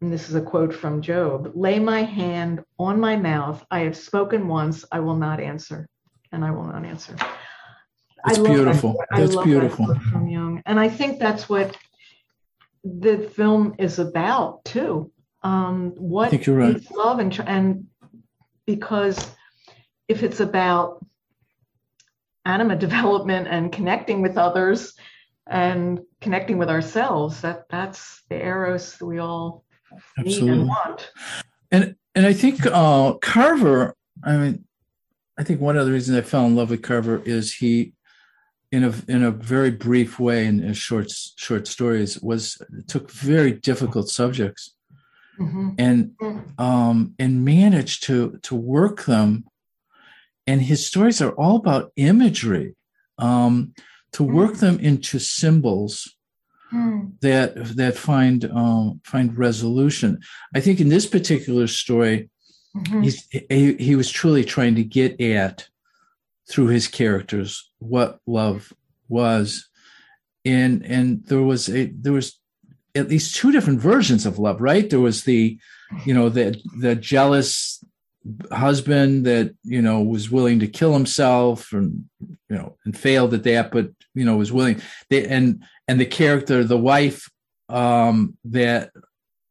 and 0.00 0.12
this 0.12 0.28
is 0.28 0.34
a 0.34 0.40
quote 0.40 0.74
from 0.74 1.02
Job 1.02 1.52
lay 1.54 1.78
my 1.78 2.02
hand 2.02 2.64
on 2.78 2.98
my 2.98 3.16
mouth. 3.16 3.64
I 3.70 3.80
have 3.80 3.96
spoken 3.96 4.48
once, 4.48 4.84
I 4.90 5.00
will 5.00 5.16
not 5.16 5.40
answer, 5.40 5.88
and 6.32 6.44
I 6.44 6.50
will 6.50 6.64
not 6.64 6.84
answer. 6.84 7.16
It's 8.26 8.38
beautiful. 8.38 8.94
That. 9.10 9.18
That's 9.18 9.36
beautiful. 9.36 9.86
That 9.86 10.02
from 10.02 10.28
Jung, 10.28 10.62
and 10.66 10.78
I 10.78 10.88
think 10.88 11.18
that's 11.18 11.48
what 11.48 11.76
the 12.84 13.18
film 13.18 13.74
is 13.78 13.98
about 13.98 14.64
too. 14.64 15.10
Um, 15.42 15.92
what 15.96 16.28
I 16.28 16.30
think 16.30 16.46
you're 16.46 16.56
right. 16.56 16.90
love 16.92 17.18
and 17.18 17.38
and 17.46 17.86
because 18.66 19.30
if 20.08 20.22
it's 20.22 20.40
about 20.40 21.04
anima 22.44 22.76
development 22.86 23.48
and 23.48 23.72
connecting 23.72 24.22
with 24.22 24.36
others 24.38 24.94
and 25.46 26.00
connecting 26.20 26.58
with 26.58 26.68
ourselves, 26.68 27.40
that 27.40 27.68
that's 27.70 28.22
the 28.28 28.36
eros 28.36 28.96
that 28.98 29.06
we 29.06 29.18
all 29.18 29.64
Absolutely. 30.18 30.50
need 30.50 30.58
and 30.58 30.68
want. 30.68 31.12
And 31.70 31.96
and 32.14 32.26
I 32.26 32.32
think 32.32 32.66
uh, 32.66 33.14
Carver. 33.14 33.94
I 34.24 34.36
mean, 34.36 34.64
I 35.38 35.44
think 35.44 35.60
one 35.60 35.76
of 35.76 35.86
the 35.86 35.92
reasons 35.92 36.18
I 36.18 36.22
fell 36.22 36.44
in 36.44 36.56
love 36.56 36.70
with 36.70 36.82
Carver 36.82 37.22
is 37.24 37.54
he 37.54 37.92
in 38.72 38.84
a 38.84 38.92
in 39.08 39.22
a 39.22 39.30
very 39.30 39.70
brief 39.70 40.18
way 40.20 40.46
in, 40.46 40.60
in 40.62 40.72
short 40.74 41.10
short 41.36 41.66
stories 41.66 42.20
was 42.20 42.60
took 42.86 43.10
very 43.10 43.52
difficult 43.52 44.08
subjects 44.08 44.74
mm-hmm. 45.38 45.70
and 45.78 46.12
mm-hmm. 46.20 46.62
um, 46.62 47.14
and 47.18 47.44
managed 47.44 48.04
to 48.04 48.38
to 48.42 48.54
work 48.54 49.04
them 49.06 49.44
and 50.46 50.62
his 50.62 50.86
stories 50.86 51.20
are 51.20 51.32
all 51.32 51.56
about 51.56 51.92
imagery 51.96 52.76
um, 53.18 53.74
to 54.12 54.22
mm-hmm. 54.22 54.34
work 54.34 54.54
them 54.56 54.78
into 54.78 55.18
symbols 55.18 56.16
mm. 56.72 57.10
that 57.20 57.54
that 57.76 57.96
find 57.96 58.44
um, 58.46 59.00
find 59.04 59.36
resolution 59.36 60.18
i 60.54 60.60
think 60.60 60.80
in 60.80 60.88
this 60.88 61.06
particular 61.06 61.66
story 61.66 62.30
mm-hmm. 62.76 63.02
he, 63.48 63.74
he 63.74 63.96
was 63.96 64.10
truly 64.10 64.44
trying 64.44 64.74
to 64.74 64.84
get 64.84 65.20
at 65.20 65.68
through 66.48 66.66
his 66.66 66.88
characters 66.88 67.70
what 67.78 68.18
love 68.26 68.72
was 69.08 69.68
and 70.44 70.84
and 70.84 71.24
there 71.26 71.42
was 71.42 71.68
a 71.68 71.86
there 71.86 72.12
was 72.12 72.38
at 72.94 73.08
least 73.08 73.36
two 73.36 73.52
different 73.52 73.80
versions 73.80 74.26
of 74.26 74.38
love 74.38 74.60
right 74.60 74.90
there 74.90 75.00
was 75.00 75.24
the 75.24 75.58
you 76.04 76.14
know 76.14 76.28
the 76.28 76.60
the 76.78 76.94
jealous 76.94 77.84
husband 78.52 79.24
that 79.24 79.54
you 79.64 79.80
know 79.80 80.02
was 80.02 80.30
willing 80.30 80.60
to 80.60 80.66
kill 80.66 80.92
himself 80.92 81.72
and 81.72 82.04
you 82.20 82.56
know 82.56 82.76
and 82.84 82.96
failed 82.96 83.32
at 83.32 83.44
that 83.44 83.70
but 83.70 83.90
you 84.14 84.24
know 84.24 84.36
was 84.36 84.52
willing 84.52 84.80
they, 85.08 85.26
and 85.26 85.62
and 85.90 86.00
the 86.00 86.06
character 86.06 86.62
the 86.64 86.78
wife 86.78 87.28
um 87.68 88.36
that 88.44 88.90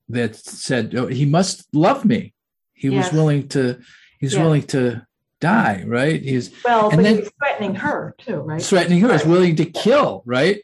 that 0.08 0.36
said 0.36 0.96
oh, 0.96 1.08
he 1.08 1.26
must 1.26 1.68
love 1.74 2.06
me 2.06 2.34
he 2.74 2.90
yes. 2.90 3.06
was 3.06 3.14
willing 3.14 3.48
to 3.50 3.80
he's 4.20 4.38
willing 4.38 4.64
to 4.64 5.06
die, 5.40 5.84
right? 5.86 6.22
He's 6.22 6.52
well, 6.64 6.90
and 6.90 7.04
then 7.04 7.18
he's 7.20 7.32
threatening 7.40 7.76
her 7.76 8.16
too, 8.18 8.38
right? 8.38 8.62
Threatening 8.62 9.02
her, 9.02 9.12
is 9.12 9.26
willing 9.26 9.56
to 9.58 9.66
kill, 9.66 10.24
right? 10.26 10.62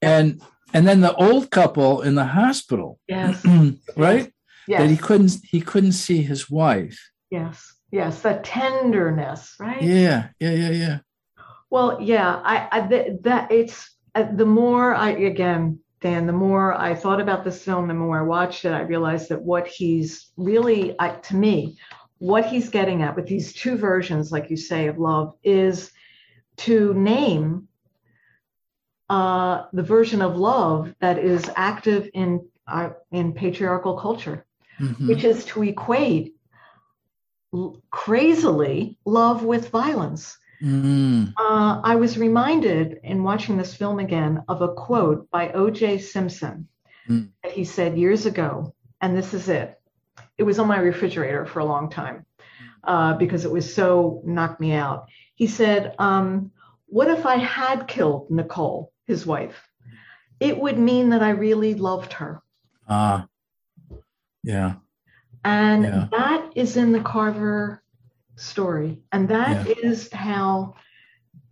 And 0.00 0.40
and 0.72 0.86
then 0.86 1.00
the 1.00 1.14
old 1.14 1.50
couple 1.50 2.02
in 2.02 2.14
the 2.14 2.24
hospital, 2.24 2.98
yes, 3.08 3.44
right? 3.96 4.32
Yes. 4.68 4.80
That 4.80 4.90
he 4.90 4.96
couldn't 4.96 5.36
he 5.44 5.60
couldn't 5.60 5.92
see 5.92 6.22
his 6.22 6.50
wife. 6.50 7.10
Yes, 7.30 7.74
yes, 7.90 8.22
the 8.22 8.40
tenderness, 8.42 9.56
right? 9.58 9.82
Yeah, 9.82 10.28
yeah, 10.38 10.50
yeah, 10.52 10.70
yeah. 10.70 10.98
Well, 11.70 11.98
yeah, 12.00 12.40
I, 12.44 12.68
I 12.70 12.80
that, 12.88 13.22
that 13.22 13.50
it's 13.50 13.91
the 14.14 14.46
more 14.46 14.94
I 14.94 15.10
again 15.10 15.80
Dan, 16.02 16.26
the 16.26 16.32
more 16.32 16.74
I 16.74 16.96
thought 16.96 17.20
about 17.20 17.44
this 17.44 17.62
film, 17.62 17.86
the 17.86 17.94
more 17.94 18.18
I 18.18 18.22
watched 18.22 18.64
it, 18.64 18.72
I 18.72 18.80
realized 18.80 19.28
that 19.28 19.40
what 19.40 19.68
he's 19.68 20.32
really, 20.36 20.96
I, 20.98 21.10
to 21.10 21.36
me, 21.36 21.78
what 22.18 22.44
he's 22.44 22.68
getting 22.68 23.02
at 23.02 23.14
with 23.14 23.26
these 23.26 23.52
two 23.52 23.76
versions, 23.76 24.32
like 24.32 24.50
you 24.50 24.56
say, 24.56 24.88
of 24.88 24.98
love 24.98 25.34
is 25.44 25.92
to 26.58 26.92
name 26.94 27.68
uh, 29.08 29.64
the 29.72 29.82
version 29.82 30.22
of 30.22 30.36
love 30.36 30.92
that 31.00 31.18
is 31.18 31.48
active 31.56 32.10
in 32.14 32.48
uh, 32.66 32.90
in 33.10 33.32
patriarchal 33.32 33.96
culture, 33.96 34.44
mm-hmm. 34.80 35.08
which 35.08 35.24
is 35.24 35.44
to 35.44 35.62
equate 35.62 36.34
l- 37.52 37.82
crazily 37.90 38.98
love 39.04 39.44
with 39.44 39.68
violence. 39.68 40.38
Mm. 40.62 41.32
Uh, 41.36 41.80
I 41.82 41.96
was 41.96 42.18
reminded 42.18 43.00
in 43.02 43.24
watching 43.24 43.56
this 43.56 43.74
film 43.74 43.98
again 43.98 44.44
of 44.48 44.62
a 44.62 44.72
quote 44.74 45.28
by 45.30 45.50
O.J. 45.52 45.98
Simpson 45.98 46.68
mm. 47.08 47.30
that 47.42 47.52
he 47.52 47.64
said 47.64 47.98
years 47.98 48.26
ago, 48.26 48.74
and 49.00 49.16
this 49.16 49.34
is 49.34 49.48
it 49.48 49.78
it 50.38 50.44
was 50.44 50.58
on 50.58 50.68
my 50.68 50.78
refrigerator 50.78 51.46
for 51.46 51.60
a 51.60 51.64
long 51.64 51.90
time 51.90 52.26
uh, 52.84 53.14
because 53.14 53.44
it 53.44 53.50
was 53.50 53.72
so 53.72 54.22
knocked 54.24 54.60
me 54.60 54.72
out. 54.72 55.08
He 55.34 55.46
said, 55.46 55.94
um, 55.98 56.52
what 56.86 57.08
if 57.08 57.26
I 57.26 57.36
had 57.36 57.88
killed 57.88 58.30
Nicole, 58.30 58.92
his 59.06 59.26
wife? 59.26 59.68
It 60.40 60.58
would 60.58 60.78
mean 60.78 61.10
that 61.10 61.22
I 61.22 61.30
really 61.30 61.74
loved 61.74 62.14
her. 62.14 62.42
Ah, 62.88 63.26
yeah. 64.42 64.74
And 65.44 65.84
Yeah. 65.84 66.08
that 66.10 66.52
is 66.56 66.76
in 66.76 66.92
the 66.92 67.00
Carver 67.00 67.82
story. 68.36 69.00
And 69.12 69.28
that 69.28 69.66
is 69.68 70.12
how 70.12 70.74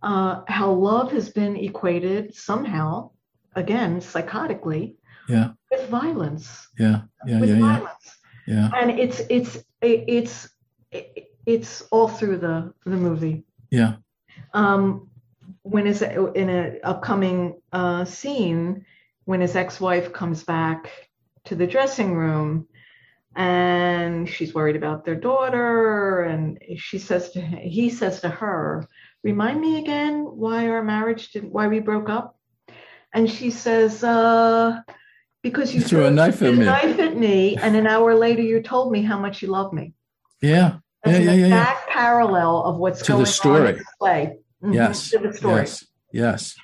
uh, 0.03 0.41
how 0.47 0.71
love 0.71 1.11
has 1.11 1.29
been 1.29 1.55
equated 1.55 2.33
somehow, 2.33 3.11
again, 3.55 3.99
psychotically, 4.01 4.95
Yeah. 5.29 5.51
with 5.69 5.89
violence. 5.89 6.67
Yeah. 6.79 7.01
Yeah. 7.27 7.39
with 7.39 7.49
Yeah. 7.49 7.55
Yeah. 7.55 7.61
violence. 7.61 8.17
Yeah. 8.47 8.69
And 8.75 8.99
it's 8.99 9.21
it's 9.29 9.57
it's 9.81 10.49
it's 11.45 11.81
all 11.91 12.07
through 12.07 12.37
the 12.37 12.73
the 12.85 12.97
movie. 12.97 13.45
Yeah. 13.69 13.95
um, 14.53 15.07
when 15.63 15.85
his 15.85 16.01
in 16.01 16.49
an 16.49 16.79
upcoming 16.83 17.61
uh, 17.71 18.03
scene 18.05 18.85
when 19.25 19.41
his 19.41 19.55
ex-wife 19.55 20.11
comes 20.11 20.43
back 20.43 20.89
to 21.45 21.55
the 21.55 21.67
dressing 21.67 22.15
room 22.15 22.67
and 23.35 24.27
she's 24.29 24.53
worried 24.53 24.75
about 24.75 25.05
their 25.05 25.15
daughter 25.15 26.23
and 26.23 26.59
she 26.77 26.99
says 26.99 27.31
to 27.31 27.39
him, 27.41 27.59
he 27.59 27.89
says 27.89 28.19
to 28.21 28.29
her 28.29 28.87
remind 29.23 29.61
me 29.61 29.79
again 29.79 30.23
why 30.23 30.67
our 30.67 30.83
marriage 30.83 31.31
didn't 31.31 31.51
why 31.53 31.67
we 31.67 31.79
broke 31.79 32.09
up 32.09 32.37
and 33.13 33.29
she 33.29 33.49
says 33.49 34.03
uh 34.03 34.79
because 35.43 35.73
you 35.73 35.81
You 35.81 35.87
threw 35.87 36.05
a 36.05 36.11
knife 36.11 36.41
at 36.41 36.49
a 36.49 36.51
me. 36.51 36.65
knife 36.65 36.99
at 36.99 37.15
me 37.17 37.55
and 37.55 37.75
an 37.75 37.87
hour 37.87 38.15
later 38.15 38.41
you 38.41 38.61
told 38.61 38.91
me 38.91 39.01
how 39.01 39.17
much 39.19 39.41
you 39.41 39.47
love 39.47 39.71
me 39.71 39.93
Yeah. 40.41 40.77
that's 41.03 41.19
Yeah, 41.19 41.23
yeah, 41.23 41.31
yeah, 41.33 41.47
yeah. 41.47 41.61
exact 41.61 41.89
parallel 41.89 42.63
of 42.63 42.77
what's 42.77 42.99
To 43.03 43.11
the 43.13 43.13
going 43.13 43.25
story. 43.27 43.59
on 43.61 43.67
in 43.67 43.75
the 43.77 43.85
play. 43.99 44.37
Mhm, 44.63 44.73
Yes. 44.75 45.09
To 45.11 45.19
the 45.19 45.33
story. 45.33 45.61
Yes. 45.61 45.85
Yes. 46.11 46.55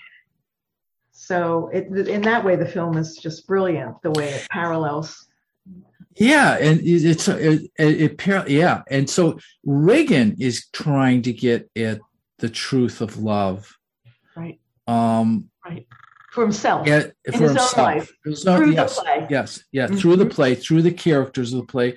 So 1.12 1.70
it, 1.74 1.88
in 2.08 2.22
that 2.24 2.44
way, 2.46 2.56
the 2.56 2.66
film 2.66 2.98
is 2.98 3.18
just 3.18 3.48
brilliant. 3.48 4.02
The 4.04 4.12
way 4.12 4.30
it 4.30 4.48
parallels. 4.52 5.27
Yeah, 6.20 6.58
and 6.58 6.82
it's 6.84 7.30
uh, 7.30 7.38
it, 7.40 7.72
it, 7.78 8.20
it 8.28 8.50
yeah, 8.50 8.82
and 8.90 9.10
so 9.10 9.40
Regan 9.66 10.36
is 10.40 10.68
trying 10.74 11.22
to 11.24 11.34
get 11.34 11.70
at 11.76 12.00
the 12.40 12.50
truth 12.50 13.02
of 13.02 13.18
love, 13.18 13.76
Right. 14.36 14.60
Um, 14.88 15.50
For 16.32 16.44
himself. 16.44 16.88
In 16.88 17.12
for 17.34 17.50
himself. 17.50 17.78
life. 17.78 18.12
Not- 18.26 18.58
Through 18.58 18.68
the 18.68 18.74
yes, 18.74 19.00
play. 19.00 19.28
yes, 19.30 19.64
yeah, 19.72 19.88
mm-hmm. 19.88 19.96
through 19.98 20.16
the 20.18 20.26
play, 20.28 20.56
through 20.56 20.82
the 20.84 20.92
characters 20.92 21.54
of 21.54 21.62
the 21.62 21.66
play, 21.68 21.96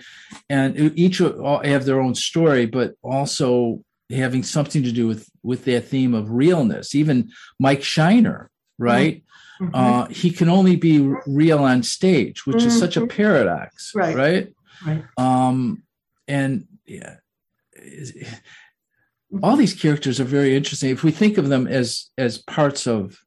and 0.48 0.76
each 0.98 1.20
all 1.20 1.62
have 1.62 1.84
their 1.84 2.00
own 2.00 2.14
story, 2.14 2.66
but 2.66 2.94
also 3.02 3.82
having 4.10 4.42
something 4.42 4.82
to 4.82 4.92
do 4.92 5.06
with 5.06 5.28
with 5.42 5.64
that 5.66 5.86
theme 5.86 6.14
of 6.14 6.30
realness. 6.30 6.94
Even 6.94 7.30
Mike 7.58 7.82
Shiner, 7.82 8.50
right? 8.78 9.16
Mm-hmm. 9.16 9.29
Mhm. 9.60 9.70
uh, 9.74 10.06
he 10.06 10.30
can 10.30 10.48
only 10.48 10.74
be 10.76 11.00
real 11.26 11.58
on 11.58 11.82
stage, 11.82 12.46
which 12.46 12.62
is 12.64 12.78
such 12.78 12.96
a 12.96 13.02
Mhm. 13.02 13.10
paradox, 13.10 13.92
Right. 13.94 14.16
right? 14.16 14.54
Right. 14.86 15.04
Um, 15.18 15.82
and 16.26 16.66
yeah, 16.86 17.16
all 19.42 19.56
these 19.56 19.74
characters 19.74 20.18
are 20.18 20.24
very 20.24 20.56
interesting. 20.56 20.90
If 20.90 21.04
we 21.04 21.10
think 21.10 21.36
of 21.36 21.48
them 21.50 21.66
as 21.66 22.10
as 22.16 22.38
parts 22.38 22.86
of 22.86 23.18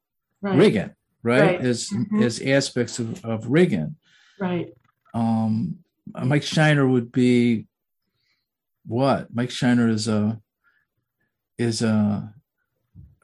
right. 0.41 0.57
Regan, 0.57 0.95
right, 1.21 1.41
Right. 1.41 1.61
as 1.61 1.89
Mhm. 1.89 2.23
as 2.23 2.41
aspects 2.41 2.97
of, 2.99 3.23
of 3.23 3.45
Regan, 3.47 3.95
Right. 4.39 4.73
um, 5.13 5.79
Mike 6.23 6.43
Shiner 6.43 6.87
would 6.87 7.11
be 7.11 7.67
what? 8.85 9.33
Mike 9.33 9.51
Shiner 9.51 9.87
is 9.87 10.07
a 10.07 10.41
is 11.59 11.83
a 11.83 12.33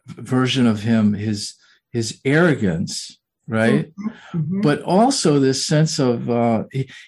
version 0.06 0.68
of 0.68 0.84
him. 0.84 1.14
His 1.14 1.56
his 1.92 2.20
arrogance, 2.26 3.20
right? 3.48 3.92
Mhm. 4.34 4.62
but 4.62 4.82
also 4.84 5.40
this 5.40 5.66
sense 5.66 6.00
of 6.00 6.30
uh, 6.30 6.64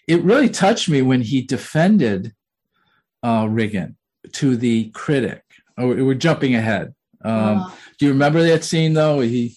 it 0.08 0.24
really 0.24 0.50
touched 0.50 0.90
me 0.90 1.02
when 1.02 1.22
he 1.22 1.42
defended 1.42 2.34
uh, 3.24 3.48
Regan 3.50 3.96
to 4.34 4.56
the 4.58 4.90
critic. 4.92 5.44
Oh, 5.78 5.88
we're 5.88 6.16
jumping 6.16 6.56
ahead. 6.56 6.94
Um, 7.24 7.60
Uh, 7.60 7.72
do 7.98 8.06
you 8.08 8.12
remember 8.12 8.42
that 8.44 8.64
scene 8.64 8.94
though? 8.94 9.20
He 9.22 9.56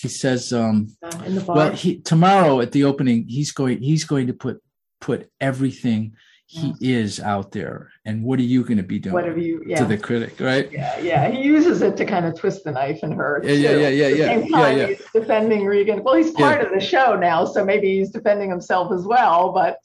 he 0.00 0.08
says, 0.08 0.52
um, 0.52 0.88
in 1.26 1.34
the 1.36 1.44
"Well, 1.44 1.72
he 1.72 2.00
tomorrow 2.00 2.60
at 2.60 2.72
the 2.72 2.84
opening, 2.84 3.28
he's 3.28 3.52
going 3.52 3.78
he's 3.82 4.04
going 4.04 4.26
to 4.28 4.32
put 4.34 4.60
put 5.00 5.28
everything 5.40 6.14
he 6.52 6.72
mm. 6.72 6.76
is 6.82 7.18
out 7.18 7.50
there. 7.50 7.90
And 8.04 8.22
what 8.22 8.38
are 8.38 8.42
you 8.42 8.62
going 8.62 8.76
to 8.76 8.82
be 8.82 8.98
doing 8.98 9.14
what 9.14 9.24
have 9.24 9.38
you? 9.38 9.62
Yeah. 9.66 9.78
to 9.78 9.86
the 9.86 9.96
critic, 9.96 10.38
right? 10.38 10.70
yeah. 10.70 10.98
Yeah. 10.98 11.30
He 11.30 11.40
uses 11.40 11.80
it 11.80 11.96
to 11.96 12.04
kind 12.04 12.26
of 12.26 12.38
twist 12.38 12.64
the 12.64 12.72
knife 12.72 13.02
in 13.02 13.12
her. 13.12 13.40
Yeah, 13.42 13.52
yeah, 13.52 13.70
yeah, 13.70 13.88
yeah, 13.88 14.08
the 14.10 14.16
yeah, 14.16 14.26
same 14.26 14.48
time, 14.50 14.76
yeah. 14.76 14.86
he's 14.88 15.02
defending 15.14 15.64
Regan. 15.64 16.02
Well, 16.04 16.14
he's 16.14 16.32
part 16.32 16.60
of 16.60 16.70
the 16.70 16.78
show 16.80 17.16
now, 17.16 17.46
so 17.46 17.64
maybe 17.64 17.96
he's 17.96 18.10
defending 18.10 18.50
himself 18.50 18.92
as 18.92 19.04
well. 19.06 19.52
But 19.52 19.78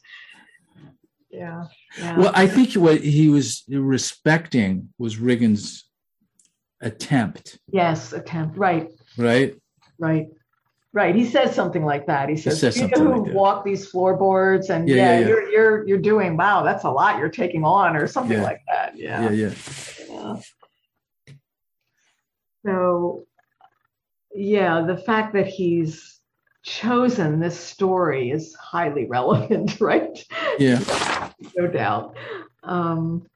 yeah. 1.32 1.68
yeah. 1.98 2.18
Well, 2.18 2.32
I 2.36 2.48
think 2.48 2.74
what 2.74 3.00
he 3.00 3.30
was 3.30 3.64
respecting 3.70 4.90
was 4.98 5.20
Regan's 5.20 5.86
attempt, 6.82 7.60
yes. 7.72 8.12
Attempt. 8.12 8.58
Right. 8.58 8.90
right? 9.18 9.56
Right. 9.98 10.28
Right. 10.98 11.14
He 11.14 11.26
says 11.26 11.54
something 11.54 11.86
like 11.86 12.08
that. 12.08 12.28
He 12.28 12.36
says, 12.36 12.60
says 12.60 12.76
you 12.76 12.88
know 12.88 12.98
like 12.98 13.18
who 13.20 13.26
that. 13.26 13.36
walk 13.36 13.64
these 13.64 13.88
floorboards 13.88 14.72
and 14.72 14.90
Yeah, 14.90 14.96
yeah, 14.96 15.20
yeah, 15.20 15.28
you're 15.28 15.52
you're 15.52 15.88
you're 15.88 15.98
doing 16.00 16.36
wow, 16.36 16.64
that's 16.64 16.86
a 16.86 16.90
lot 16.90 17.20
you're 17.20 17.30
taking 17.30 17.64
on 17.64 17.96
or 17.96 18.08
something 18.08 18.40
Yeah. 18.40 18.44
like 18.44 18.62
that. 18.68 18.98
Yeah, 18.98 19.30
Yeah. 19.30 19.30
yeah. 19.30 19.54
yeah. 20.10 21.36
So 22.66 23.28
yeah, 24.34 24.82
the 24.88 24.98
fact 24.98 25.34
that 25.36 25.46
he's 25.46 26.20
chosen 26.64 27.40
this 27.40 27.60
story 27.60 28.32
is 28.32 28.56
highly 28.56 29.06
relevant, 29.18 29.80
right? 29.80 30.18
Yeah. 30.58 30.80
no 31.56 31.68
doubt. 31.68 32.18
Um, 32.64 33.28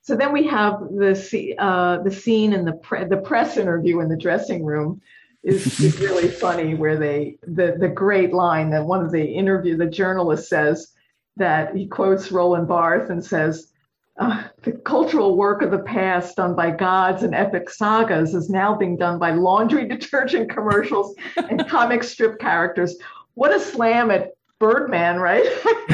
so 0.00 0.16
then 0.16 0.32
we 0.32 0.46
have 0.46 0.80
the 0.88 1.54
uh, 1.58 1.98
the 2.02 2.10
scene 2.10 2.54
in 2.54 2.64
the 2.64 2.72
pre- 2.72 3.04
the 3.04 3.18
press 3.18 3.58
interview 3.58 4.00
in 4.00 4.08
the 4.08 4.16
dressing 4.16 4.64
room 4.64 5.02
is, 5.42 5.98
really 6.00 6.28
funny 6.28 6.74
where 6.74 6.96
they 6.96 7.38
the 7.42 7.76
the 7.78 7.88
great 7.88 8.32
line 8.32 8.70
that 8.70 8.84
one 8.84 9.04
of 9.04 9.12
the 9.12 9.24
interview 9.24 9.76
the 9.76 9.86
journalist 9.86 10.48
says 10.48 10.92
that 11.36 11.74
he 11.76 11.86
quotes 11.86 12.32
Roland 12.32 12.66
Barthes 12.66 13.10
and 13.10 13.24
says 13.24 13.72
uh, 14.18 14.42
the 14.62 14.72
cultural 14.72 15.36
work 15.36 15.62
of 15.62 15.70
the 15.70 15.78
past 15.78 16.36
done 16.36 16.54
by 16.54 16.72
gods 16.72 17.22
and 17.22 17.34
epic 17.34 17.70
sagas 17.70 18.34
is 18.34 18.50
now 18.50 18.74
being 18.74 18.96
done 18.96 19.18
by 19.18 19.30
laundry 19.30 19.86
detergent 19.88 20.50
commercials 20.50 21.14
and 21.36 21.68
comic 21.68 22.02
strip 22.02 22.38
characters. 22.40 22.96
What 23.34 23.54
a 23.54 23.60
slam 23.60 24.10
at 24.10 24.32
Birdman, 24.58 25.20
right? 25.20 25.46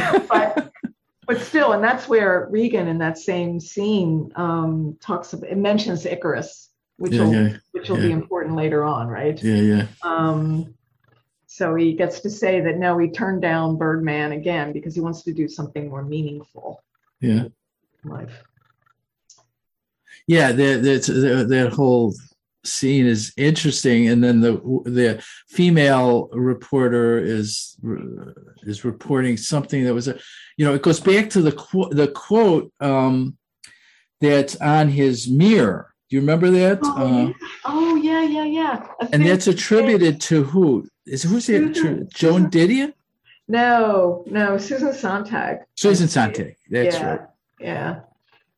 but 0.28 0.72
but 1.26 1.40
still, 1.40 1.72
and 1.72 1.82
that's 1.82 2.08
where 2.08 2.48
Regan 2.50 2.88
in 2.88 2.98
that 2.98 3.18
same 3.18 3.60
scene 3.60 4.30
um, 4.36 4.96
talks 5.00 5.32
about 5.32 5.50
it 5.50 5.58
mentions 5.58 6.06
Icarus, 6.06 6.70
which 6.96 7.12
Yeah, 7.12 7.22
will 7.24 7.32
yeah, 7.34 7.56
which 7.72 7.88
will 7.88 7.96
be 7.96 8.12
important 8.12 8.56
later 8.56 8.84
on, 8.84 9.08
right? 9.08 9.42
yeah, 9.42 9.60
yeah. 9.60 9.86
Um, 10.02 10.74
so 11.46 11.74
he 11.74 11.94
gets 11.94 12.20
to 12.20 12.30
say 12.30 12.60
that 12.60 12.78
no, 12.78 12.98
he 12.98 13.08
turned 13.08 13.42
down 13.42 13.76
Birdman 13.76 14.32
again 14.32 14.72
because 14.72 14.94
he 14.94 15.00
wants 15.00 15.22
to 15.22 15.32
do 15.32 15.48
something 15.48 15.88
more 15.88 16.02
meaningful 16.02 16.82
Yeah, 17.20 17.44
life. 18.04 18.42
yeah. 20.26 20.52
That 20.52 21.46
that 21.48 21.72
whole 21.72 22.14
scene 22.64 23.06
is 23.06 23.32
interesting, 23.36 24.08
and 24.08 24.24
then 24.24 24.40
the 24.40 24.52
the 24.84 25.22
female 25.48 26.28
reporter 26.32 27.18
is 27.18 27.76
is 28.62 28.84
reporting 28.84 29.36
something 29.36 29.84
that 29.84 29.94
was 29.94 30.08
a, 30.08 30.18
you 30.56 30.64
know, 30.64 30.74
it 30.74 30.82
goes 30.82 31.00
back 31.00 31.30
to 31.30 31.42
the 31.42 31.52
quote 31.52 31.94
the 31.94 32.08
quote 32.08 32.72
um, 32.80 33.36
that's 34.20 34.56
on 34.56 34.88
his 34.88 35.28
mirror. 35.28 35.93
Do 36.10 36.16
you 36.16 36.20
remember 36.20 36.50
that? 36.50 36.78
Oh, 36.82 36.96
Uh, 37.02 37.26
yeah. 37.28 37.32
oh 37.64 37.96
yeah, 37.96 38.22
yeah, 38.22 38.44
yeah. 38.44 38.86
And 39.12 39.24
that's 39.26 39.46
thing- 39.46 39.54
attributed 39.54 40.20
to 40.22 40.44
who? 40.44 40.86
Is 41.06 41.22
who's? 41.22 41.46
Susan- 41.46 42.08
Joan 42.12 42.50
Didion? 42.50 42.92
No, 43.48 44.24
no, 44.26 44.56
Susan 44.58 44.92
Sontag. 44.94 45.58
Susan 45.76 46.08
Sontag. 46.08 46.56
That's 46.70 46.96
yeah, 46.96 47.06
right. 47.10 47.20
Yeah. 47.60 48.00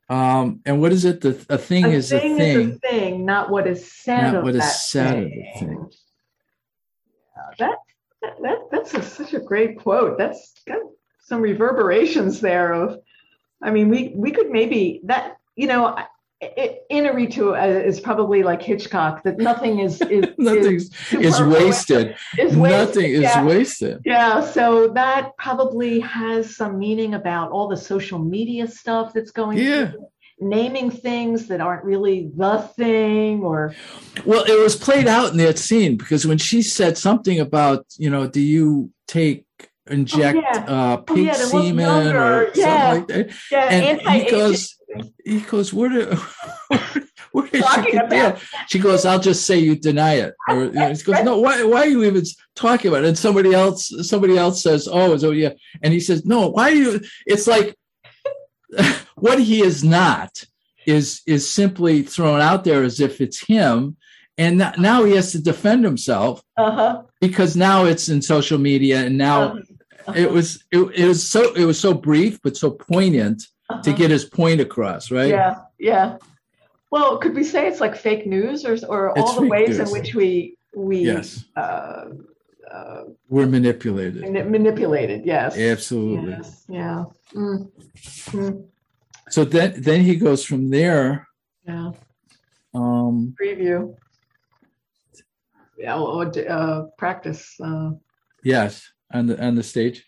Um, 0.08 0.60
and 0.64 0.80
what 0.80 0.92
is 0.92 1.04
it? 1.04 1.20
The 1.20 1.30
a 1.48 1.58
thing 1.58 1.84
a 1.86 1.88
is 1.88 2.12
a 2.12 2.20
thing 2.20 2.36
thing. 2.36 2.60
is 2.70 2.76
a 2.76 2.78
thing, 2.78 3.24
not 3.24 3.50
what 3.50 3.66
is 3.66 3.90
said 3.90 4.22
Not 4.32 4.34
of 4.36 4.44
what 4.44 4.54
is 4.54 4.80
said 4.90 5.16
of 5.18 5.24
the 5.24 5.30
thing. 5.30 5.52
thing. 5.58 5.90
Yeah, 7.36 7.42
that, 7.58 7.78
that, 8.22 8.42
that 8.42 8.58
that's 8.70 8.94
a, 8.94 9.02
such 9.02 9.34
a 9.34 9.40
great 9.40 9.78
quote. 9.80 10.18
That's 10.18 10.52
got 10.66 10.78
some 11.20 11.40
reverberations 11.40 12.40
there. 12.40 12.72
Of, 12.72 12.98
I 13.60 13.70
mean, 13.72 13.88
we 13.88 14.12
we 14.14 14.30
could 14.30 14.50
maybe 14.50 15.00
that 15.04 15.38
you 15.56 15.66
know. 15.68 15.96
I- 16.42 16.52
I- 16.58 16.78
Inarritu 16.90 17.52
uh, 17.52 17.86
is 17.86 17.98
probably 17.98 18.42
like 18.42 18.60
Hitchcock 18.60 19.22
that 19.22 19.38
nothing 19.38 19.78
is 19.78 20.00
is 20.02 20.24
Nothing 20.38 20.76
is, 20.76 20.90
is 21.12 21.40
wasted. 21.40 22.16
is 22.38 22.56
wasted. 22.56 22.86
Nothing 22.86 23.12
is 23.12 23.22
yeah. 23.22 23.44
wasted. 23.44 24.02
Yeah, 24.04 24.42
so 24.42 24.88
that 24.88 25.36
probably 25.38 26.00
has 26.00 26.54
some 26.54 26.78
meaning 26.78 27.14
about 27.14 27.50
all 27.50 27.68
the 27.68 27.76
social 27.76 28.18
media 28.18 28.68
stuff 28.68 29.14
that's 29.14 29.30
going 29.30 29.58
Yeah. 29.58 29.92
through 29.92 30.08
naming 30.38 30.90
things 30.90 31.46
that 31.48 31.62
aren't 31.62 31.82
really 31.82 32.30
the 32.36 32.58
thing 32.76 33.42
or 33.42 33.74
well 34.26 34.44
it 34.44 34.62
was 34.62 34.76
played 34.76 35.06
out 35.06 35.30
in 35.30 35.38
that 35.38 35.56
scene 35.56 35.96
because 35.96 36.26
when 36.26 36.36
she 36.36 36.60
said 36.60 36.98
something 36.98 37.40
about 37.40 37.86
you 37.96 38.10
know 38.10 38.26
do 38.26 38.40
you 38.42 38.90
take 39.08 39.46
inject 39.86 40.36
oh, 40.36 40.42
yeah. 40.42 40.64
uh, 40.68 40.96
pig 40.98 41.16
oh, 41.16 41.20
yeah, 41.22 41.32
semen 41.32 42.16
or 42.16 42.50
yeah. 42.54 42.92
something 42.92 43.16
like 43.16 43.28
that 43.28 43.36
yeah. 43.50 43.64
and 43.70 44.00
he 44.02 44.30
goes 44.30 44.76
he 45.24 45.40
goes 45.40 45.72
where 45.72 45.88
do 45.88 46.16
where 47.32 47.46
did 47.48 47.64
she 47.74 47.92
get 47.92 48.08
that? 48.10 48.42
She 48.68 48.78
goes, 48.78 49.04
I'll 49.04 49.20
just 49.20 49.44
say 49.44 49.58
you 49.58 49.76
deny 49.76 50.14
it. 50.14 50.34
Or 50.48 50.64
you 50.64 50.72
know, 50.72 50.88
he 50.88 51.02
goes, 51.02 51.22
No, 51.22 51.38
why, 51.38 51.62
why 51.64 51.80
are 51.80 51.86
you 51.86 52.02
even 52.04 52.24
talking 52.54 52.88
about 52.88 53.04
it? 53.04 53.08
And 53.08 53.18
somebody 53.18 53.52
else, 53.52 53.92
somebody 54.08 54.38
else 54.38 54.62
says, 54.62 54.88
Oh, 54.90 55.16
so 55.18 55.32
yeah. 55.32 55.50
And 55.82 55.92
he 55.92 56.00
says, 56.00 56.24
No, 56.24 56.48
why 56.48 56.70
are 56.70 56.74
you? 56.74 57.00
It's 57.26 57.46
like 57.46 57.76
what 59.16 59.38
he 59.38 59.62
is 59.62 59.84
not 59.84 60.44
is 60.86 61.20
is 61.26 61.48
simply 61.48 62.02
thrown 62.02 62.40
out 62.40 62.64
there 62.64 62.82
as 62.82 63.00
if 63.00 63.20
it's 63.20 63.44
him 63.44 63.96
and 64.38 64.58
now 64.78 65.04
he 65.04 65.14
has 65.14 65.32
to 65.32 65.42
defend 65.42 65.84
himself 65.84 66.42
uh-huh. 66.56 67.02
because 67.20 67.56
now 67.56 67.84
it's 67.84 68.08
in 68.08 68.22
social 68.22 68.58
media 68.58 69.04
and 69.04 69.18
now 69.18 69.56
uh-huh. 70.06 70.12
it 70.14 70.30
was 70.30 70.64
it, 70.70 70.78
it, 70.94 71.06
was 71.06 71.26
so 71.28 71.52
it 71.54 71.64
was 71.64 71.80
so 71.80 71.92
brief 71.92 72.38
but 72.42 72.56
so 72.56 72.70
poignant 72.70 73.42
uh-huh. 73.68 73.82
to 73.82 73.92
get 73.92 74.10
his 74.10 74.24
point 74.24 74.60
across 74.60 75.10
right 75.10 75.28
yeah 75.28 75.56
yeah 75.78 76.16
well 76.90 77.18
could 77.18 77.34
we 77.34 77.44
say 77.44 77.66
it's 77.66 77.80
like 77.80 77.96
fake 77.96 78.26
news 78.26 78.64
or 78.64 78.76
or 78.88 79.18
all 79.18 79.40
the 79.40 79.46
ways 79.46 79.78
news. 79.78 79.80
in 79.80 79.88
which 79.90 80.14
we 80.14 80.56
we 80.74 80.98
yes 80.98 81.44
uh, 81.56 82.06
uh, 82.72 83.02
we're 83.28 83.46
manipulated 83.46 84.22
manipulated 84.50 85.24
yes 85.24 85.56
absolutely 85.56 86.32
yes. 86.32 86.64
yeah 86.68 87.04
mm. 87.34 87.70
Mm. 88.26 88.66
So 89.28 89.44
then, 89.44 89.80
then 89.80 90.02
he 90.02 90.16
goes 90.16 90.44
from 90.44 90.70
there. 90.70 91.28
Yeah. 91.66 91.90
Um, 92.74 93.34
Preview. 93.40 93.96
Yeah, 95.78 95.98
or 95.98 96.32
uh, 96.48 96.84
practice. 96.96 97.54
Uh, 97.62 97.90
yes, 98.42 98.90
on 99.12 99.26
the 99.26 99.44
on 99.44 99.56
the 99.56 99.62
stage. 99.62 100.06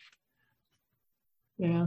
Yeah. 1.58 1.86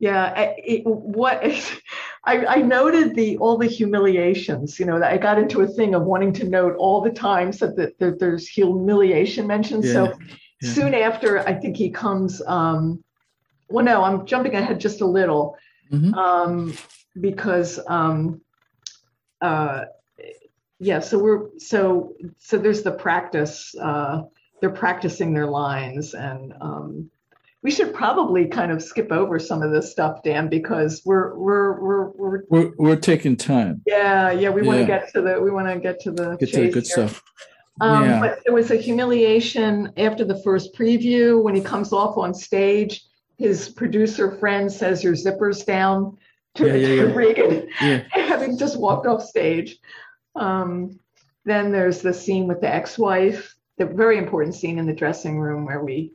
Yeah, 0.00 0.54
it, 0.56 0.82
what 0.86 1.44
I, 2.24 2.46
I 2.46 2.56
noted 2.62 3.14
the 3.14 3.36
all 3.36 3.58
the 3.58 3.66
humiliations. 3.66 4.80
You 4.80 4.86
know, 4.86 5.02
I 5.02 5.18
got 5.18 5.38
into 5.38 5.60
a 5.60 5.66
thing 5.66 5.94
of 5.94 6.02
wanting 6.02 6.32
to 6.34 6.44
note 6.44 6.74
all 6.78 7.02
the 7.02 7.10
times 7.10 7.58
that, 7.58 7.76
that, 7.76 7.98
that 7.98 8.18
there's 8.18 8.48
humiliation 8.48 9.46
mentioned. 9.46 9.84
Yeah. 9.84 9.92
So 9.92 10.18
yeah. 10.62 10.72
soon 10.72 10.94
after, 10.94 11.46
I 11.46 11.52
think 11.52 11.76
he 11.76 11.90
comes. 11.90 12.40
Um, 12.46 13.04
well, 13.68 13.84
no, 13.84 14.02
I'm 14.02 14.26
jumping 14.26 14.54
ahead 14.54 14.80
just 14.80 15.02
a 15.02 15.06
little 15.06 15.56
mm-hmm. 15.92 16.14
um, 16.14 16.74
because 17.20 17.78
um, 17.86 18.40
uh, 19.42 19.84
yeah. 20.78 21.00
So 21.00 21.18
we're 21.18 21.58
so 21.58 22.14
so 22.38 22.56
there's 22.56 22.82
the 22.82 22.92
practice. 22.92 23.74
Uh, 23.80 24.22
they're 24.62 24.70
practicing 24.70 25.34
their 25.34 25.46
lines, 25.46 26.14
and 26.14 26.54
um, 26.60 27.10
we 27.62 27.70
should 27.70 27.92
probably 27.92 28.46
kind 28.46 28.72
of 28.72 28.82
skip 28.82 29.12
over 29.12 29.38
some 29.38 29.62
of 29.62 29.70
this 29.70 29.90
stuff, 29.90 30.22
Dan, 30.22 30.48
because 30.48 31.02
we're 31.04 31.34
we're 31.36 31.80
we're 31.80 32.08
we're 32.10 32.42
we're, 32.48 32.72
we're 32.78 32.96
taking 32.96 33.36
time. 33.36 33.82
Yeah, 33.86 34.30
yeah. 34.30 34.48
We 34.48 34.62
yeah. 34.62 34.66
want 34.66 34.80
to 34.80 34.86
get 34.86 35.12
to 35.12 35.22
the 35.22 35.40
we 35.40 35.50
want 35.50 35.68
to 35.68 35.78
get 35.78 36.00
to 36.00 36.10
the 36.10 36.36
get 36.36 36.52
to 36.52 36.60
the 36.62 36.70
good 36.70 36.86
here. 36.86 37.08
stuff. 37.08 37.22
Um, 37.80 38.04
yeah. 38.04 38.20
But 38.20 38.40
there 38.44 38.54
was 38.54 38.70
a 38.70 38.76
humiliation 38.76 39.92
after 39.96 40.24
the 40.24 40.42
first 40.42 40.74
preview 40.74 41.42
when 41.42 41.54
he 41.54 41.60
comes 41.60 41.92
off 41.92 42.18
on 42.18 42.34
stage 42.34 43.02
his 43.40 43.70
producer 43.70 44.36
friend 44.36 44.70
says 44.70 45.02
your 45.02 45.14
zipper's 45.14 45.64
down 45.64 46.18
to, 46.56 46.66
yeah, 46.66 46.74
yeah, 46.74 47.04
yeah. 47.04 47.14
Regan, 47.14 47.68
having 48.10 48.58
just 48.58 48.78
walked 48.78 49.06
off 49.06 49.24
stage. 49.24 49.78
Um, 50.36 51.00
then 51.46 51.72
there's 51.72 52.02
the 52.02 52.12
scene 52.12 52.46
with 52.46 52.60
the 52.60 52.72
ex-wife, 52.72 53.54
the 53.78 53.86
very 53.86 54.18
important 54.18 54.54
scene 54.54 54.78
in 54.78 54.86
the 54.86 54.92
dressing 54.92 55.40
room 55.40 55.64
where 55.64 55.82
we. 55.82 56.12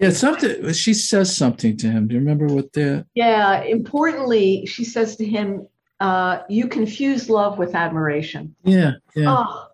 Yeah, 0.00 0.10
something. 0.10 0.72
She 0.72 0.94
says 0.94 1.36
something 1.36 1.76
to 1.78 1.90
him. 1.90 2.08
Do 2.08 2.14
you 2.14 2.20
remember 2.20 2.46
what 2.46 2.72
the? 2.72 3.06
Yeah, 3.14 3.62
importantly, 3.62 4.64
she 4.66 4.84
says 4.84 5.16
to 5.16 5.24
him, 5.24 5.68
uh, 6.00 6.38
"You 6.48 6.68
confuse 6.68 7.28
love 7.28 7.58
with 7.58 7.74
admiration." 7.74 8.54
Yeah, 8.64 8.92
yeah. 9.14 9.26
Oh, 9.28 9.66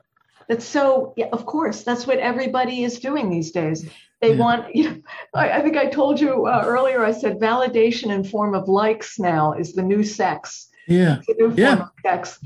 that's 0.49 0.65
so. 0.65 1.15
Yeah, 1.17 1.29
of 1.33 1.47
course, 1.47 1.85
that's 1.85 2.07
what 2.07 2.19
everybody 2.19 2.83
is 2.83 2.99
doing 2.99 3.31
these 3.31 3.53
days. 3.53 3.89
They 4.21 4.33
yeah. 4.33 4.39
want, 4.39 4.75
you 4.75 4.91
know, 4.91 5.03
I, 5.35 5.51
I, 5.51 5.63
think 5.63 5.77
I 5.77 5.87
told 5.87 6.21
you 6.21 6.47
uh, 6.47 6.63
earlier, 6.65 7.05
I 7.05 7.13
said 7.13 7.39
validation 7.39 8.11
in 8.11 8.25
form 8.25 8.55
of 8.55 8.69
likes 8.69 9.19
now 9.19 9.53
is 9.53 9.75
the 9.75 9.83
new 9.83 10.03
sex. 10.03 10.69
Yeah. 10.89 11.21
The 11.27 11.35
new 11.39 11.55
yeah. 11.57 11.83
of 11.83 11.91
sex. 12.03 12.41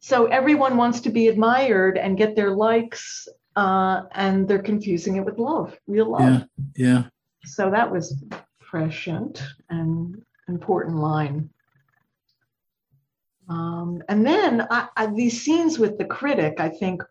So 0.00 0.26
everyone 0.26 0.76
wants 0.76 1.00
to 1.00 1.10
be 1.10 1.28
admired 1.28 1.96
and 1.96 2.18
get 2.18 2.36
their 2.36 2.50
likes, 2.50 3.26
uh, 3.56 4.02
and 4.12 4.46
they're 4.46 4.62
confusing 4.62 5.16
it 5.16 5.24
with 5.24 5.38
love, 5.38 5.78
real 5.86 6.10
love. 6.10 6.20
Yeah. 6.20 6.44
Yeah. 6.76 7.02
So 7.44 7.70
that 7.70 7.90
was 7.90 8.22
prescient 8.60 9.42
and 9.70 10.22
important 10.48 10.96
line. 10.96 11.50
Um, 13.48 14.02
and 14.08 14.26
then 14.26 14.66
I, 14.70 14.88
I, 14.96 15.06
these 15.06 15.42
scenes 15.42 15.78
with 15.78 15.98
the 15.98 16.04
critic, 16.04 16.54
I 16.58 16.68
think, 16.68 17.02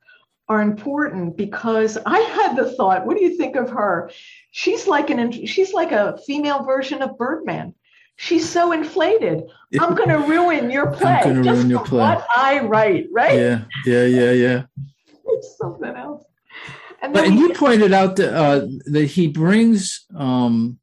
are 0.50 0.62
important 0.62 1.38
because 1.38 1.98
I 2.06 2.20
had 2.20 2.56
the 2.56 2.72
thought, 2.76 3.06
what 3.06 3.18
do 3.18 3.24
you 3.24 3.38
think 3.38 3.56
of 3.56 3.70
her? 3.70 4.12
She's 4.52 4.88
like 4.88 5.10
an 5.10 5.32
she's 5.32 5.74
like 5.74 5.92
a 5.92 6.18
female 6.26 6.64
version 6.64 7.02
of 7.02 7.18
Birdman. 7.18 7.74
She's 8.16 8.48
so 8.48 8.72
inflated. 8.72 9.44
I'm 9.80 9.96
going 9.96 10.10
to 10.10 10.20
ruin 10.20 10.70
your 10.70 10.92
play 10.92 11.22
I'm 11.24 11.44
just 11.44 11.58
ruin 11.58 11.70
your 11.70 11.84
play. 11.84 12.00
what 12.00 12.28
I 12.36 12.60
write, 12.60 13.08
right? 13.12 13.40
Yeah, 13.40 13.64
yeah, 13.86 14.06
yeah, 14.06 14.32
yeah. 14.32 14.64
it's 15.26 15.58
something 15.58 15.96
else. 15.96 16.24
And, 17.04 17.14
but, 17.14 17.26
and 17.26 17.38
you 17.38 17.54
pointed 17.54 17.92
out 17.92 18.16
that 18.16 18.34
uh, 18.34 18.66
that 18.86 19.06
he 19.06 19.28
brings 19.28 20.06
um, 20.16 20.80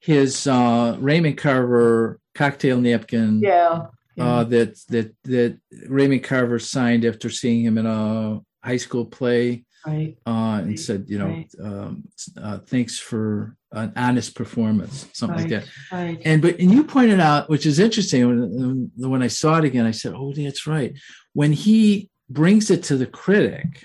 his 0.00 0.46
uh, 0.46 0.96
Raymond 1.00 1.36
Carver 1.36 2.20
cocktail 2.34 2.80
napkin. 2.80 3.40
Yeah. 3.40 3.86
Uh, 4.18 4.42
that 4.44 4.76
that 4.88 5.14
that 5.24 5.58
Raymond 5.86 6.24
Carver 6.24 6.58
signed 6.58 7.04
after 7.04 7.30
seeing 7.30 7.64
him 7.64 7.78
in 7.78 7.86
a 7.86 8.40
high 8.64 8.76
school 8.76 9.04
play 9.04 9.64
right. 9.86 10.16
uh, 10.26 10.60
and 10.62 10.78
said, 10.78 11.04
you 11.08 11.18
know, 11.18 11.26
right. 11.26 11.54
um, 11.62 12.02
uh, 12.40 12.58
thanks 12.58 12.98
for 12.98 13.56
an 13.72 13.92
honest 13.96 14.34
performance, 14.34 15.06
something 15.12 15.36
right. 15.36 15.50
like 15.50 15.64
that. 15.64 15.70
Right. 15.92 16.22
And 16.24 16.42
but 16.42 16.58
and 16.58 16.70
you 16.70 16.82
pointed 16.84 17.20
out, 17.20 17.48
which 17.48 17.64
is 17.66 17.78
interesting. 17.78 18.26
When, 18.26 18.90
when 18.96 19.22
I 19.22 19.28
saw 19.28 19.58
it 19.58 19.64
again, 19.64 19.86
I 19.86 19.92
said, 19.92 20.14
"Oh, 20.16 20.32
that's 20.32 20.66
right." 20.66 20.94
When 21.34 21.52
he 21.52 22.10
brings 22.28 22.70
it 22.70 22.82
to 22.84 22.96
the 22.96 23.06
critic 23.06 23.84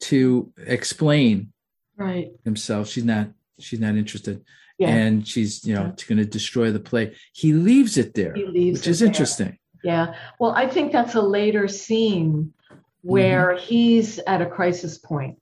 to 0.00 0.52
explain 0.58 1.52
right 1.96 2.30
himself, 2.44 2.88
she's 2.88 3.04
not 3.04 3.28
she's 3.58 3.80
not 3.80 3.96
interested. 3.96 4.44
Yeah. 4.78 4.90
And 4.90 5.26
she's, 5.26 5.64
you 5.66 5.74
know, 5.74 5.86
yeah. 5.86 6.04
going 6.06 6.18
to 6.18 6.24
destroy 6.24 6.70
the 6.70 6.78
play. 6.78 7.16
He 7.32 7.52
leaves 7.52 7.98
it 7.98 8.14
there, 8.14 8.32
which 8.32 8.86
is 8.86 9.00
there. 9.00 9.08
interesting. 9.08 9.58
Yeah. 9.82 10.14
Well, 10.38 10.52
I 10.52 10.68
think 10.68 10.92
that's 10.92 11.16
a 11.16 11.20
later 11.20 11.66
scene 11.66 12.52
where 13.02 13.48
mm-hmm. 13.48 13.64
he's 13.64 14.18
at 14.20 14.40
a 14.42 14.46
crisis 14.46 14.98
point. 14.98 15.38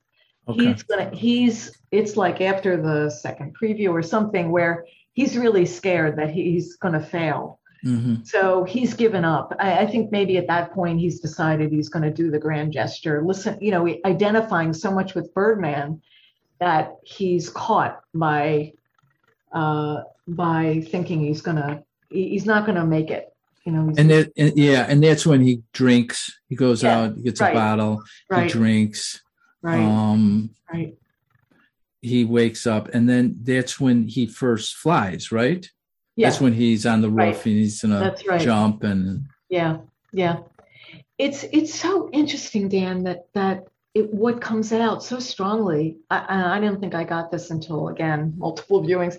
Okay. 0.47 0.65
He's 0.65 0.83
gonna 0.83 1.09
he's 1.13 1.77
it's 1.91 2.15
like 2.15 2.39
after 2.39 2.81
the 2.81 3.09
second 3.09 3.55
preview 3.61 3.89
or 3.89 4.01
something 4.01 4.49
where 4.49 4.85
he's 5.13 5.37
really 5.37 5.65
scared 5.65 6.17
that 6.17 6.29
he's 6.29 6.77
gonna 6.77 7.03
fail. 7.03 7.59
Mm-hmm. 7.85 8.23
So 8.23 8.63
he's 8.63 8.93
given 8.93 9.23
up. 9.23 9.53
I, 9.59 9.79
I, 9.79 9.85
think 9.87 10.11
maybe 10.11 10.37
at 10.37 10.47
that 10.47 10.73
point 10.73 10.99
he's 10.99 11.19
decided 11.19 11.71
he's 11.71 11.89
going 11.89 12.03
to 12.03 12.11
do 12.11 12.31
the 12.31 12.39
grand 12.39 12.73
gesture. 12.73 13.23
Listen, 13.23 13.57
you 13.61 13.71
know, 13.71 13.87
identifying 14.03 14.73
so 14.73 14.91
much 14.91 15.13
with 15.13 15.33
Birdman 15.33 16.01
that 16.59 16.95
he's 17.03 17.49
caught 17.49 18.01
by 18.13 18.73
uh, 19.51 20.01
by 20.27 20.83
thinking 20.89 21.19
he's 21.19 21.41
going 21.41 21.57
to 21.57 21.83
he's 22.09 22.45
not 22.45 22.65
going 22.65 22.77
to 22.77 22.85
make 22.85 23.11
it 23.11 23.31
you 23.67 23.73
know. 23.73 23.93
And 23.97 24.09
that, 24.09 24.31
and, 24.37 24.57
yeah, 24.57 24.85
and 24.87 25.03
that's 25.03 25.25
when 25.25 25.41
he 25.41 25.61
drinks. 25.73 26.39
He 26.47 26.55
goes 26.55 26.81
yeah, 26.81 26.99
out, 26.99 27.15
he 27.17 27.23
gets 27.23 27.41
right, 27.41 27.51
a 27.51 27.53
bottle, 27.53 28.01
right, 28.29 28.43
he 28.43 28.49
drinks. 28.49 29.21
Right. 29.61 29.83
Um, 29.83 30.51
right. 30.71 30.95
He 32.01 32.23
wakes 32.23 32.65
up, 32.65 32.87
and 32.93 33.09
then 33.09 33.39
that's 33.43 33.79
when 33.79 34.07
he 34.07 34.25
first 34.25 34.75
flies. 34.77 35.31
Right. 35.33 35.69
Yeah. 36.17 36.29
That's 36.29 36.41
when 36.41 36.53
he's 36.53 36.85
on 36.85 37.01
the 37.01 37.09
roof 37.09 37.17
right. 37.19 37.45
and 37.45 37.55
he's 37.55 37.81
gonna 37.81 38.15
right. 38.27 38.41
jump 38.41 38.83
and. 38.83 39.25
Yeah. 39.49 39.77
Yeah. 40.11 40.39
It's 41.17 41.45
it's 41.53 41.73
so 41.73 42.09
interesting, 42.11 42.67
Dan, 42.67 43.03
that 43.03 43.27
that 43.33 43.67
it, 43.93 44.13
what 44.13 44.41
comes 44.41 44.73
out 44.73 45.01
so 45.03 45.19
strongly. 45.19 45.97
I, 46.09 46.57
I 46.57 46.59
didn't 46.59 46.81
think 46.81 46.93
I 46.93 47.05
got 47.05 47.31
this 47.31 47.51
until 47.51 47.87
again 47.87 48.33
multiple 48.35 48.83
viewings. 48.83 49.17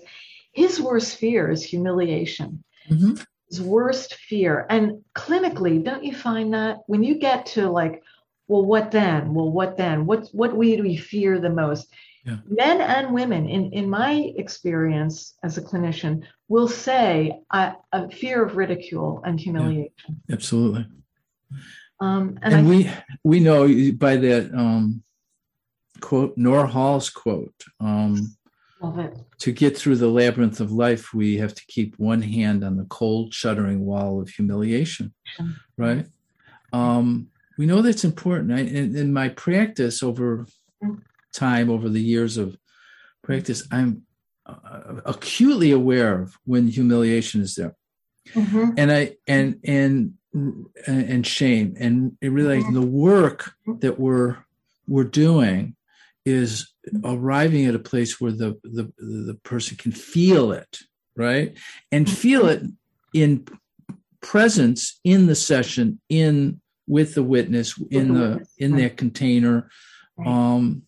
His 0.51 0.79
worst 0.79 1.17
fear 1.17 1.49
is 1.49 1.63
humiliation. 1.63 2.63
Mm-hmm 2.89 3.23
his 3.49 3.61
worst 3.61 4.15
fear. 4.15 4.65
And 4.69 5.03
clinically, 5.15 5.83
don't 5.83 6.03
you 6.03 6.15
find 6.15 6.53
that 6.53 6.79
when 6.87 7.03
you 7.03 7.15
get 7.15 7.47
to 7.47 7.69
like, 7.69 8.03
well, 8.47 8.65
what 8.65 8.91
then? 8.91 9.33
Well, 9.33 9.51
what 9.51 9.77
then? 9.77 10.05
What 10.05 10.29
what 10.31 10.55
we 10.55 10.75
do 10.75 10.83
we 10.83 10.97
fear 10.97 11.39
the 11.39 11.49
most? 11.49 11.87
Yeah. 12.29 12.37
Men 12.47 12.81
and 12.81 13.13
women, 13.13 13.49
in, 13.49 13.71
in 13.73 13.89
my 13.89 14.33
experience 14.37 15.33
as 15.43 15.57
a 15.57 15.61
clinician, 15.61 16.23
will 16.47 16.67
say 16.67 17.39
uh, 17.49 17.71
a 17.91 18.09
fear 18.09 18.43
of 18.45 18.55
ridicule 18.55 19.21
and 19.25 19.39
humiliation. 19.39 20.21
Absolutely. 20.31 20.85
Um, 21.99 22.37
and 22.43 22.53
And, 22.53 22.69
we 22.69 22.91
we 23.23 23.39
know 23.39 23.67
by 23.93 24.15
that 24.17 24.53
um, 24.53 25.03
quote, 26.01 26.33
Nor 26.37 26.67
Hall's 26.67 27.09
quote. 27.09 27.59
Um, 27.79 28.35
to 29.39 29.51
get 29.51 29.77
through 29.77 29.97
the 29.97 30.07
labyrinth 30.07 30.61
of 30.61 30.71
life, 30.71 31.13
we 31.13 31.37
have 31.37 31.53
to 31.53 31.63
keep 31.67 31.99
one 31.99 32.21
hand 32.21 32.63
on 32.63 32.77
the 32.77 32.85
cold, 32.85 33.33
shuddering 33.33 33.83
wall 33.83 34.21
of 34.21 34.29
humiliation, 34.29 35.13
right? 35.77 36.05
Um, 36.71 37.27
we 37.57 37.65
know 37.65 37.81
that's 37.81 38.05
important. 38.05 38.53
I, 38.53 38.59
in, 38.59 38.95
in 38.95 39.11
my 39.11 39.29
practice 39.29 40.01
over 40.01 40.45
time, 41.33 41.69
over 41.69 41.89
the 41.89 42.01
years 42.01 42.37
of 42.37 42.57
practice, 43.23 43.67
I'm 43.71 44.03
uh, 44.45 45.01
acutely 45.05 45.71
aware 45.71 46.21
of 46.21 46.35
when 46.45 46.67
humiliation 46.67 47.41
is 47.41 47.55
there, 47.55 47.75
Mhm. 48.33 48.73
and 48.77 48.91
I 48.91 49.15
and 49.27 49.59
and 49.63 50.13
and 50.87 51.25
shame, 51.25 51.75
and 51.79 52.17
realizing 52.21 52.73
the 52.73 52.81
work 52.81 53.53
that 53.81 53.99
we're 53.99 54.37
we're 54.87 55.03
doing 55.03 55.75
is 56.25 56.71
arriving 57.03 57.65
at 57.65 57.75
a 57.75 57.79
place 57.91 58.19
where 58.19 58.31
the 58.31 58.57
the 58.63 58.91
the 58.97 59.37
person 59.43 59.77
can 59.77 59.91
feel 59.91 60.51
it 60.51 60.79
right? 61.15 61.57
And 61.91 62.09
feel 62.09 62.47
it 62.47 62.63
in 63.13 63.45
presence 64.21 64.99
in 65.03 65.27
the 65.27 65.35
session 65.35 65.99
in 66.07 66.61
with 66.87 67.13
the 67.13 67.23
witness 67.23 67.77
in 67.91 68.13
the 68.13 68.47
in 68.57 68.77
that 68.77 68.95
container. 68.97 69.69
Um 70.25 70.83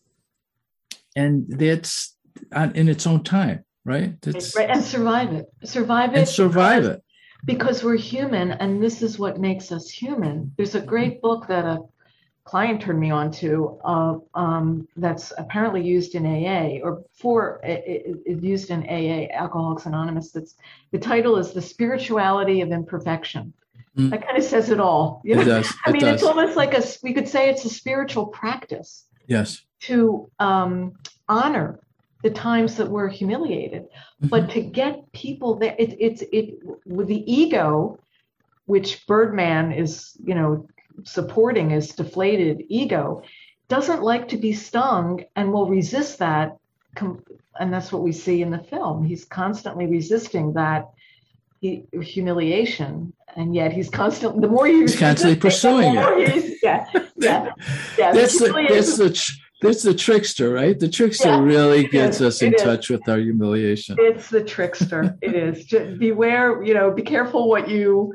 and 1.16 1.46
that's 1.50 2.16
on, 2.54 2.72
in 2.76 2.88
its 2.88 3.06
own 3.08 3.24
time 3.24 3.64
right 3.86 4.20
that's 4.22 4.56
Right, 4.56 4.70
and 4.70 4.84
survive 4.84 5.34
it. 5.34 5.46
Survive 5.64 6.14
it. 6.14 6.20
and 6.20 6.28
survive 6.28 6.84
because- 6.84 6.98
it 6.98 7.04
because 7.44 7.84
we're 7.84 7.98
human 7.98 8.52
and 8.52 8.82
this 8.84 9.02
is 9.02 9.18
what 9.18 9.40
makes 9.40 9.72
us 9.72 9.90
human 9.90 10.52
there's 10.58 10.76
a 10.76 10.82
great 10.82 11.22
book 11.22 11.48
that 11.48 11.66
a 11.66 11.80
client 12.44 12.82
turned 12.82 13.00
me 13.00 13.10
on 13.12 13.32
to 13.32 13.80
uh, 13.84 14.16
um, 14.36 14.88
that's 14.98 15.32
apparently 15.38 15.82
used 15.84 16.14
in 16.16 16.26
aa 16.26 16.80
or 16.86 17.04
for 17.14 17.60
it, 17.64 17.84
it, 17.88 18.18
it 18.26 18.44
used 18.44 18.70
in 18.70 18.84
aa 18.88 19.28
alcoholics 19.34 19.86
anonymous 19.88 20.32
that's 20.32 20.56
the 20.92 21.00
title 21.00 21.38
is 21.38 21.52
the 21.52 21.62
spirituality 21.62 22.62
of 22.62 22.72
imperfection 22.72 23.54
Mm. 23.98 24.10
that 24.12 24.26
kind 24.26 24.38
of 24.38 24.44
says 24.46 24.70
it 24.70 24.80
all 24.80 25.22
you 25.26 25.34
it 25.34 25.40
know? 25.40 25.44
does 25.44 25.68
i 25.86 25.90
it 25.90 25.94
mean 25.94 26.02
does 26.04 26.14
it's 26.14 26.24
almost 26.24 26.56
like 26.56 26.74
a 26.74 26.82
we 27.04 27.12
could 27.14 27.28
say 27.28 27.50
it's 27.50 27.66
a 27.66 27.70
spiritual 27.70 28.26
practice 28.28 29.06
yes 29.28 29.66
to 29.82 30.30
um, 30.40 30.94
honor 31.28 31.80
the 32.24 32.30
times 32.30 32.76
that 32.76 32.88
we're 32.88 33.10
humiliated. 33.10 33.88
But 34.22 34.50
to 34.52 34.62
get 34.62 35.12
people 35.12 35.56
there 35.56 35.76
it, 35.78 35.96
it's 36.00 36.22
it 36.32 36.60
with 36.86 37.08
the 37.08 37.32
ego 37.32 38.00
which 38.66 39.06
birdman 39.08 39.72
is 39.72 40.16
you 40.24 40.36
know 40.36 40.68
supporting 41.04 41.72
is 41.72 41.90
deflated 41.90 42.64
ego 42.70 43.24
doesn't 43.70 44.04
like 44.04 44.28
to 44.28 44.38
be 44.38 44.54
stung 44.54 45.24
and 45.36 45.52
will 45.52 45.68
resist 45.68 46.20
that 46.20 46.58
com- 46.96 47.24
and 47.60 47.74
that's 47.74 47.92
what 47.92 48.02
we 48.02 48.12
see 48.12 48.42
in 48.42 48.52
the 48.52 48.60
film. 48.60 49.04
He's 49.04 49.26
constantly 49.26 49.88
resisting 49.88 50.54
that 50.54 50.90
he, 51.60 51.86
humiliation 52.02 53.14
and 53.36 53.54
yet 53.56 53.72
he's 53.72 53.90
constantly 53.90 54.42
the 54.42 54.48
more 54.48 54.66
he's, 54.66 54.92
He's 54.92 55.00
constantly 55.00 55.40
pursuing 55.40 55.96
it. 55.96 56.60
yeah 56.64 56.86
yeah 56.94 57.54
yeah 57.98 58.12
that's 58.14 58.40
the 58.40 58.66
that's 58.70 58.98
the 58.98 59.10
that's 59.62 59.84
the 59.84 59.94
trickster 59.94 60.50
right 60.52 60.80
the 60.80 60.90
trickster 60.90 61.30
Yeah, 61.30 61.40
really 61.40 61.88
gets 61.88 62.18
is, 62.18 62.22
us 62.22 62.42
in 62.42 62.54
is. 62.54 62.62
touch 62.62 62.90
with 62.90 63.08
our 63.08 63.20
humiliation 63.20 63.96
It's 64.00 64.30
the 64.30 64.44
trickster. 64.44 65.18
it 65.22 65.34
is. 65.36 65.66
Just 65.66 66.00
beware, 66.00 66.64
you 66.64 66.74
know, 66.74 66.92
be 66.92 67.04
careful 67.04 67.48
what 67.48 67.70
you 67.70 68.14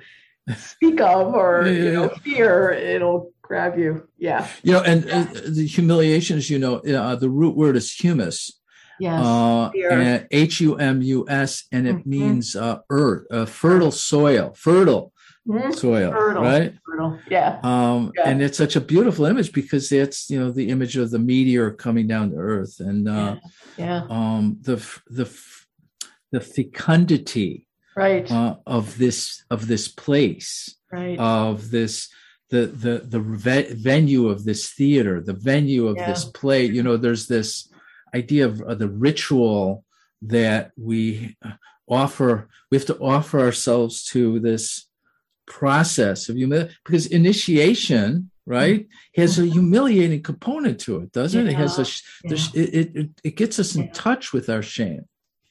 speak 0.56 1.00
of 1.00 1.34
or 1.34 1.66
Yeah, 1.66 1.72
you 1.84 1.92
know, 1.92 2.08
fear. 2.24 2.70
It'll 2.72 3.32
grab 3.42 3.78
you. 3.78 4.08
Yeah. 4.18 4.48
You 4.62 4.72
know, 4.72 4.82
and 4.82 5.08
uh, 5.10 5.26
the 5.48 5.66
humiliation, 5.66 6.36
as 6.38 6.50
you 6.50 6.58
know, 6.58 6.76
uh, 6.78 7.16
the 7.16 7.30
root 7.30 7.56
word 7.56 7.76
is 7.76 7.92
humus, 7.92 8.60
Yes. 8.98 9.20
uh, 9.24 9.70
and 9.90 10.26
H 10.30 10.60
U 10.60 10.76
M 10.76 11.02
U 11.02 11.26
S, 11.28 11.64
and 11.70 11.86
it 11.86 11.96
Mhm. 11.98 12.06
means 12.06 12.56
uh, 12.56 12.78
earth, 12.90 13.24
uh, 13.30 13.44
fertile 13.46 13.92
soil, 13.92 14.54
fertile 14.56 15.12
Mhm. 15.46 15.74
soil, 15.74 16.10
Fertile. 16.12 16.42
right? 16.42 16.74
Fertile. 16.84 17.18
Yeah. 17.30 17.60
Um, 17.62 18.12
Yeah. 18.16 18.28
And 18.30 18.42
it's 18.42 18.58
such 18.58 18.76
a 18.76 18.80
beautiful 18.80 19.24
image 19.26 19.52
because 19.52 19.92
it's 19.92 20.28
you 20.30 20.38
know 20.40 20.50
the 20.50 20.68
image 20.70 20.96
of 20.96 21.10
the 21.10 21.18
meteor 21.18 21.70
coming 21.70 22.06
down 22.06 22.30
to 22.30 22.36
Earth, 22.36 22.80
and 22.80 23.08
uh, 23.08 23.36
Yeah. 23.78 24.06
um, 24.10 24.58
the 24.62 24.76
the 25.18 25.26
the 26.32 26.40
fecundity 26.40 27.66
Right. 27.96 28.30
uh, 28.30 28.56
of 28.66 28.98
this 28.98 29.44
of 29.50 29.66
this 29.68 29.88
place. 29.88 30.74
right. 30.92 31.18
of 31.18 31.70
this 31.72 32.08
the 32.50 32.66
the 32.66 32.94
the 33.14 33.18
ve- 33.20 33.74
venue 33.74 34.28
of 34.28 34.44
this 34.44 34.70
theater 34.78 35.20
the 35.20 35.32
venue 35.52 35.88
of 35.88 35.96
Yeah. 35.96 36.06
this 36.10 36.24
play 36.24 36.64
you 36.76 36.80
know 36.86 36.96
there's 36.96 37.26
this 37.26 37.68
idea 38.14 38.46
of, 38.46 38.60
of 38.62 38.78
the 38.78 38.88
ritual 38.88 39.84
that 40.22 40.70
we 40.76 41.36
offer 41.88 42.48
we 42.70 42.78
have 42.78 42.86
to 42.86 42.98
offer 43.14 43.40
ourselves 43.40 44.04
to 44.12 44.38
this 44.38 44.86
process 45.46 46.28
of 46.28 46.36
humility 46.36 46.74
because 46.84 47.06
initiation 47.06 48.30
right 48.46 48.86
has 49.16 49.38
a 49.38 49.46
humiliating 49.46 50.22
component 50.22 50.78
to 50.80 50.98
it 50.98 51.12
doesn't 51.12 51.46
it? 51.46 51.50
it 51.50 51.56
has 51.56 51.78
a 51.78 51.84
sh- 51.84 52.02
yeah. 52.24 52.36
sh- 52.36 52.54
it, 52.54 52.96
it 52.96 53.10
it 53.24 53.36
gets 53.36 53.58
us 53.58 53.74
in 53.74 53.84
Yeah. 53.84 53.92
touch 53.92 54.32
with 54.32 54.48
our 54.48 54.62
shame 54.62 55.02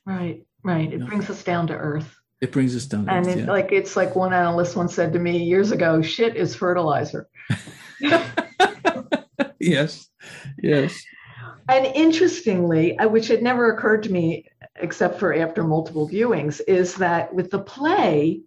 right. 0.06 0.44
Right. 0.64 0.92
It 0.92 1.00
Yeah. 1.00 1.06
brings 1.06 1.30
us 1.30 1.44
down 1.44 1.68
to 1.68 1.74
earth. 1.76 2.16
it 2.42 2.52
brings 2.52 2.76
us 2.76 2.86
down 2.86 3.08
And 3.10 3.26
earth, 3.28 3.36
it, 3.38 3.40
yeah. 3.46 3.52
like 3.52 3.72
it's 3.72 3.96
like 3.96 4.16
one 4.16 4.34
analyst 4.34 4.76
once 4.76 4.94
said 4.96 5.14
to 5.14 5.20
me 5.20 5.38
years 5.44 5.72
ago, 5.72 6.02
shit 6.02 6.36
is 6.36 6.56
fertilizer. 6.56 7.28
yes 9.60 10.08
yes 10.62 11.04
And 11.68 11.86
interestingly, 11.96 12.98
uh, 13.00 13.08
which 13.10 13.28
had 13.28 13.42
never 13.42 13.72
occurred 13.74 14.04
to 14.04 14.12
me 14.12 14.46
except 14.78 15.20
for 15.20 15.34
after 15.34 15.64
multiple 15.64 16.08
viewings, 16.08 16.62
is 16.68 16.96
that 16.96 17.34
with 17.34 17.50
the 17.50 17.60
play, 17.60 18.42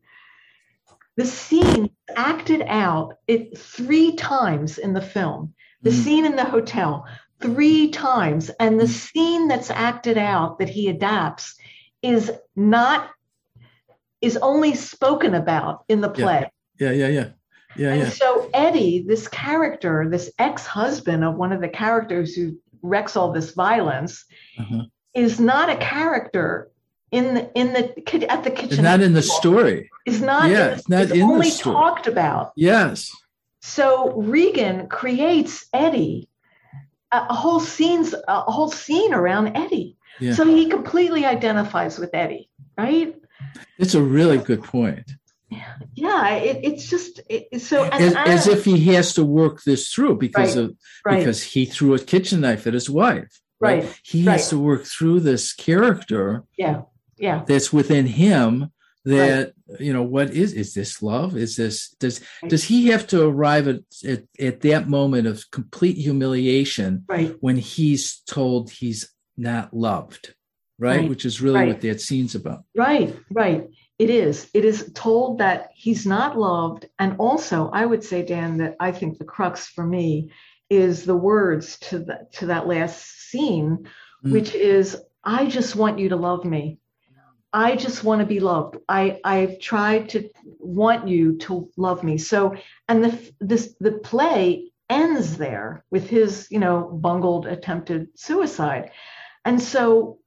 the 1.19 1.27
scene 1.27 1.91
acted 2.17 2.63
out 2.69 3.15
it 3.27 3.59
three 3.59 4.15
times 4.15 4.79
in 4.79 4.93
the 4.95 5.01
film. 5.03 5.53
The 5.83 5.91
Mm. 5.91 6.05
scene 6.05 6.25
in 6.25 6.37
the 6.37 6.45
hotel 6.45 7.05
three 7.41 7.91
times, 7.91 8.51
and 8.61 8.79
the 8.79 8.85
Mm. 8.85 8.89
scene 8.89 9.49
that's 9.49 9.71
acted 9.71 10.17
out 10.17 10.61
that 10.61 10.69
he 10.69 10.89
adapts 10.89 11.57
is 12.03 12.31
not 12.55 13.11
is 14.21 14.37
only 14.37 14.75
spoken 14.75 15.35
about 15.35 15.85
in 15.89 16.01
the 16.01 16.13
Yeah. 16.17 16.25
play. 16.25 16.51
yeah 16.81 16.91
yeah 16.93 17.09
yeah 17.09 17.29
yeah 17.77 17.91
And 17.93 18.03
yeah 18.03 18.09
so 18.11 18.49
Eddie, 18.55 19.05
this 19.07 19.27
character, 19.29 20.09
this 20.09 20.31
ex-husband 20.39 21.25
of 21.25 21.37
one 21.37 21.53
of 21.53 21.61
the 21.61 21.69
characters 21.69 22.35
who 22.35 22.57
wrecks 22.83 23.17
all 23.17 23.33
this 23.33 23.53
violence, 23.55 24.25
uh-huh. 24.59 24.85
is 25.15 25.39
not 25.41 25.69
a 25.69 25.77
character 25.77 26.71
in 27.11 27.35
the 27.35 27.51
in 27.55 27.73
the 27.73 28.31
at 28.31 28.45
the 28.45 28.51
kitchen. 28.51 28.85
not 28.85 29.01
in 29.01 29.13
the 29.15 29.23
story 29.23 29.91
Is 30.07 30.21
not. 30.21 30.51
Yeah, 30.51 30.69
it's 30.77 30.89
not 30.89 31.03
in 31.03 31.09
the 31.09 31.15
story. 31.17 31.23
only 31.33 31.51
talked 31.51 32.07
about. 32.07 32.53
yes 32.57 33.11
So 33.61 34.13
Regan 34.13 34.89
creates 34.89 35.67
Eddie, 35.73 36.29
a, 37.13 37.33
whole 37.35 37.61
scenes, 37.61 38.15
a 38.29 38.41
whole 38.43 38.71
scene 38.71 39.13
around 39.15 39.57
Eddie. 39.57 39.97
Yeah. 40.21 40.35
So 40.35 40.45
he 40.45 40.69
completely 40.69 41.25
identifies 41.25 41.99
with 41.99 42.11
Eddie, 42.15 42.51
right? 42.77 43.15
it's 43.79 43.95
a 43.95 44.03
really 44.03 44.39
good 44.39 44.63
point 44.65 45.07
Yeah, 45.95 46.29
it, 46.35 46.57
it's 46.69 46.91
just 46.91 47.21
it, 47.31 47.61
so. 47.63 47.85
As, 47.85 48.15
I- 48.15 48.25
as 48.35 48.47
if 48.49 48.65
he 48.65 48.79
has 48.95 49.15
to 49.15 49.25
work 49.25 49.63
this 49.65 49.93
through 49.93 50.17
because 50.19 50.57
Right, 50.57 50.65
of 50.65 50.77
right, 51.07 51.19
because 51.19 51.43
he 51.43 51.65
threw 51.65 51.95
a 51.95 51.99
kitchen 52.13 52.41
knife 52.43 52.67
at 52.67 52.75
his 52.75 52.91
wife 52.91 53.31
right, 53.61 53.85
he 54.03 54.25
right. 54.27 54.33
has 54.35 54.51
to 54.51 54.59
work 54.59 54.85
through 54.85 55.21
this 55.21 55.53
character 55.55 56.43
yeah, 56.59 56.83
yeah. 57.19 57.45
that's 57.47 57.73
within 57.73 58.07
him 58.07 58.71
that 59.05 59.53
you 59.79 59.93
know 59.93 60.03
what 60.03 60.31
is 60.31 60.53
is 60.53 60.75
this 60.75 61.03
love 61.03 61.37
is 61.37 61.57
this 61.57 61.91
does 62.01 62.21
Right. 62.43 62.51
does 62.51 62.65
he 62.65 62.89
have 62.89 63.07
to 63.09 63.25
arrive 63.27 63.69
at, 63.69 63.81
at 64.07 64.25
at 64.39 64.61
that 64.63 64.89
moment 64.89 65.27
of 65.27 65.45
complete 65.51 65.97
humiliation 65.97 67.05
Right. 67.09 67.35
when 67.41 67.57
he's 67.57 68.21
told 68.27 68.71
he's 68.71 69.09
not 69.37 69.73
loved 69.73 70.35
right, 70.79 71.01
Right, 71.01 71.09
which 71.09 71.25
is 71.25 71.41
really 71.41 71.61
right. 71.61 71.69
what 71.69 71.81
that 71.83 72.01
scene's 72.01 72.35
about 72.35 72.65
Right, 72.77 73.17
right. 73.31 73.69
It 73.99 74.11
is. 74.11 74.49
It 74.55 74.65
is 74.65 74.93
told 74.95 75.39
that 75.39 75.71
he's 75.75 76.07
not 76.07 76.39
loved. 76.39 76.87
And 77.01 77.17
also, 77.19 77.69
I 77.73 77.85
would 77.85 78.05
say, 78.05 78.23
Dan, 78.25 78.59
that 78.59 78.77
I 78.79 78.93
think 78.93 79.19
the 79.19 79.25
crux 79.25 79.67
for 79.67 79.85
me 79.85 80.31
is 80.71 81.05
the 81.05 81.17
words 81.17 81.79
to 81.81 81.99
the, 81.99 82.29
to 82.35 82.47
that 82.47 82.69
last 82.69 83.05
scene, 83.31 83.89
Mm. 84.25 84.33
which 84.33 84.55
is, 84.55 84.97
I 85.25 85.47
just 85.47 85.75
want 85.75 85.99
you 85.99 86.09
to 86.11 86.17
love 86.17 86.45
me. 86.45 86.79
I 87.53 87.77
just 87.77 88.05
want 88.05 88.21
to 88.21 88.27
be 88.27 88.41
loved. 88.41 88.77
I, 88.89 89.21
I've 89.25 89.59
tried 89.59 90.11
to 90.11 90.29
want 90.59 91.09
you 91.09 91.39
to 91.39 91.71
love 91.77 92.03
me. 92.03 92.19
So, 92.19 92.57
and 92.89 93.05
the 93.05 93.33
this 93.41 93.75
the 93.81 93.93
play 93.93 94.73
ends 94.91 95.37
there 95.37 95.85
with 95.91 96.09
his, 96.09 96.49
you 96.51 96.59
know, 96.59 96.91
bungled 96.93 97.47
attempted 97.47 98.09
suicide. 98.19 98.91
And 99.45 99.61
so 99.61 100.19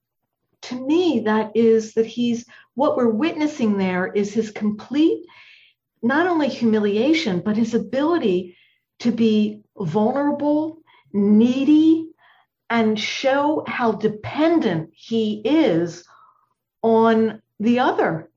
to 0.64 0.88
me, 0.88 1.22
that 1.26 1.52
is 1.56 1.94
that 1.94 2.06
he's 2.06 2.46
what 2.76 2.96
we're 2.96 3.10
witnessing 3.10 3.78
there 3.78 4.12
is 4.12 4.34
his 4.34 4.52
complete, 4.52 5.26
not 6.02 6.28
only 6.28 6.48
humiliation, 6.48 7.42
but 7.42 7.58
his 7.58 7.74
ability 7.74 8.58
to 9.00 9.12
be 9.12 9.62
vulnerable, 9.78 10.82
needy, 11.14 12.08
and 12.70 13.00
show 13.00 13.64
how 13.68 13.92
dependent 13.92 14.92
he 14.94 15.42
is 15.44 16.06
on 16.82 17.42
the 17.60 17.80
other. 17.80 18.30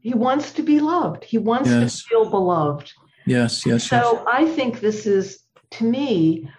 He 0.00 0.14
wants 0.14 0.52
to 0.52 0.62
be 0.62 0.80
loved. 0.80 1.24
He 1.24 1.38
wants 1.38 1.70
yes. 1.70 2.02
to 2.02 2.08
feel 2.08 2.30
beloved. 2.30 2.92
Yes, 3.26 3.64
yes. 3.64 3.84
So 3.84 3.96
yes. 3.96 4.24
I 4.26 4.46
think 4.46 4.80
this 4.80 5.06
is, 5.06 5.40
to 5.72 5.84
me, 5.84 6.50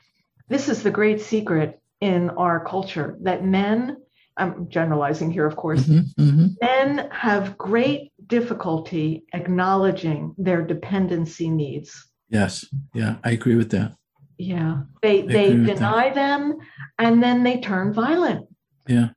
this 0.49 0.67
is 0.67 0.81
the 0.81 0.91
great 0.91 1.21
secret 1.21 1.79
in 2.01 2.31
our 2.31 2.63
culture 2.65 3.17
that 3.21 3.45
men, 3.45 3.97
I'm 4.37 4.67
generalizing 4.67 5.31
here, 5.31 5.45
of 5.45 5.55
course, 5.55 5.83
mm-hmm, 5.83 6.21
mm-hmm. 6.21 6.47
men 6.61 7.09
have 7.11 7.57
great 7.57 8.11
difficulty 8.27 9.25
acknowledging 9.33 10.35
their 10.37 10.61
dependency 10.61 11.49
needs. 11.49 12.07
Yes, 12.29 12.65
yeah, 12.93 13.17
I 13.23 13.31
agree 13.31 13.55
with 13.55 13.71
that. 13.71 13.95
Yeah, 14.37 14.81
they 15.01 15.21
I 15.21 15.25
they 15.27 15.49
deny 15.55 16.09
them, 16.09 16.57
and 16.99 17.23
then 17.23 17.43
they 17.43 17.61
turn 17.61 17.93
violent. 17.93 18.47
Yeah, 18.87 19.09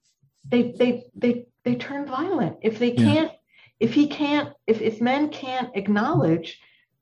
they 0.45 0.75
they 0.79 1.07
they 1.17 1.48
they 1.69 1.75
turn 1.75 2.07
violent 2.07 2.57
if 2.63 2.79
they 2.79 2.93
can't. 2.93 3.31
Yeah. 3.31 3.37
If 3.79 3.95
he 3.95 4.09
can't, 4.09 4.55
if 4.67 4.81
if 4.81 5.01
men 5.01 5.29
can't 5.29 5.71
acknowledge 5.77 6.59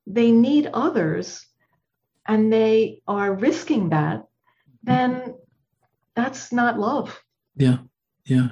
they 0.06 0.30
need 0.32 0.68
others, 0.74 1.46
and 2.26 2.52
they 2.52 3.02
are 3.06 3.32
risking 3.32 3.90
that, 3.90 4.24
then 4.82 5.36
that's 6.14 6.52
not 6.52 6.78
love. 6.78 7.18
Yeah, 7.56 7.78
yeah. 8.24 8.48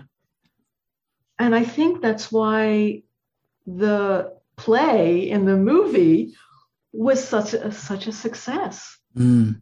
And 1.39 1.55
I 1.55 1.65
think 1.65 2.01
that's 2.01 2.31
why 2.31 3.03
the 3.67 4.33
play 4.57 5.29
in 5.29 5.45
the 5.47 5.57
movie 5.57 6.35
was 6.93 7.29
such 7.29 7.55
a 7.55 7.73
such 7.73 8.07
a 8.07 8.13
success. 8.13 8.97
Mm. 9.17 9.61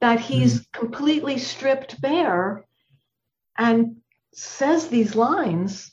That 0.00 0.20
he's 0.20 0.60
mm. 0.60 0.72
completely 0.72 1.38
stripped 1.38 2.00
bare 2.00 2.66
and 3.58 3.99
says 4.32 4.88
these 4.88 5.14
lines 5.14 5.92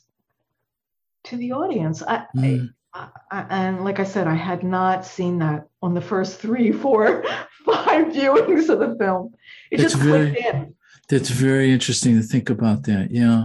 to 1.24 1.36
the 1.36 1.52
audience. 1.52 2.02
I, 2.02 2.24
mm. 2.36 2.68
I, 2.94 3.08
I, 3.30 3.46
and 3.50 3.84
like 3.84 4.00
I 4.00 4.04
said, 4.04 4.26
I 4.26 4.34
had 4.34 4.62
not 4.62 5.04
seen 5.04 5.38
that 5.38 5.68
on 5.82 5.94
the 5.94 6.00
first 6.00 6.40
three, 6.40 6.72
four, 6.72 7.24
five 7.64 8.08
viewings 8.08 8.68
of 8.68 8.80
the 8.80 8.96
film. 8.98 9.34
It 9.70 9.78
just 9.78 9.96
very, 9.96 10.32
clicked 10.32 10.54
in. 10.54 10.74
That's 11.08 11.30
very 11.30 11.72
interesting 11.72 12.16
to 12.16 12.22
think 12.22 12.50
about 12.50 12.84
that. 12.84 13.10
Yeah. 13.10 13.44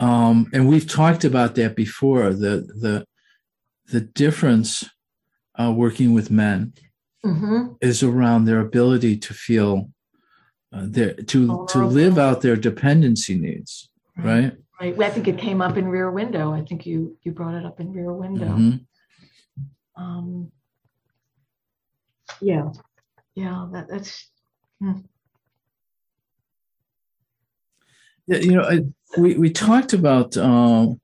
Um, 0.00 0.50
and 0.52 0.68
we've 0.68 0.88
talked 0.88 1.24
about 1.24 1.54
that 1.54 1.76
before. 1.76 2.30
The 2.30 2.66
the 2.80 3.06
the 3.86 4.00
difference 4.00 4.88
uh, 5.58 5.72
working 5.76 6.12
with 6.12 6.30
men 6.30 6.72
mm-hmm. 7.24 7.74
is 7.80 8.02
around 8.02 8.44
their 8.44 8.60
ability 8.60 9.18
to 9.18 9.34
feel 9.34 9.90
uh, 10.72 10.86
their 10.88 11.14
to 11.14 11.66
to 11.68 11.78
live 11.86 12.18
out 12.18 12.40
their 12.40 12.56
dependency 12.56 13.38
needs, 13.38 13.90
right? 14.16 14.52
Right. 14.80 15.00
I 15.00 15.10
think 15.10 15.28
it 15.28 15.38
came 15.38 15.60
up 15.60 15.76
in 15.76 15.86
Rear 15.86 16.10
Window. 16.10 16.52
I 16.52 16.62
think 16.62 16.86
you 16.86 17.16
you 17.22 17.32
brought 17.32 17.54
it 17.54 17.64
up 17.64 17.80
in 17.80 17.92
Rear 17.92 18.12
Window. 18.12 18.48
Mm-hmm. 18.48 20.02
Um, 20.02 20.52
yeah, 22.40 22.70
yeah. 23.34 23.68
That, 23.72 23.88
that's. 23.88 24.28
Hmm. 24.80 25.00
Yeah, 28.26 28.38
you 28.38 28.52
know, 28.52 28.62
I, 28.62 28.80
we 29.18 29.36
we 29.36 29.50
talked 29.50 29.92
about 29.92 30.36
um, 30.36 31.00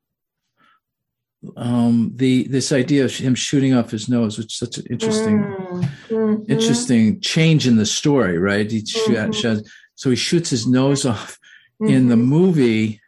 um, 1.56 2.12
the 2.14 2.48
this 2.48 2.72
idea 2.72 3.04
of 3.04 3.14
him 3.14 3.34
shooting 3.34 3.74
off 3.74 3.90
his 3.90 4.08
nose, 4.08 4.38
which 4.38 4.46
is 4.46 4.56
such 4.56 4.78
an 4.78 4.86
interesting, 4.90 5.42
mm-hmm. 5.42 6.50
interesting 6.50 7.20
change 7.20 7.66
in 7.66 7.76
the 7.76 7.86
story, 7.86 8.38
right? 8.38 8.70
He 8.70 8.82
mm-hmm. 8.82 9.60
so 9.94 10.10
he 10.10 10.16
shoots 10.16 10.50
his 10.50 10.66
nose 10.66 11.04
off 11.04 11.37
mm-hmm. 11.80 11.92
in 11.92 12.08
the 12.08 12.14
mm-hmm. 12.14 12.24
movie, 12.24 13.00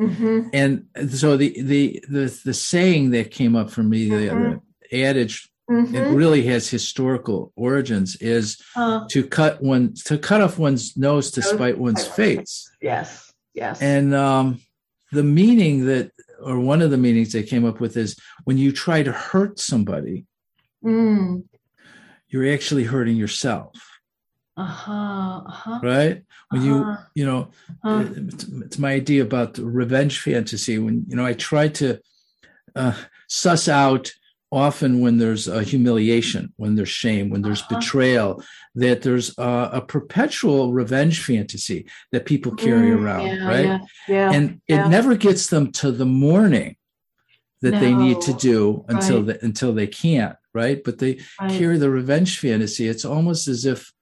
mm-hmm. 0.00 0.48
and 0.52 0.86
so 1.10 1.36
the, 1.36 1.60
the 1.62 2.04
the 2.08 2.40
the 2.44 2.54
saying 2.54 3.10
that 3.10 3.30
came 3.30 3.56
up 3.56 3.70
for 3.70 3.82
me, 3.82 4.08
the, 4.08 4.16
mm-hmm. 4.16 4.58
the 4.90 5.04
adage, 5.04 5.48
it 5.68 6.14
really 6.14 6.42
has 6.44 6.68
historical 6.68 7.52
origins, 7.56 8.16
is 8.16 8.60
uh, 8.76 9.06
to 9.10 9.26
cut 9.26 9.62
one 9.62 9.94
to 10.04 10.18
cut 10.18 10.40
off 10.40 10.58
one's 10.58 10.96
nose 10.96 11.30
to 11.32 11.42
spite 11.42 11.78
one's 11.78 12.06
face. 12.06 12.70
Yes, 12.80 13.32
yes, 13.54 13.80
and 13.82 14.14
um, 14.14 14.60
the 15.12 15.24
meaning 15.24 15.86
that 15.86 16.10
or 16.40 16.58
one 16.60 16.82
of 16.82 16.90
the 16.90 16.98
meanings 16.98 17.32
they 17.32 17.42
came 17.42 17.64
up 17.64 17.80
with 17.80 17.96
is 17.96 18.16
when 18.44 18.58
you 18.58 18.72
try 18.72 19.02
to 19.02 19.12
hurt 19.12 19.58
somebody, 19.58 20.26
mm. 20.84 21.42
you're 22.28 22.52
actually 22.52 22.84
hurting 22.84 23.16
yourself. 23.16 23.72
Uh-huh, 24.56 25.42
uh-huh. 25.46 25.80
Right? 25.82 26.22
When 26.50 26.62
uh-huh. 26.62 26.96
you, 27.14 27.22
you 27.22 27.26
know, 27.26 27.50
uh-huh. 27.84 28.04
it's, 28.16 28.44
it's, 28.44 28.78
my 28.78 28.92
idea 28.92 29.22
about 29.22 29.58
revenge 29.58 30.20
fantasy. 30.20 30.78
When, 30.78 31.04
you 31.08 31.16
know, 31.16 31.26
I 31.26 31.34
try 31.34 31.68
to 31.68 32.00
uh, 32.74 32.94
suss 33.28 33.68
out 33.68 34.12
often 34.50 35.00
when 35.00 35.18
there's 35.18 35.48
a 35.48 35.62
humiliation, 35.62 36.52
when 36.56 36.74
there's 36.76 36.88
shame, 36.88 37.28
when 37.28 37.42
there's 37.42 37.62
uh-huh. 37.62 37.78
betrayal, 37.78 38.42
that 38.76 39.02
there's 39.02 39.36
a, 39.38 39.70
a, 39.74 39.80
perpetual 39.80 40.72
revenge 40.72 41.22
fantasy 41.22 41.86
that 42.12 42.26
people 42.26 42.54
carry 42.54 42.90
mm, 42.90 43.02
around, 43.02 43.26
yeah, 43.26 43.46
right? 43.46 43.64
Yeah, 43.64 43.78
yeah, 44.08 44.32
and 44.32 44.60
it 44.68 44.88
never 44.88 45.16
gets 45.16 45.48
them 45.48 45.72
to 45.72 45.90
the 45.90 46.06
mourning 46.06 46.76
that 47.62 47.72
no, 47.72 47.80
they 47.80 47.92
need 47.92 48.20
to 48.22 48.32
do 48.34 48.84
until 48.88 49.22
right. 49.22 49.40
they, 49.40 49.46
until 49.46 49.72
they 49.72 49.86
can't, 49.86 50.36
right? 50.54 50.82
But 50.84 50.98
they 50.98 51.20
right. 51.40 51.50
carry 51.50 51.78
the 51.78 51.90
revenge 51.90 52.38
fantasy. 52.38 52.86
It's 52.86 53.04
almost 53.04 53.48
as 53.48 53.64
if 53.64 53.92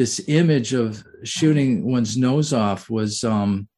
this 0.00 0.18
image 0.28 0.72
of 0.72 1.04
shooting 1.24 1.84
one's 1.84 2.16
nose 2.16 2.54
off 2.54 2.88
was 2.88 3.22
um, 3.22 3.68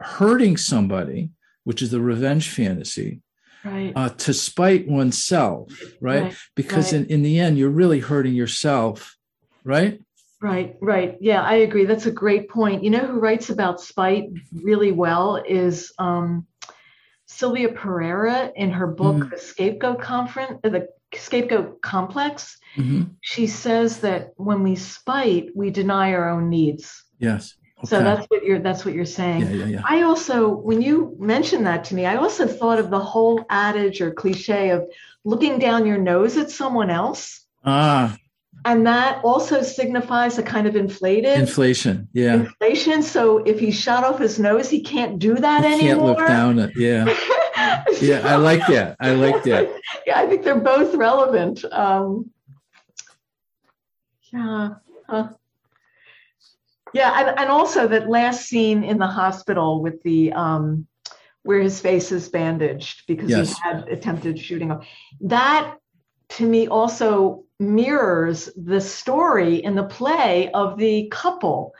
hurting 0.00 0.56
somebody, 0.56 1.28
which 1.64 1.82
is 1.82 1.90
the 1.90 2.00
revenge 2.00 2.48
fantasy 2.48 3.20
right. 3.62 3.92
uh, 3.94 4.08
to 4.08 4.32
spite 4.32 4.88
oneself, 4.88 5.70
right? 6.00 6.22
right. 6.22 6.36
Because 6.54 6.94
right. 6.94 7.02
In, 7.02 7.08
in 7.08 7.22
the 7.22 7.40
end, 7.40 7.58
you're 7.58 7.68
really 7.68 8.00
hurting 8.00 8.32
yourself, 8.32 9.18
right? 9.64 10.00
Right, 10.40 10.76
right. 10.80 11.18
Yeah, 11.20 11.42
I 11.42 11.56
agree. 11.56 11.84
That's 11.84 12.06
a 12.06 12.10
great 12.10 12.48
point. 12.48 12.82
You 12.82 12.88
know 12.88 13.06
who 13.06 13.20
writes 13.20 13.50
about 13.50 13.82
spite 13.82 14.30
really 14.50 14.92
well 14.92 15.36
is 15.36 15.92
um, 15.98 16.46
Sylvia 17.26 17.68
Perera 17.68 18.50
in 18.56 18.70
her 18.70 18.86
book, 18.86 19.16
mm-hmm. 19.16 19.28
The 19.28 19.38
Scapegoat 19.38 20.00
Conference, 20.00 20.58
uh, 20.64 20.70
the 20.70 20.88
Scapegoat 21.14 21.80
Complex. 21.82 22.58
Mm-hmm. 22.76 23.02
She 23.20 23.46
says 23.46 24.00
that 24.00 24.32
when 24.36 24.62
we 24.62 24.76
spite, 24.76 25.50
we 25.54 25.70
deny 25.70 26.12
our 26.12 26.28
own 26.30 26.48
needs. 26.48 27.04
Yes. 27.18 27.54
Okay. 27.78 27.86
So 27.88 28.02
that's 28.02 28.26
what 28.26 28.44
you're 28.44 28.58
that's 28.58 28.84
what 28.84 28.94
you're 28.94 29.06
saying. 29.06 29.42
Yeah, 29.42 29.50
yeah, 29.50 29.64
yeah. 29.64 29.82
I 29.84 30.02
also, 30.02 30.48
when 30.48 30.82
you 30.82 31.16
mentioned 31.18 31.66
that 31.66 31.84
to 31.84 31.94
me, 31.94 32.04
I 32.04 32.16
also 32.16 32.46
thought 32.46 32.78
of 32.78 32.90
the 32.90 32.98
whole 32.98 33.44
adage 33.48 34.00
or 34.02 34.12
cliche 34.12 34.70
of 34.70 34.86
looking 35.24 35.58
down 35.58 35.86
your 35.86 35.98
nose 35.98 36.36
at 36.36 36.50
someone 36.50 36.90
else. 36.90 37.46
Ah. 37.64 38.16
And 38.66 38.86
that 38.86 39.24
also 39.24 39.62
signifies 39.62 40.36
a 40.36 40.42
kind 40.42 40.66
of 40.66 40.76
inflated 40.76 41.38
inflation. 41.38 42.08
Yeah. 42.12 42.34
Inflation. 42.34 43.02
So 43.02 43.38
if 43.38 43.58
he 43.58 43.70
shot 43.70 44.04
off 44.04 44.18
his 44.18 44.38
nose, 44.38 44.68
he 44.68 44.82
can't 44.82 45.18
do 45.18 45.34
that 45.36 45.64
he 45.64 45.88
anymore. 45.88 46.14
Can't 46.16 46.18
look 46.18 46.28
down 46.28 46.58
it. 46.58 46.72
Yeah. 46.76 47.06
yeah, 48.00 48.22
I 48.24 48.36
like 48.36 48.66
that. 48.66 48.96
I 49.00 49.12
like 49.12 49.42
that. 49.44 49.70
yeah, 50.06 50.18
I 50.18 50.26
think 50.26 50.44
they're 50.44 50.60
both 50.60 50.94
relevant. 50.94 51.64
Um, 51.70 52.30
yeah. 54.32 54.74
Yeah, 56.92 57.20
and, 57.20 57.38
and 57.38 57.50
also 57.50 57.86
that 57.88 58.08
last 58.08 58.46
scene 58.46 58.82
in 58.82 58.98
the 58.98 59.06
hospital 59.06 59.82
with 59.82 60.02
the 60.02 60.32
um, 60.32 60.86
where 61.42 61.60
his 61.60 61.80
face 61.80 62.12
is 62.12 62.28
bandaged 62.28 63.04
because 63.06 63.30
yes. 63.30 63.56
he 63.56 63.62
had 63.62 63.88
attempted 63.88 64.38
shooting. 64.38 64.72
That 65.20 65.76
to 66.30 66.46
me 66.46 66.68
also 66.68 67.44
mirrors 67.58 68.50
the 68.56 68.80
story 68.80 69.56
in 69.56 69.74
the 69.74 69.84
play 69.84 70.50
of 70.52 70.78
the 70.78 71.08
couple 71.10 71.74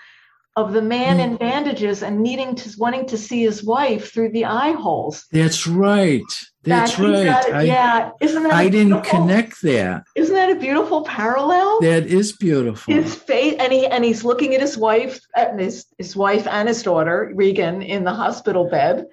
of 0.61 0.73
the 0.73 0.83
man 0.83 1.19
mm. 1.19 1.25
in 1.25 1.37
bandages 1.37 2.03
and 2.03 2.23
needing 2.23 2.55
to 2.55 2.71
wanting 2.79 3.07
to 3.07 3.19
see 3.19 3.43
his 3.43 3.65
wife 3.65 4.13
through 4.13 4.31
the 4.31 4.45
eye 4.45 4.73
holes. 4.73 5.27
That's 5.33 5.67
right. 5.67 6.23
That's 6.63 6.97
that 6.97 7.03
right. 7.03 7.55
I, 7.55 7.63
yeah, 7.63 8.11
isn't 8.21 8.43
that? 8.43 8.53
I 8.53 8.69
didn't 8.69 9.03
connect 9.05 9.63
that. 9.63 10.05
Isn't 10.15 10.35
that 10.35 10.51
a 10.51 10.57
beautiful 10.57 11.05
parallel? 11.05 11.81
That 11.81 12.07
is 12.07 12.33
beautiful. 12.33 12.93
His 12.93 13.15
face, 13.15 13.57
and 13.59 13.73
he 13.73 13.87
and 13.87 14.05
he's 14.05 14.25
looking 14.25 14.55
at 14.55 14.61
his 14.61 14.77
wife, 14.77 15.21
at 15.35 15.59
his 15.59 15.87
his 15.97 16.15
wife 16.15 16.47
and 16.47 16.69
his 16.69 16.83
daughter 16.83 17.33
Regan 17.35 17.81
in 17.81 18.05
the 18.05 18.13
hospital 18.13 18.69
bed. 18.69 19.07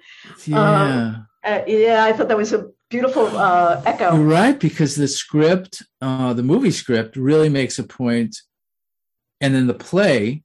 Yeah. 0.44 0.58
Um, 0.58 1.26
uh, 1.42 1.60
yeah, 1.66 2.04
I 2.04 2.12
thought 2.12 2.28
that 2.28 2.36
was 2.36 2.52
a 2.52 2.68
beautiful 2.90 3.26
uh, 3.26 3.82
echo. 3.86 4.14
You're 4.14 4.24
right 4.24 4.58
because 4.58 4.96
the 4.96 5.08
script, 5.08 5.82
uh, 6.02 6.34
the 6.34 6.42
movie 6.42 6.70
script, 6.70 7.16
really 7.16 7.48
makes 7.48 7.78
a 7.78 7.84
point, 7.84 8.36
and 9.40 9.54
then 9.54 9.66
the 9.66 9.74
play 9.74 10.42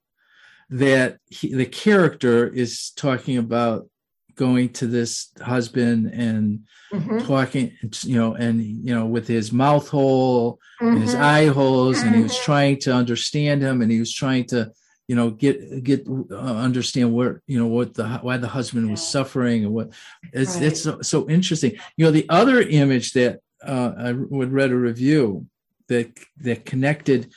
that 0.74 1.18
he, 1.30 1.54
the 1.54 1.66
character 1.66 2.48
is 2.48 2.92
talking 2.96 3.38
about 3.38 3.88
going 4.36 4.70
to 4.70 4.88
this 4.88 5.30
husband 5.42 6.12
and 6.14 6.62
Mm-hmm. 6.92 7.26
talking, 7.26 7.72
you 8.04 8.16
know, 8.18 8.36
and 8.36 8.62
you 8.64 8.94
know, 8.94 9.08
with 9.08 9.28
his 9.28 9.52
mouth 9.52 9.88
hole 9.90 10.60
and 10.80 11.02
his 11.02 11.16
Mhm. 11.16 11.20
eye 11.22 11.48
holes, 11.48 12.04
and 12.04 12.14
he 12.16 12.22
was 12.22 12.38
Mhm. 12.38 12.44
trying 12.44 12.78
to 12.82 12.94
understand 12.94 13.64
him, 13.64 13.82
and 13.82 13.92
he 13.92 13.98
was 14.00 14.14
trying 14.14 14.46
to, 14.54 14.72
you 15.08 15.16
know, 15.16 15.32
get 15.32 15.84
get 15.84 16.08
uh, 16.08 16.36
understand 16.68 17.12
where 17.16 17.42
you 17.48 17.58
know 17.58 17.66
what 17.66 17.96
the 17.96 18.08
why 18.22 18.38
the 18.38 18.48
husband 18.48 18.92
was 18.92 19.02
suffering 19.16 19.66
and 19.66 19.74
what 19.74 19.88
it's 20.32 20.54
Right. 20.60 20.68
it's 20.68 20.82
so, 20.82 21.02
so 21.02 21.28
interesting. 21.28 21.72
You 21.98 22.06
know, 22.06 22.12
the 22.12 22.28
other 22.30 22.62
image 22.62 23.14
that 23.14 23.40
uh, 23.66 23.92
I 23.98 24.12
would 24.12 24.52
read 24.52 24.72
a 24.72 24.76
review 24.78 25.48
that 25.88 26.08
that 26.46 26.64
connected 26.66 27.32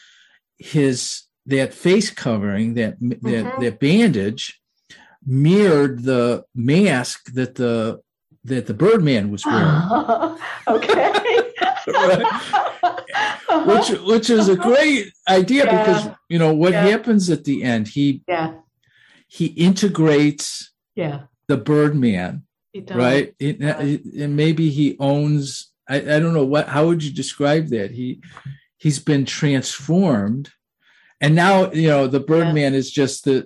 his 0.59 1.22
that 1.47 1.72
face 1.74 2.11
covering 2.11 2.74
that 2.74 2.99
that 3.01 3.22
Mhm. 3.22 3.61
that 3.61 3.80
bandage 3.80 4.61
mirrored 5.24 6.03
the 6.05 6.44
mask 6.55 7.32
that 7.34 7.55
the 7.57 8.01
that 8.44 8.66
the 8.66 8.74
Birdman 8.74 9.30
was 9.30 9.44
wearing, 9.44 10.36
okay. 10.68 11.12
which 13.66 13.88
which 14.03 14.30
is 14.30 14.49
a 14.49 14.57
great 14.57 15.12
idea 15.28 15.64
Yeah. 15.64 15.78
because 15.78 16.16
you 16.28 16.38
know 16.38 16.55
what 16.55 16.72
Yeah. 16.72 16.86
happens 16.86 17.30
at 17.30 17.44
the 17.44 17.62
end. 17.62 17.88
He 17.88 18.22
yeah, 18.28 18.55
he 19.28 19.47
integrates 19.47 20.72
yeah. 20.94 21.22
the 21.49 21.57
Birdman, 21.57 22.42
right? 22.92 23.34
It- 23.38 23.61
Yeah. 23.61 23.80
it- 23.80 24.05
and 24.18 24.36
maybe 24.36 24.70
he 24.70 24.97
owns. 24.99 25.72
I, 25.88 25.97
I 25.97 26.18
don't 26.20 26.34
know 26.34 26.44
what. 26.44 26.68
How 26.68 26.86
would 26.86 27.03
you 27.05 27.12
describe 27.12 27.68
that? 27.68 27.92
He 27.92 28.20
he's 28.78 28.99
been 28.99 29.24
transformed, 29.24 30.51
and 31.21 31.35
now 31.35 31.73
you 31.73 31.89
know 31.89 32.07
the 32.07 32.21
Birdman 32.21 32.75
is 32.75 32.91
just 32.91 33.25
the 33.25 33.45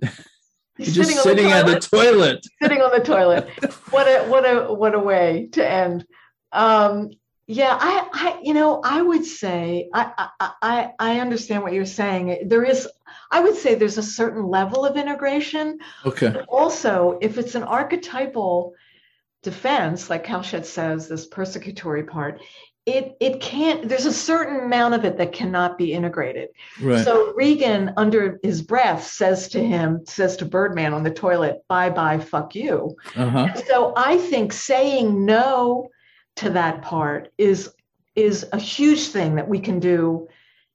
He's 0.77 0.95
just 0.95 1.16
on 1.16 1.23
sitting 1.23 1.53
on 1.53 1.66
the 1.66 1.79
toilet. 1.79 2.47
sitting 2.62 2.81
on 2.81 2.91
the 2.91 3.05
toilet. 3.05 3.49
What 3.91 4.07
a 4.07 4.29
what 4.31 4.45
a 4.45 4.73
what 4.73 4.95
a 4.95 4.99
way 4.99 5.49
to 5.53 5.68
end. 5.68 6.07
Um, 6.53 7.11
yeah, 7.47 7.77
I, 7.79 8.09
I 8.12 8.41
you 8.43 8.55
know 8.55 8.81
I 8.83 9.03
would 9.03 9.25
say 9.25 9.91
I, 9.93 10.29
I 10.39 10.51
I 10.62 10.93
I 10.99 11.21
understand 11.21 11.62
what 11.62 11.73
you're 11.73 11.85
saying. 11.85 12.49
There 12.49 12.64
is 12.64 12.89
I 13.31 13.41
would 13.41 13.57
say 13.57 13.75
there's 13.75 13.99
a 13.99 14.03
certain 14.03 14.47
level 14.47 14.87
of 14.87 14.97
integration. 14.97 15.79
Okay. 16.07 16.35
Also, 16.49 17.18
if 17.21 17.37
it's 17.37 17.55
an 17.55 17.62
archetypal 17.62 18.75
defense, 19.43 20.11
like 20.11 20.25
Kalsched 20.25 20.64
says, 20.64 21.09
this 21.09 21.29
persecutory 21.29 22.07
part, 22.07 22.41
it 22.87 23.16
it 23.20 23.41
can't. 23.41 23.89
There's 23.89 24.07
a 24.07 24.12
certain 24.12 24.61
amount 24.61 24.95
of 24.95 25.05
it 25.05 25.18
that 25.18 25.33
cannot 25.33 25.76
be 25.76 25.93
integrated. 25.93 26.49
Right. 26.81 27.05
So 27.05 27.33
Regan, 27.35 27.93
under 27.97 28.41
his 28.43 28.62
breath, 28.62 29.07
says 29.07 29.49
to 29.49 29.62
him, 29.62 30.01
says 30.07 30.37
to 30.39 30.45
Birdman 30.45 30.95
on 30.95 31.03
the 31.03 31.11
toilet, 31.11 31.62
"Bye 31.68 31.91
bye, 31.91 32.18
fuck 32.18 32.55
you." 32.55 32.97
Uh 33.14 33.28
huh. 33.28 33.55
So 33.66 33.93
I 33.97 34.16
think 34.16 34.53
saying 34.53 35.24
no 35.24 35.89
to 36.37 36.51
that 36.51 36.83
part 36.83 37.33
is 37.37 37.72
is 38.16 38.47
a 38.53 38.59
huge 38.59 39.09
thing 39.09 39.37
that 39.37 39.49
we 39.49 39.61
can 39.61 39.78
do 39.78 40.28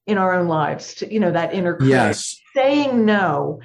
in 0.06 0.18
our 0.18 0.34
own 0.34 0.48
lives. 0.48 0.96
To 0.96 1.12
you 1.12 1.20
know 1.20 1.32
that 1.32 1.54
inner 1.54 1.76
critic. 1.76 1.92
Yes. 1.92 2.40
saying 2.54 3.04
no 3.06 3.62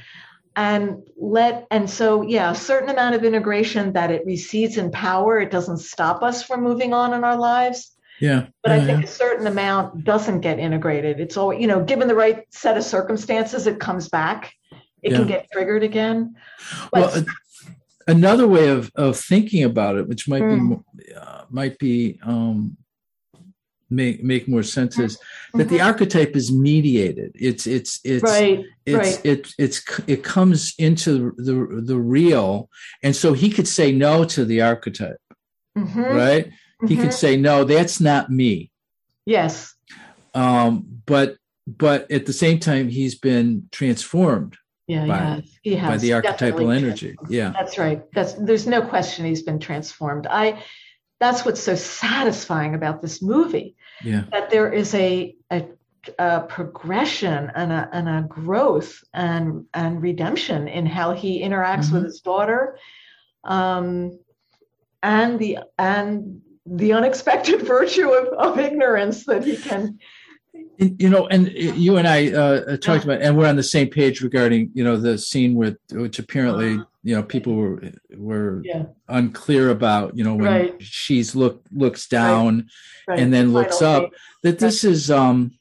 and 0.56 1.02
let 1.16 1.66
and 1.70 1.88
so 1.88 2.22
yeah 2.22 2.50
a 2.50 2.54
certain 2.56 2.88
amount 2.88 3.14
of 3.14 3.22
integration 3.22 3.92
that 3.92 4.10
it 4.10 4.26
recedes 4.26 4.78
in 4.78 4.90
power 4.90 5.38
it 5.38 5.50
doesn't 5.50 5.78
stop 5.78 6.24
us 6.24 6.42
from 6.42 6.64
moving 6.64 6.92
on 6.92 7.14
in 7.14 7.22
our 7.22 7.36
lives 7.36 7.96
Yeah. 8.20 8.46
but 8.62 8.72
i 8.72 8.84
think 8.84 9.04
a 9.04 9.06
certain 9.06 9.46
amount 9.46 10.04
doesn't 10.04 10.40
get 10.40 10.58
integrated. 10.58 11.20
It's 11.20 11.36
all 11.36 11.52
you 11.52 11.66
know 11.66 11.82
given 11.84 12.06
the 12.08 12.14
right 12.14 12.44
set 12.50 12.76
of 12.76 12.84
circumstances 12.84 13.66
it 13.66 13.80
comes 13.80 14.08
back. 14.08 14.52
It 15.02 15.12
can 15.14 15.26
get 15.26 15.48
triggered 15.52 15.82
again. 15.82 16.34
Well 16.92 17.10
but 17.14 17.24
a- 17.26 18.12
another 18.16 18.46
way 18.46 18.68
of 18.68 18.90
of 18.94 19.18
thinking 19.18 19.64
about 19.64 19.96
it 19.96 20.06
which 20.08 20.28
might 20.28 20.42
Mm. 20.42 20.82
be 20.96 21.14
uh, 21.14 21.44
might 21.50 21.78
be 21.78 22.18
um 22.22 22.76
make 23.92 24.22
make 24.22 24.46
more 24.46 24.62
sense 24.62 24.98
is 25.00 25.18
that 25.54 25.68
the 25.68 25.78
Mhm. 25.78 25.84
archetype 25.86 26.36
is 26.36 26.52
mediated. 26.52 27.32
It's 27.34 27.66
it's 27.66 27.98
it's 28.04 28.22
right 28.22 28.64
it's 28.86 28.96
right. 29.16 29.20
it 29.26 29.52
it's 29.58 29.82
it 30.06 30.22
comes 30.22 30.74
into 30.78 31.32
the 31.38 31.82
the 31.90 31.98
real. 31.98 32.68
And 33.02 33.16
so 33.16 33.32
he 33.32 33.48
could 33.50 33.66
say 33.66 33.90
no 33.92 34.24
to 34.26 34.44
the 34.44 34.60
archetype 34.60 35.16
Mhm, 35.76 36.14
right 36.14 36.50
he 36.88 36.96
mhm. 36.96 37.00
could 37.02 37.12
say 37.14 37.36
no 37.36 37.64
that's 37.64 38.00
not 38.00 38.30
me 38.30 38.70
yes 39.26 39.74
um 40.34 40.86
but 41.06 41.36
but 41.66 42.10
at 42.10 42.26
the 42.26 42.32
same 42.32 42.58
time 42.58 42.88
he's 42.88 43.14
been 43.14 43.68
transformed 43.70 44.56
yeah 44.86 45.06
by- 45.06 45.18
yeah 45.18 45.40
he 45.62 45.74
has 45.76 45.90
by 45.90 45.96
the 45.98 46.12
archetypal 46.12 46.70
energy 46.70 47.16
yeah 47.28 47.50
That's 47.52 47.78
right. 47.78 48.02
That's 48.12 48.32
there's 48.34 48.66
no 48.66 48.82
question 48.82 49.24
he's 49.26 49.42
been 49.42 49.58
transformed. 49.60 50.26
I 50.26 50.62
that's 51.20 51.44
what's 51.44 51.62
so 51.62 51.74
satisfying 51.74 52.74
about 52.74 53.02
this 53.02 53.20
movie 53.22 53.76
yeah 54.02 54.24
that 54.32 54.50
there 54.50 54.72
is 54.72 54.94
a 54.94 55.36
a, 55.50 55.66
a 56.18 56.40
progression 56.48 57.52
and 57.54 57.70
a 57.72 57.88
and 57.92 58.08
a 58.08 58.22
growth 58.26 59.04
and 59.12 59.66
and 59.74 60.02
redemption 60.02 60.66
in 60.66 60.86
how 60.86 61.12
he 61.12 61.42
interacts 61.42 61.92
with 61.92 62.02
Mhm. 62.02 62.06
his 62.06 62.20
daughter, 62.20 62.78
um, 63.44 64.18
and 65.02 65.38
the 65.38 65.58
and 65.78 66.40
the 66.70 66.92
unexpected 66.92 67.62
virtue 67.76 68.10
of, 68.10 68.28
of 68.28 68.58
ignorance 68.58 69.24
that 69.26 69.44
he 69.44 69.56
can. 69.56 69.98
you 70.78 71.08
know 71.10 71.26
and 71.28 71.48
you 71.52 71.96
and 71.98 72.08
i 72.08 72.30
uh, 72.32 72.76
talked 72.78 73.04
about 73.04 73.20
and 73.20 73.36
we're 73.36 73.46
on 73.46 73.56
the 73.56 73.62
same 73.62 73.88
page 73.88 74.20
regarding 74.22 74.70
you 74.74 74.82
know 74.82 74.96
the 74.96 75.16
scene 75.18 75.54
with 75.54 75.76
which 75.92 76.18
apparently 76.18 76.70
you 77.02 77.14
know 77.14 77.22
people 77.22 77.54
were 77.54 77.82
were 78.16 78.62
Yeah. 78.64 78.84
unclear 79.08 79.70
about 79.70 80.16
you 80.16 80.24
know 80.24 80.34
when 80.34 80.44
Right. 80.52 80.74
she's 80.82 81.34
look 81.36 81.62
looks 81.72 82.06
down 82.08 82.68
Right, 83.06 83.18
and 83.20 83.32
then 83.34 83.48
the 83.48 83.52
looks 83.54 83.82
up 83.82 84.10
that 84.42 84.58
this 84.58 84.84
is 84.84 85.10
um 85.10 85.52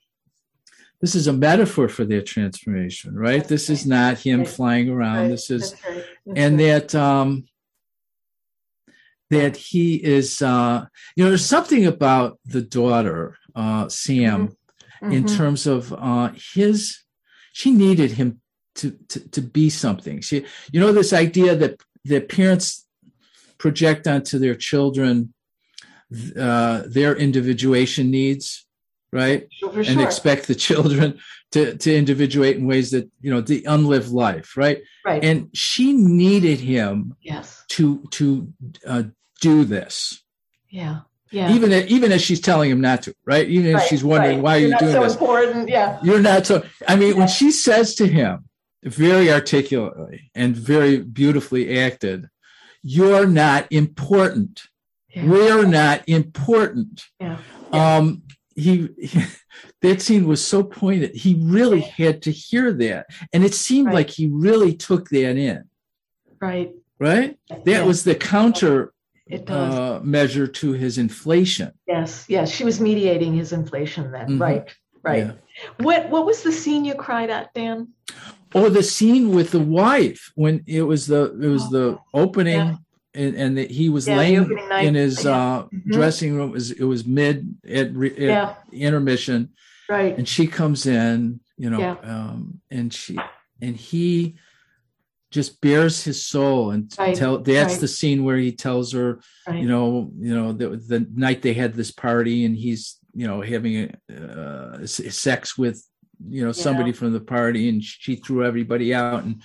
this 1.02 1.16
is 1.16 1.28
a 1.28 1.34
metaphor 1.34 1.88
for 1.90 2.06
their 2.06 2.22
transformation 2.22 3.16
right 3.16 3.40
That's 3.40 3.50
this 3.50 3.70
is 3.70 3.86
not 3.86 4.20
him 4.20 4.40
Right. 4.40 4.48
flying 4.48 4.90
around 4.90 5.18
Right, 5.24 5.30
this 5.32 5.50
is 5.50 5.72
that's 5.72 5.86
right, 5.86 6.06
that's 6.26 6.40
and 6.40 6.58
right. 6.58 6.88
that 6.90 6.96
um 6.96 7.46
that 9.30 9.56
he 9.56 9.96
is 9.96 10.42
uh 10.42 10.86
you 11.16 11.24
know 11.24 11.30
there's 11.30 11.46
something 11.46 11.86
about 11.86 12.40
the 12.46 12.62
daughter 12.62 13.38
uh 13.56 13.88
sam 13.90 14.56
in 15.02 15.24
Mhm. 15.24 15.38
terms 15.38 15.66
of 15.68 15.94
uh 15.94 16.30
his 16.54 17.00
she 17.54 17.72
needed 17.72 18.12
him 18.12 18.42
to, 18.76 18.92
to 19.10 19.20
to 19.36 19.42
be 19.42 19.70
something. 19.70 20.22
She 20.22 20.46
you 20.74 20.80
know 20.80 20.92
this 20.92 21.14
idea 21.14 21.56
that 21.56 21.76
that 22.06 22.30
parents 22.30 22.86
project 23.58 24.08
onto 24.08 24.40
their 24.40 24.56
children 24.56 25.34
uh 26.48 26.84
their 26.88 27.16
individuation 27.16 28.10
needs 28.10 28.66
right 29.12 29.48
For 29.60 29.78
and 29.78 29.86
sure. 29.86 30.02
expect 30.06 30.48
the 30.48 30.56
children 30.68 31.20
to 31.52 31.76
to 31.78 31.96
individuate 31.96 32.58
in 32.58 32.66
ways 32.68 32.92
that 32.92 33.10
you 33.22 33.32
know 33.32 33.42
the 33.42 33.64
unlived 33.66 34.10
life 34.10 34.56
right 34.58 34.82
right. 35.06 35.24
and 35.24 35.50
she 35.54 35.94
needed 35.94 36.60
him 36.60 37.16
yes. 37.22 37.64
to 37.70 38.04
to 38.12 38.52
uh, 38.86 39.04
do 39.42 39.64
this 39.66 40.22
Yeah. 40.70 41.00
Yeah. 41.32 41.52
even 41.54 41.72
even 41.74 42.12
as 42.12 42.22
she's 42.22 42.42
telling 42.42 42.70
him 42.72 42.82
not 42.82 43.04
to 43.04 43.16
right 43.26 43.48
even 43.48 43.76
if 43.76 43.84
she's 43.84 44.04
wondering 44.04 44.38
right. 44.38 44.44
why 44.44 44.56
are 44.56 44.60
You're 44.60 44.68
you 44.68 44.72
not 44.74 44.80
doing 44.80 44.94
so 44.94 45.04
this 45.04 45.14
important. 45.14 45.70
Yeah. 45.70 46.00
you're 46.04 46.22
not 46.22 46.46
so 46.46 46.64
i 46.88 46.96
mean 46.96 47.18
when 47.18 47.28
she 47.28 47.52
says 47.52 47.96
to 47.96 48.08
him 48.08 48.46
very 48.84 49.32
articulately 49.32 50.32
and 50.36 50.56
very 50.56 50.98
beautifully 51.00 51.80
acted 51.80 52.30
you're 52.84 53.28
not 53.28 53.68
important 53.72 54.64
Yeah. 55.10 55.26
we're 55.26 55.66
not 55.66 56.08
important 56.08 57.06
Yeah. 57.20 57.38
um 57.72 58.24
he, 58.60 58.90
that 59.82 60.02
scene 60.02 60.28
was 60.28 60.46
so 60.46 60.64
pointed 60.64 61.16
he 61.16 61.36
really 61.42 61.82
had 61.82 62.22
to 62.24 62.32
hear 62.32 62.72
that 62.74 63.06
and 63.34 63.44
it 63.44 63.54
seemed 63.54 63.88
Right. 63.88 63.96
like 63.96 64.10
he 64.10 64.28
really 64.28 64.74
took 64.74 65.10
that 65.10 65.38
in 65.38 65.64
Right. 66.42 66.72
right 67.00 67.38
that 67.50 67.66
Yeah. 67.66 67.84
was 67.84 68.04
the 68.04 68.16
counter 68.16 68.94
It 69.28 69.46
does. 69.46 69.74
uh, 69.74 70.00
measure 70.04 70.48
to 70.48 70.74
his 70.74 70.98
inflation 70.98 71.72
yes. 71.88 72.26
Yes. 72.28 72.52
She 72.52 72.64
was 72.64 72.80
mediating 72.80 73.34
his 73.34 73.52
inflation 73.54 74.12
then. 74.12 74.28
Mhm. 74.32 74.42
Right. 74.42 74.68
Right. 75.04 75.26
Yeah. 75.28 75.32
What 75.78 76.10
What 76.10 76.26
was 76.26 76.44
the 76.44 76.52
scene 76.52 76.84
you 76.86 76.96
cried 76.96 77.30
at, 77.30 77.54
Dan? 77.54 77.88
or 78.56 78.70
the 78.72 78.84
scene 78.84 79.30
with 79.38 79.52
the 79.52 79.60
wife 79.84 80.32
when 80.36 80.64
it 80.66 80.82
was 80.82 81.06
the 81.08 81.24
it 81.46 81.48
was 81.58 81.70
the 81.70 81.98
opening 82.14 82.56
Yeah. 82.56 82.76
And, 83.14 83.36
and 83.36 83.58
that 83.58 83.72
he 83.72 83.90
was 83.90 84.08
Yeah, 84.08 84.18
laying 84.18 84.58
in 84.82 84.94
his 84.96 85.26
Yeah. 85.26 85.32
uh, 85.32 85.64
Mhm. 85.64 85.92
dressing 85.92 86.36
room 86.36 86.50
it 86.50 86.54
was, 86.54 86.72
it 86.72 86.84
was 86.84 87.06
mid 87.06 87.56
at, 87.68 87.94
re, 87.96 88.12
at 88.12 88.18
Yeah. 88.20 88.54
intermission 88.72 89.50
Right. 89.90 90.18
and 90.18 90.28
she 90.28 90.48
comes 90.48 90.86
in 90.86 91.40
you 91.58 91.70
know 91.70 91.80
Yeah. 91.80 91.96
um 92.04 92.62
and 92.70 92.94
she 92.94 93.18
and 93.62 93.76
he 93.76 94.36
just 95.32 95.62
bears 95.62 96.04
his 96.04 96.24
soul 96.24 96.72
and 96.72 96.92
Right, 96.98 97.16
tell 97.16 97.38
that's 97.40 97.74
right. 97.74 97.80
the 97.82 97.88
scene 97.88 98.24
where 98.24 98.38
he 98.38 98.52
tells 98.52 98.94
her 98.94 99.20
Right. 99.48 99.62
you 99.62 99.68
know 99.68 100.12
you 100.20 100.36
know 100.36 100.54
the, 100.54 100.70
the 100.78 101.08
night 101.14 101.42
they 101.42 101.54
had 101.54 101.74
this 101.74 101.92
party 101.92 102.46
and 102.46 102.56
he's 102.56 102.98
you 103.16 103.28
know 103.28 103.42
having 103.42 103.96
uh, 104.16 104.86
sex 104.86 105.58
with 105.58 105.84
you 106.30 106.44
know 106.46 106.52
somebody 106.52 106.92
from 106.92 107.14
the 107.14 107.20
party 107.20 107.70
and 107.70 107.84
she 107.84 108.16
threw 108.16 108.46
everybody 108.46 108.94
out 108.94 109.24
and 109.24 109.42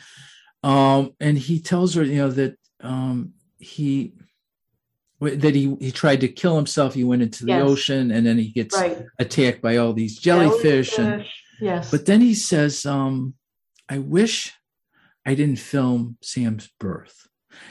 um, 0.63 1.13
and 1.21 1.37
he 1.37 1.61
tells 1.61 1.93
her, 1.95 2.03
you 2.05 2.17
know, 2.17 2.31
that 2.31 2.57
um, 2.81 3.35
he 3.65 4.13
that 5.21 5.55
he 5.55 5.75
he 5.81 5.91
tried 5.91 6.21
to 6.21 6.29
kill 6.29 6.57
himself. 6.57 6.95
He 6.95 7.05
went 7.05 7.23
into 7.23 7.45
the 7.47 7.53
Yes. 7.53 7.63
ocean, 7.63 8.11
and 8.11 8.27
then 8.27 8.37
he 8.39 8.49
gets 8.51 8.77
Right. 8.77 8.99
attacked 9.19 9.63
by 9.63 9.77
all 9.79 9.93
these 9.93 10.19
jellyfish. 10.19 10.99
And 10.99 11.25
yes. 11.61 11.91
but 11.91 12.05
then 12.07 12.21
he 12.21 12.35
says, 12.35 12.85
um, 12.85 13.35
"I 13.89 13.99
wish 13.99 14.53
I 15.25 15.35
didn't 15.35 15.59
film 15.61 16.19
Sam's 16.23 16.69
birth." 16.79 17.27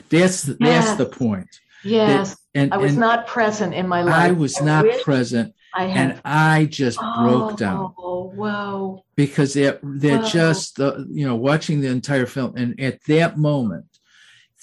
That's 0.09 0.43
the, 0.43 0.53
that's 0.59 0.95
the 0.95 1.05
point. 1.05 1.49
yes. 1.83 2.37
And, 2.55 2.73
I 2.73 2.77
was 2.77 2.91
and 2.93 2.99
not 3.01 3.27
present 3.27 3.73
in 3.73 3.87
my 3.87 4.01
life. 4.03 4.15
I 4.15 4.31
was 4.31 4.61
not 4.61 4.85
present, 5.03 5.53
I 5.75 5.85
and. 5.85 6.21
I 6.23 6.65
just 6.65 6.97
broke 7.19 7.57
down 7.57 7.93
Oh, 7.97 8.31
wow. 8.35 9.03
because 9.15 9.53
that 9.55 9.79
that 9.83 10.21
Wow. 10.21 10.27
just 10.29 10.77
the 10.77 11.05
you 11.11 11.25
know 11.27 11.35
watching 11.35 11.81
the 11.81 11.89
entire 11.89 12.25
film, 12.25 12.53
and 12.55 12.79
at 12.79 13.03
that 13.07 13.37
moment, 13.37 13.85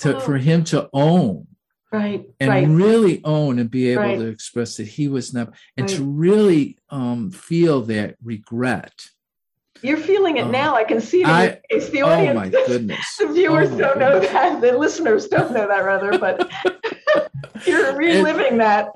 to, 0.00 0.12
Wow. 0.14 0.20
for 0.20 0.36
him 0.38 0.64
to 0.64 0.88
own 0.92 1.46
Right. 1.92 2.24
and 2.38 2.50
right. 2.50 2.68
really 2.68 3.20
own 3.24 3.58
and 3.58 3.70
be 3.70 3.88
able 3.88 4.02
Right. 4.02 4.18
to 4.18 4.26
express 4.26 4.76
that 4.76 4.86
he 4.86 5.08
was 5.08 5.34
not 5.34 5.52
and 5.76 5.88
to 5.88 6.04
really 6.04 6.78
um 6.90 7.30
feel 7.30 7.82
that 7.82 8.16
regret 8.22 8.94
You're 9.82 9.96
feeling 9.96 10.36
it 10.36 10.44
Oh. 10.44 10.50
now. 10.50 10.74
I 10.76 10.84
can 10.84 11.00
see 11.00 11.22
it 11.22 11.24
in 11.24 11.30
I- 11.30 11.44
your 11.70 11.80
face. 11.80 11.88
The 11.90 12.02
oh 12.02 12.08
audience, 12.10 12.36
my 12.36 12.48
goodness 12.50 13.16
the 13.18 13.28
viewers 13.32 13.70
Oh 13.72 13.78
don't 13.78 13.98
know 13.98 14.12
goodness. 14.20 14.32
that. 14.32 14.60
The 14.60 14.76
listeners 14.78 15.26
don't 15.28 15.52
know 15.52 15.66
that, 15.66 15.84
rather, 15.84 16.18
but 16.18 16.50
you're 17.66 17.96
reliving 17.96 18.58
that. 18.58 18.88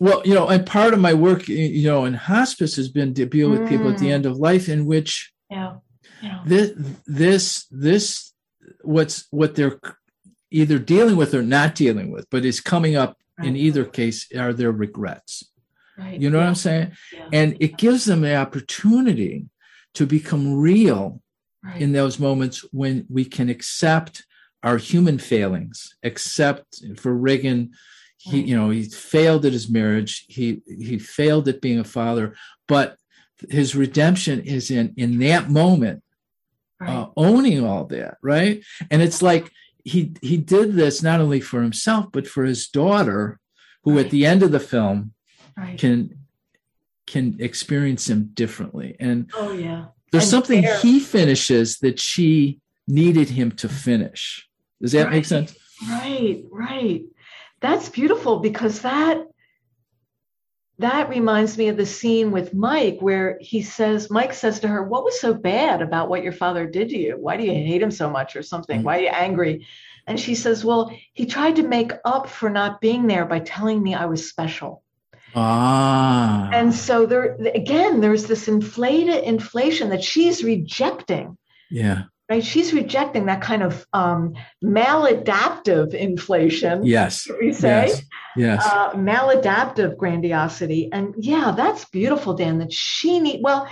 well 0.00 0.22
you 0.24 0.34
know 0.34 0.48
and 0.48 0.66
part 0.66 0.92
of 0.94 1.00
my 1.00 1.14
work 1.14 1.48
you 1.48 1.86
know 1.86 2.04
in 2.06 2.14
hospice 2.14 2.76
has 2.76 2.88
been 2.88 3.14
to 3.14 3.24
deal 3.26 3.50
with 3.50 3.68
people 3.68 3.88
at 3.90 3.98
the 3.98 4.06
Mm. 4.06 4.12
end 4.16 4.26
of 4.26 4.36
life 4.38 4.68
in 4.68 4.84
which 4.86 5.32
Yeah. 5.50 5.74
Yeah. 6.22 6.40
this 6.46 6.72
this 7.06 7.66
this 7.70 8.32
what's 8.82 9.26
what 9.30 9.54
they're 9.54 9.78
either 10.52 10.78
dealing 10.78 11.16
with 11.16 11.34
or 11.34 11.42
not 11.42 11.74
dealing 11.74 12.10
with 12.10 12.28
but 12.30 12.44
is 12.44 12.60
coming 12.60 12.96
up 12.96 13.18
in 13.42 13.56
either 13.56 13.84
case 13.84 14.28
are 14.36 14.52
their 14.52 14.72
regrets? 14.72 15.50
Right. 15.98 16.18
you 16.18 16.30
know 16.30 16.38
what 16.38 16.46
i'm 16.46 16.54
saying? 16.54 16.92
Yeah, 17.12 17.28
and 17.32 17.56
it 17.60 17.76
gives 17.76 18.06
them 18.06 18.22
the 18.22 18.34
opportunity 18.34 19.46
to 19.94 20.06
become 20.06 20.58
real 20.58 21.20
right. 21.62 21.80
in 21.80 21.92
those 21.92 22.18
moments 22.18 22.64
when 22.72 23.04
we 23.10 23.24
can 23.26 23.50
accept 23.50 24.24
our 24.62 24.78
human 24.78 25.18
failings 25.18 25.94
accept 26.02 26.82
for 26.96 27.12
Regan 27.12 27.72
he 28.16 28.40
you 28.40 28.56
know 28.56 28.70
he 28.70 28.84
failed 28.84 29.44
at 29.44 29.52
his 29.52 29.68
marriage 29.68 30.24
he 30.28 30.62
he 30.66 30.98
failed 30.98 31.48
at 31.48 31.60
being 31.60 31.78
a 31.78 31.84
father 31.84 32.34
but 32.68 32.96
his 33.50 33.74
redemption 33.74 34.40
is 34.40 34.70
in 34.70 34.94
in 34.96 35.18
that 35.18 35.50
moment 35.50 36.02
right. 36.80 36.90
uh, 36.90 37.08
owning 37.16 37.64
all 37.64 37.84
that 37.86 38.18
right? 38.22 38.62
And 38.90 39.02
it's 39.02 39.22
like 39.22 39.50
he 39.84 40.12
he 40.22 40.36
did 40.36 40.74
this 40.74 41.02
not 41.02 41.20
only 41.20 41.40
for 41.40 41.62
himself 41.62 42.06
but 42.12 42.26
for 42.26 42.44
his 42.44 42.68
daughter 42.68 43.38
who 43.84 43.96
Right. 43.96 44.04
at 44.06 44.10
the 44.10 44.26
end 44.26 44.42
of 44.42 44.52
the 44.52 44.60
film 44.60 45.12
right. 45.56 45.78
can 45.78 46.18
can 47.06 47.36
experience 47.40 48.08
him 48.08 48.30
differently 48.34 48.96
and 49.00 49.30
oh 49.34 49.52
yeah. 49.52 49.86
there's 50.12 50.24
And 50.24 50.30
something 50.30 50.64
he 50.80 51.00
finishes 51.00 51.78
that 51.78 51.98
she 51.98 52.60
needed 52.86 53.28
him 53.30 53.50
to 53.52 53.68
finish 53.68 54.48
does 54.80 54.92
that 54.92 55.10
make 55.10 55.24
sense 55.24 55.54
Right, 55.88 56.44
right. 56.52 57.02
That's 57.60 57.88
beautiful 57.88 58.38
because 58.38 58.82
that 58.82 59.26
that 60.78 61.08
reminds 61.08 61.56
me 61.58 61.68
of 61.68 61.76
the 61.76 61.86
scene 61.86 62.30
with 62.30 62.54
Mike 62.54 62.98
where 63.00 63.38
he 63.40 63.62
says 63.62 64.10
Mike 64.10 64.32
says 64.32 64.60
to 64.60 64.68
her, 64.68 64.82
"What 64.82 65.04
was 65.04 65.20
so 65.20 65.34
bad 65.34 65.82
about 65.82 66.08
what 66.08 66.22
your 66.22 66.32
father 66.32 66.66
did 66.66 66.88
to 66.90 66.98
you? 66.98 67.16
Why 67.18 67.36
do 67.36 67.44
you 67.44 67.52
hate 67.52 67.82
him 67.82 67.90
so 67.90 68.10
much 68.10 68.36
or 68.36 68.42
something? 68.42 68.80
Mhm. 68.80 68.84
Why 68.84 68.98
are 68.98 69.02
you 69.02 69.08
angry?" 69.08 69.66
And 70.06 70.18
she 70.18 70.34
says, 70.34 70.64
"Well, 70.64 70.92
he 71.12 71.26
tried 71.26 71.56
to 71.56 71.62
make 71.62 71.92
up 72.04 72.28
for 72.28 72.50
not 72.50 72.80
being 72.80 73.06
there 73.06 73.24
by 73.24 73.40
telling 73.40 73.82
me 73.82 73.94
I 73.94 74.06
was 74.06 74.28
special." 74.28 74.82
ah 75.34 76.50
And 76.52 76.74
so 76.74 77.06
there 77.06 77.36
again 77.54 78.00
there's 78.00 78.26
this 78.26 78.48
inflated 78.48 79.24
inflation 79.24 79.90
that 79.90 80.04
she's 80.04 80.44
rejecting 80.44 81.38
yeah 81.70 82.02
right? 82.32 82.44
She's 82.52 82.72
rejecting 82.72 83.26
that 83.26 83.40
kind 83.42 83.62
of 83.62 83.86
um, 83.92 84.34
maladaptive 84.64 85.92
inflation, 85.94 86.84
yes 86.84 87.28
we 87.40 87.52
say, 87.52 87.86
yes 87.86 88.02
yes 88.36 88.60
uh, 88.66 88.92
maladaptive 89.10 89.96
grandiosity, 90.02 90.88
and 90.92 91.14
yeah, 91.18 91.52
that's 91.56 91.84
beautiful, 91.86 92.32
Dan. 92.34 92.58
That 92.58 92.72
she 92.72 93.20
need 93.20 93.40
well. 93.42 93.68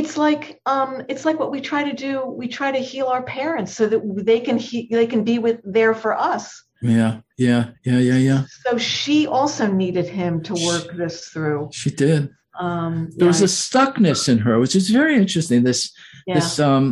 It's 0.00 0.16
like 0.16 0.60
um, 0.66 0.90
it's 1.08 1.24
like 1.24 1.38
what 1.38 1.50
we 1.54 1.60
try 1.60 1.82
to 1.90 1.94
do. 2.08 2.12
We 2.40 2.48
try 2.48 2.72
to 2.72 2.82
heal 2.90 3.06
our 3.14 3.22
parents 3.22 3.70
so 3.78 3.86
that 3.86 4.00
they 4.30 4.40
can 4.40 4.56
he- 4.58 4.88
they 4.90 5.06
can 5.06 5.22
be 5.24 5.38
with 5.38 5.58
there 5.76 5.94
for 5.94 6.12
us. 6.32 6.44
yeah 6.82 7.12
yeah 7.48 7.62
yeah 7.88 8.00
yeah 8.10 8.20
yeah 8.30 8.40
So 8.66 8.70
she 8.78 9.18
also 9.38 9.64
needed 9.82 10.06
him 10.20 10.32
to 10.48 10.52
work 10.70 10.86
this 11.00 11.16
through. 11.32 11.60
she 11.80 11.90
did 12.04 12.22
Um, 12.66 12.94
there 13.18 13.30
was 13.34 13.42
a 13.42 13.50
stuckness 13.64 14.28
in 14.32 14.38
her 14.46 14.54
which 14.62 14.74
is 14.80 14.86
very 15.00 15.14
interesting 15.22 15.58
this 15.70 15.80
yeah, 16.26 16.34
this 16.36 16.58
um 16.68 16.84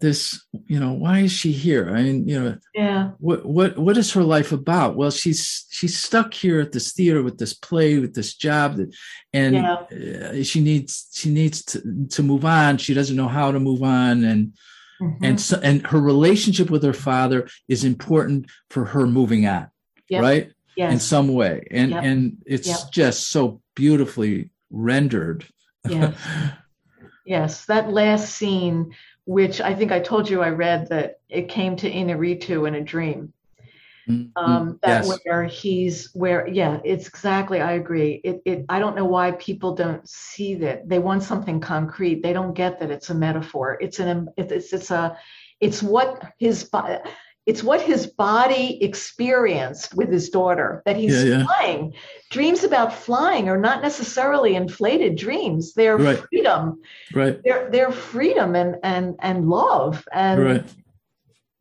this 0.00 0.44
you 0.66 0.78
know 0.80 0.92
why 0.92 1.20
is 1.20 1.32
she 1.32 1.52
here? 1.52 1.94
I 1.94 2.02
mean 2.02 2.28
you 2.28 2.40
know 2.40 2.56
yeah, 2.74 3.10
what 3.18 3.46
what 3.46 3.78
what 3.78 3.96
is 3.96 4.12
her 4.12 4.22
life 4.22 4.52
about? 4.52 4.96
Well 4.96 5.10
she's 5.10 5.66
she's 5.70 5.96
stuck 5.98 6.34
here 6.34 6.60
at 6.60 6.72
this 6.72 6.92
theater 6.92 7.22
with 7.22 7.38
this 7.38 7.54
play 7.54 7.98
with 7.98 8.14
this 8.14 8.34
job 8.34 8.76
that, 8.76 8.94
and 9.32 9.54
Yeah. 9.54 9.74
uh, 9.74 10.42
she 10.42 10.60
needs 10.60 11.08
she 11.12 11.30
needs 11.30 11.64
to, 11.66 12.06
to 12.10 12.22
move 12.22 12.44
on. 12.44 12.78
She 12.78 12.92
doesn't 12.94 13.16
know 13.16 13.28
how 13.28 13.52
to 13.52 13.60
move 13.60 13.82
on. 13.82 14.24
And 14.24 14.52
mhm, 15.00 15.18
and 15.22 15.40
so, 15.40 15.60
and 15.62 15.86
her 15.86 16.00
relationship 16.00 16.70
with 16.70 16.82
her 16.82 16.92
father 16.92 17.48
is 17.68 17.84
important 17.84 18.50
for 18.70 18.84
her 18.86 19.06
moving 19.06 19.46
on 19.46 19.68
Yep. 20.08 20.22
right? 20.22 20.50
In 20.76 20.98
some 20.98 21.28
way. 21.28 21.66
And 21.70 21.92
Yep. 21.92 22.02
and 22.04 22.38
it's 22.46 22.66
Yep. 22.68 22.78
just 22.92 23.30
so 23.30 23.62
beautifully 23.76 24.50
rendered. 24.70 25.46
Yeah. 25.88 26.14
Yes, 27.26 27.64
that 27.66 27.90
last 27.90 28.34
scene, 28.34 28.94
which 29.26 29.60
I 29.60 29.74
think 29.74 29.92
I 29.92 30.00
told 30.00 30.28
you 30.28 30.42
I 30.42 30.50
read 30.50 30.88
that 30.88 31.18
it 31.28 31.48
came 31.48 31.76
to 31.76 31.90
Inarritu 31.90 32.68
in 32.68 32.74
a 32.74 32.80
dream. 32.80 33.32
Mm, 34.08 34.32
Um, 34.36 34.78
that 34.82 35.06
yes. 35.06 35.18
where 35.24 35.44
he's 35.44 36.10
where, 36.12 36.46
yeah, 36.46 36.78
it's 36.84 37.08
exactly. 37.08 37.62
I 37.62 37.72
agree. 37.72 38.20
It, 38.22 38.42
it. 38.44 38.66
I 38.68 38.78
don't 38.78 38.96
know 38.96 39.06
why 39.06 39.32
people 39.32 39.74
don't 39.74 40.06
see 40.06 40.56
that. 40.56 40.86
They 40.86 40.98
want 40.98 41.22
something 41.22 41.58
concrete. 41.60 42.22
They 42.22 42.34
don't 42.34 42.52
get 42.52 42.80
that 42.80 42.90
it's 42.90 43.08
a 43.08 43.14
metaphor. 43.14 43.78
It's 43.80 44.00
an. 44.00 44.28
It's 44.36 44.72
it's 44.74 44.90
a. 44.90 45.16
It's 45.58 45.82
what 45.82 46.22
his. 46.38 46.68
It's 47.46 47.62
what 47.62 47.82
his 47.82 48.06
body 48.06 48.82
experienced 48.82 49.94
with 49.94 50.10
his 50.10 50.30
daughter 50.30 50.82
that 50.86 50.96
he's 50.96 51.24
Yeah, 51.24 51.38
yeah. 51.38 51.46
flying. 51.46 51.94
Dreams 52.30 52.64
about 52.64 52.94
flying 52.94 53.48
are 53.50 53.60
not 53.60 53.82
necessarily 53.82 54.54
inflated 54.54 55.16
dreams. 55.16 55.74
They're 55.74 55.98
Right. 55.98 56.22
freedom 56.30 56.80
right 57.12 57.42
their 57.44 57.70
their 57.70 57.92
freedom 57.92 58.54
and 58.56 58.76
and 58.82 59.16
and 59.20 59.48
love 59.48 60.06
and 60.12 60.40
right 60.42 60.64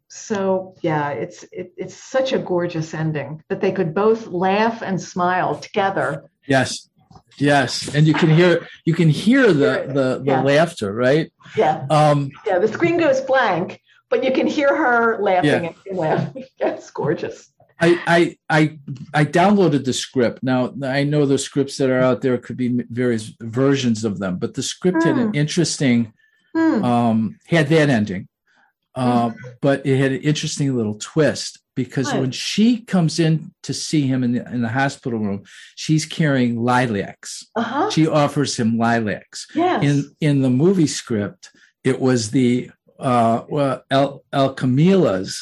so 0.08 0.76
yeah 0.82 1.10
it's 1.10 1.44
it, 1.52 1.74
it's 1.78 1.96
such 1.96 2.34
a 2.34 2.40
gorgeous 2.40 2.94
ending 2.94 3.44
that 3.50 3.60
they 3.62 3.72
could 3.72 3.94
both 3.94 4.28
laugh 4.28 4.82
and 4.82 5.02
smile 5.02 5.56
together 5.60 6.30
Yes. 6.48 6.90
Yes. 7.38 7.94
And 7.96 8.06
you 8.08 8.14
can 8.14 8.30
hear 8.30 8.68
you 8.86 8.94
can 8.94 9.10
hear 9.10 9.48
the 9.54 9.86
the, 9.88 10.22
the 10.24 10.24
Yeah. 10.26 10.42
laughter, 10.42 10.94
right? 10.94 11.32
yeah 11.58 11.86
Um 11.90 12.30
yeah 12.48 12.60
the 12.60 12.68
screen 12.68 12.98
goes 12.98 13.22
blank 13.22 13.82
but 14.14 14.24
you 14.24 14.32
can 14.32 14.46
hear 14.58 14.72
her 14.84 15.18
laughing 15.30 15.64
Yeah. 15.66 15.74
and 15.90 15.98
laughing 15.98 16.44
it's 16.60 16.92
gorgeous 16.92 17.38
I, 17.82 17.90
I 18.18 18.20
I 18.60 18.62
I 19.22 19.26
downloaded 19.26 19.84
the 19.84 19.94
script. 19.94 20.38
Now 20.44 20.60
I 21.00 21.04
know 21.04 21.26
the 21.26 21.38
scripts 21.48 21.76
that 21.80 21.90
are 21.90 22.00
out 22.10 22.22
there 22.22 22.38
could 22.38 22.56
be 22.56 22.70
various 23.04 23.26
versions 23.42 24.06
of 24.06 24.20
them, 24.20 24.38
but 24.38 24.54
the 24.54 24.62
script 24.74 25.04
had 25.04 25.18
an 25.18 25.34
interesting 25.34 26.14
Hmm. 26.56 26.84
um 26.94 27.18
had 27.48 27.68
that 27.70 27.90
ending. 27.90 28.24
Um, 28.96 29.34
but 29.60 29.78
it 29.90 29.98
had 29.98 30.12
an 30.12 30.22
interesting 30.22 30.68
little 30.78 30.98
twist 31.00 31.52
because 31.76 32.12
Good. 32.12 32.22
when 32.22 32.32
she 32.32 32.68
comes 32.82 33.20
in 33.20 33.52
to 33.64 33.74
see 33.74 34.04
him 34.12 34.24
in 34.24 34.34
the, 34.34 34.44
in 34.54 34.62
the 34.62 34.70
hospital 34.70 35.18
room, 35.20 35.42
she's 35.76 36.06
carrying 36.06 36.54
lilacs. 36.72 37.32
uh-huh 37.56 37.90
She 37.90 38.06
offers 38.08 38.56
him 38.62 38.78
lilacs. 38.78 39.40
yes 39.56 39.84
in 39.84 39.96
in 40.28 40.36
the 40.46 40.52
movie 40.64 40.92
script 41.02 41.50
it 41.84 41.98
was 42.00 42.30
the 42.32 42.70
uh 43.04 43.44
well 43.50 43.84
el, 43.92 44.24
el 44.32 44.56
camilas 44.56 45.38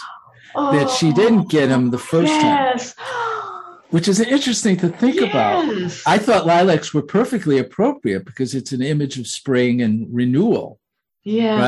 that 0.56 0.90
she 0.90 1.14
didn't 1.14 1.50
get 1.50 1.70
him 1.70 1.92
the 1.92 1.98
first 1.98 2.32
time. 2.34 2.76
yes. 2.78 2.96
Which 3.92 4.08
is 4.08 4.20
interesting 4.22 4.78
to 4.78 4.88
think 4.88 5.20
about. 5.20 5.66
I 6.08 6.18
thought 6.18 6.46
lilacs 6.46 6.94
were 6.94 7.02
perfectly 7.02 7.58
appropriate 7.60 8.24
because 8.26 8.56
it's 8.56 8.72
an 8.72 8.82
image 8.82 9.20
of 9.20 9.28
spring 9.28 9.82
and 9.82 10.08
renewal 10.10 10.80
yes. 11.24 11.60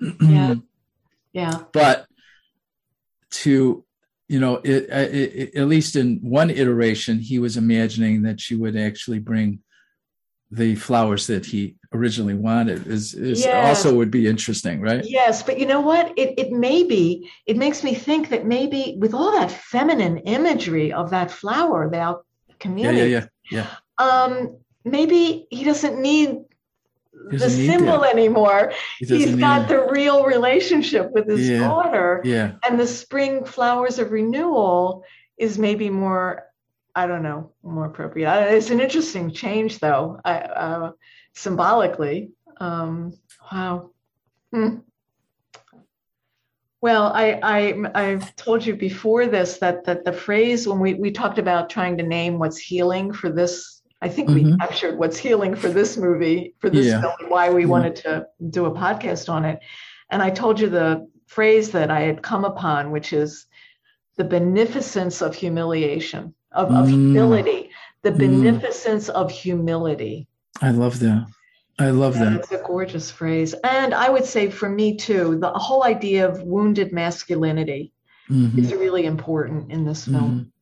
right? 0.00 0.10
Yeah. 0.20 0.54
yeah. 1.32 1.62
But 1.72 2.06
to 3.42 3.84
you 4.28 4.40
know 4.40 4.56
it, 4.56 4.84
it, 4.90 5.32
it- 5.42 5.54
at 5.56 5.66
least 5.68 5.96
in 5.96 6.18
one 6.22 6.50
iteration 6.50 7.18
he 7.18 7.38
was 7.38 7.56
imagining 7.56 8.22
that 8.22 8.40
she 8.40 8.54
would 8.54 8.76
actually 8.76 9.18
bring 9.18 9.60
the 10.50 10.74
flowers 10.76 11.26
that 11.26 11.46
he 11.46 11.76
originally 11.94 12.34
wanted 12.34 12.86
is, 12.86 13.14
is 13.14 13.44
Yes. 13.44 13.68
also 13.68 13.96
would 13.96 14.10
be 14.10 14.26
interesting, 14.26 14.80
right? 14.80 15.02
Yes, 15.04 15.42
but 15.42 15.58
you 15.58 15.66
know 15.66 15.80
what? 15.80 16.12
It 16.16 16.34
it 16.38 16.50
may 16.52 16.82
be. 16.84 17.30
It 17.46 17.56
makes 17.56 17.82
me 17.84 17.94
think 17.94 18.28
that 18.30 18.46
maybe 18.46 18.96
with 18.98 19.14
all 19.14 19.32
that 19.32 19.50
feminine 19.50 20.18
imagery 20.18 20.92
of 20.92 21.10
that 21.10 21.30
flower, 21.30 21.88
the 21.90 21.98
al- 21.98 22.24
Yeah, 22.48 22.54
community, 22.58 23.10
yeah, 23.10 23.26
yeah. 23.50 23.66
um, 23.98 24.56
maybe 24.84 25.46
he 25.50 25.64
doesn't 25.64 26.00
need 26.00 26.28
the 27.30 27.50
symbol 27.50 28.00
that. 28.00 28.14
anymore. 28.14 28.72
He 28.98 29.06
He's 29.06 29.24
doesn't 29.26 29.40
got 29.40 29.68
the 29.68 29.86
real 29.90 30.24
relationship 30.24 31.10
with 31.12 31.28
his 31.28 31.48
Yeah. 31.48 31.68
daughter, 31.68 32.20
yeah, 32.24 32.52
and 32.66 32.78
the 32.80 32.86
spring 32.86 33.44
flowers 33.44 33.98
of 33.98 34.10
renewal 34.12 35.04
is 35.38 35.58
maybe 35.58 35.90
more. 35.90 36.44
I 36.94 37.06
don't 37.06 37.22
know, 37.22 37.52
more 37.62 37.86
appropriate. 37.86 38.28
Uh, 38.30 38.54
It's 38.56 38.68
an 38.68 38.78
interesting 38.78 39.32
change, 39.32 39.78
though, 39.78 40.20
I, 40.26 40.34
uh, 40.40 40.90
symbolically. 41.34 42.30
Um, 42.58 43.14
wow. 43.50 43.90
Hmm. 44.52 44.76
Well, 46.80 47.12
I, 47.14 47.38
I 47.42 47.74
I've 47.94 48.34
told 48.36 48.66
you 48.66 48.74
before 48.74 49.26
this 49.26 49.58
that 49.58 49.84
that 49.84 50.04
the 50.04 50.12
phrase 50.12 50.66
when 50.66 50.80
we, 50.80 50.94
we 50.94 51.10
talked 51.12 51.38
about 51.38 51.70
trying 51.70 51.96
to 51.98 52.02
name 52.02 52.38
what's 52.38 52.58
healing 52.58 53.12
for 53.12 53.30
this, 53.30 53.82
I 54.00 54.08
think 54.08 54.30
we 54.30 54.44
Mhm. 54.44 54.58
captured 54.58 54.98
what's 54.98 55.16
healing 55.16 55.54
for 55.54 55.68
this 55.68 55.96
movie, 55.96 56.54
for 56.58 56.70
this 56.70 56.86
Yeah. 56.86 57.00
film, 57.00 57.30
why 57.30 57.50
we 57.50 57.62
Yeah. 57.62 57.68
wanted 57.68 57.96
to 57.96 58.26
do 58.50 58.66
a 58.66 58.72
podcast 58.72 59.28
on 59.28 59.44
it. 59.44 59.60
And 60.10 60.20
I 60.20 60.30
told 60.30 60.58
you 60.60 60.68
the 60.68 61.08
phrase 61.26 61.70
that 61.70 61.90
I 61.90 62.00
had 62.00 62.20
come 62.20 62.44
upon, 62.44 62.90
which 62.90 63.12
is 63.12 63.46
the 64.16 64.24
beneficence 64.24 65.22
of 65.22 65.34
humiliation, 65.36 66.34
of, 66.50 66.68
of 66.70 66.86
Mm. 66.86 66.90
humility, 66.90 67.70
the 68.02 68.10
Mm. 68.10 68.18
beneficence 68.18 69.08
of 69.08 69.30
humility. 69.30 70.26
I 70.60 70.70
love 70.70 70.98
that. 71.00 71.26
I 71.78 71.90
love 71.90 72.16
Yeah, 72.16 72.24
that. 72.24 72.40
It's 72.40 72.52
a 72.52 72.62
gorgeous 72.64 73.10
phrase. 73.10 73.54
And 73.64 73.94
I 73.94 74.10
would 74.10 74.24
say 74.24 74.50
for 74.50 74.68
me 74.68 74.96
too, 74.96 75.38
the 75.40 75.50
whole 75.50 75.84
idea 75.84 76.28
of 76.28 76.42
wounded 76.42 76.92
masculinity 76.92 77.92
Mhm, 78.30 78.58
is 78.58 78.72
really 78.72 79.04
important 79.06 79.72
in 79.72 79.84
this 79.84 80.04
film 80.04 80.52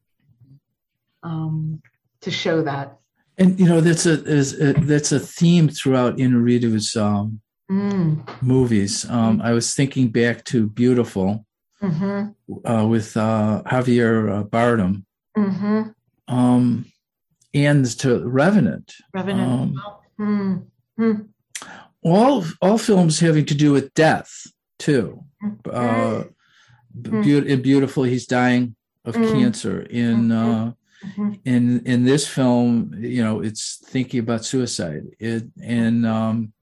mhm. 1.23 1.29
um, 1.29 1.83
to 2.23 2.31
show 2.31 2.63
that. 2.63 2.99
And 3.39 3.59
you 3.59 3.67
know 3.67 3.81
that's 3.81 4.07
a 4.07 4.23
is 4.25 4.59
a, 4.61 4.73
that's 4.75 5.13
a 5.13 5.21
theme 5.21 5.69
throughout 5.69 6.17
Inarritu's 6.19 6.97
um, 6.97 7.41
Mm. 7.71 8.27
movies. 8.43 9.09
Um, 9.09 9.41
I 9.41 9.53
was 9.53 9.75
thinking 9.75 10.09
back 10.09 10.45
to 10.47 10.69
Biutiful 10.69 11.45
hmm 11.81 12.31
uh, 12.65 12.85
with 12.89 13.17
uh, 13.17 13.63
Javier 13.65 14.41
uh, 14.41 14.43
Bardem, 14.45 15.05
hmm 15.37 15.83
um, 16.27 16.85
and 17.55 17.85
to 17.99 18.27
Revenant. 18.29 18.95
Revenant. 19.13 19.77
Um, 20.19 20.67
Mm. 20.99 21.29
all 22.03 22.45
all 22.61 22.79
films 22.79 23.21
having 23.21 23.47
to 23.47 23.55
do 23.55 23.73
with 23.73 23.93
death 23.95 24.31
too. 24.79 25.25
Uh, 25.71 26.25
Mm. 26.97 27.23
Beau- 27.23 27.47
in 27.53 27.63
Biutiful, 27.63 28.09
he's 28.09 28.27
dying 28.27 28.75
of 29.05 29.15
Mm. 29.15 29.33
cancer. 29.33 29.81
In 29.83 30.33
uh, 30.33 30.73
Mhm. 31.05 31.39
in 31.45 31.81
in 31.87 32.05
this 32.05 32.27
film, 32.27 32.93
you 32.99 33.23
know, 33.25 33.41
it's 33.41 33.79
thinking 33.93 34.21
about 34.21 34.45
suicide. 34.45 35.05
It 35.19 35.45
and 35.63 36.05
um, 36.05 36.53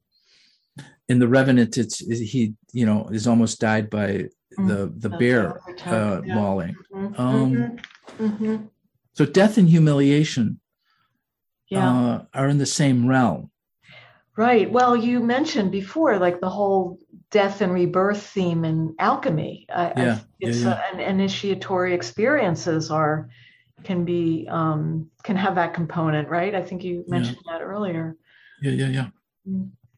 in 1.08 1.18
the 1.18 1.26
Revenant, 1.28 1.76
it's 1.78 1.98
he 2.32 2.54
you 2.72 2.86
know 2.86 3.08
is 3.10 3.26
almost 3.26 3.58
died 3.60 3.88
by 3.90 4.28
the 4.68 4.92
the 5.02 5.08
That's 5.08 5.18
bear 5.18 5.44
uh. 5.86 6.20
Yeah. 6.24 6.34
mauling. 6.34 6.76
Mhm. 6.92 7.18
um, 7.18 7.52
Mhm. 7.52 7.78
Mhm. 8.18 8.68
So 9.14 9.24
death 9.24 9.58
and 9.58 9.68
humiliation 9.68 10.60
Yeah. 11.70 11.90
uh, 11.90 12.24
are 12.34 12.48
in 12.48 12.58
the 12.58 12.66
same 12.66 13.06
realm. 13.06 13.50
Right. 14.36 14.70
Well, 14.70 14.96
you 14.96 15.20
mentioned 15.20 15.72
before, 15.72 16.18
like 16.18 16.40
the 16.40 16.48
whole 16.48 16.98
death 17.30 17.60
and 17.60 17.72
rebirth 17.72 18.22
theme 18.22 18.64
in 18.64 18.94
alchemy. 18.98 19.66
I, 19.68 19.86
I, 19.86 19.92
Yeah, 19.96 20.04
yeah, 20.38 20.48
it's 20.48 20.62
yeah. 20.62 20.70
Uh, 20.70 20.80
and 20.92 21.00
initiatory 21.00 21.92
experiences 21.92 22.90
are 22.90 23.28
can 23.84 24.04
be 24.04 24.46
um, 24.50 25.10
can 25.24 25.36
have 25.36 25.54
that 25.56 25.74
component, 25.74 26.28
right? 26.28 26.54
I 26.54 26.62
think 26.62 26.84
you 26.84 27.04
mentioned 27.08 27.38
that 27.46 27.60
earlier. 27.62 28.16
Yeah, 28.62 28.72
yeah, 28.72 28.88
yeah. 28.88 29.08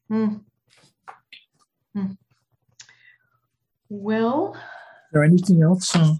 Hmm. 0.09 0.35
Hmm. 1.95 2.13
Well, 3.89 4.55
Is 4.55 4.61
there 5.13 5.25
anything 5.25 5.63
else? 5.63 5.95
Uh, 5.95 6.15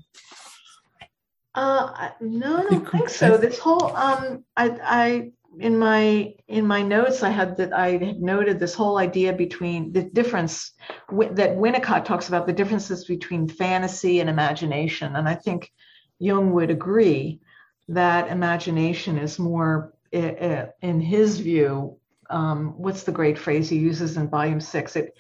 Uh, 1.55 2.11
no, 2.21 2.59
I 2.59 2.61
think 2.61 2.71
don't 2.71 2.85
we- 2.85 2.99
think 2.99 3.09
so. 3.09 3.37
This 3.37 3.59
whole, 3.59 3.95
um, 3.97 4.45
I, 4.57 4.79
I, 4.83 5.33
in 5.61 5.79
my, 5.79 6.35
in 6.49 6.67
my 6.67 6.83
notes, 6.83 7.23
I 7.23 7.31
had 7.31 7.57
that 7.59 7.73
I 7.73 7.91
had 7.99 8.21
noted 8.21 8.59
this 8.59 8.75
whole 8.75 8.97
idea 8.99 9.33
between 9.33 9.93
the 9.93 10.03
difference 10.03 10.73
wi- 11.09 11.33
that 11.35 11.57
Winnicott 11.57 12.05
talks 12.05 12.29
about 12.29 12.47
the 12.47 12.53
differences 12.53 13.05
between 13.05 13.47
fantasy 13.49 14.21
and 14.21 14.31
imagination, 14.31 15.17
and 15.17 15.29
I 15.29 15.35
think 15.35 15.71
Jung 16.19 16.53
would 16.53 16.71
agree 16.71 17.41
that 17.89 18.31
imagination 18.31 19.19
is 19.19 19.39
more, 19.39 19.93
i- 20.15 20.37
i- 20.41 20.69
in 20.83 21.01
his 21.01 21.39
view, 21.41 21.97
um, 22.31 22.75
what's 22.77 23.03
the 23.03 23.13
great 23.13 23.39
phrase 23.39 23.69
he 23.69 23.79
uses 23.79 24.17
in 24.17 24.29
volume 24.29 24.61
six? 24.61 24.97
It, 24.97 25.15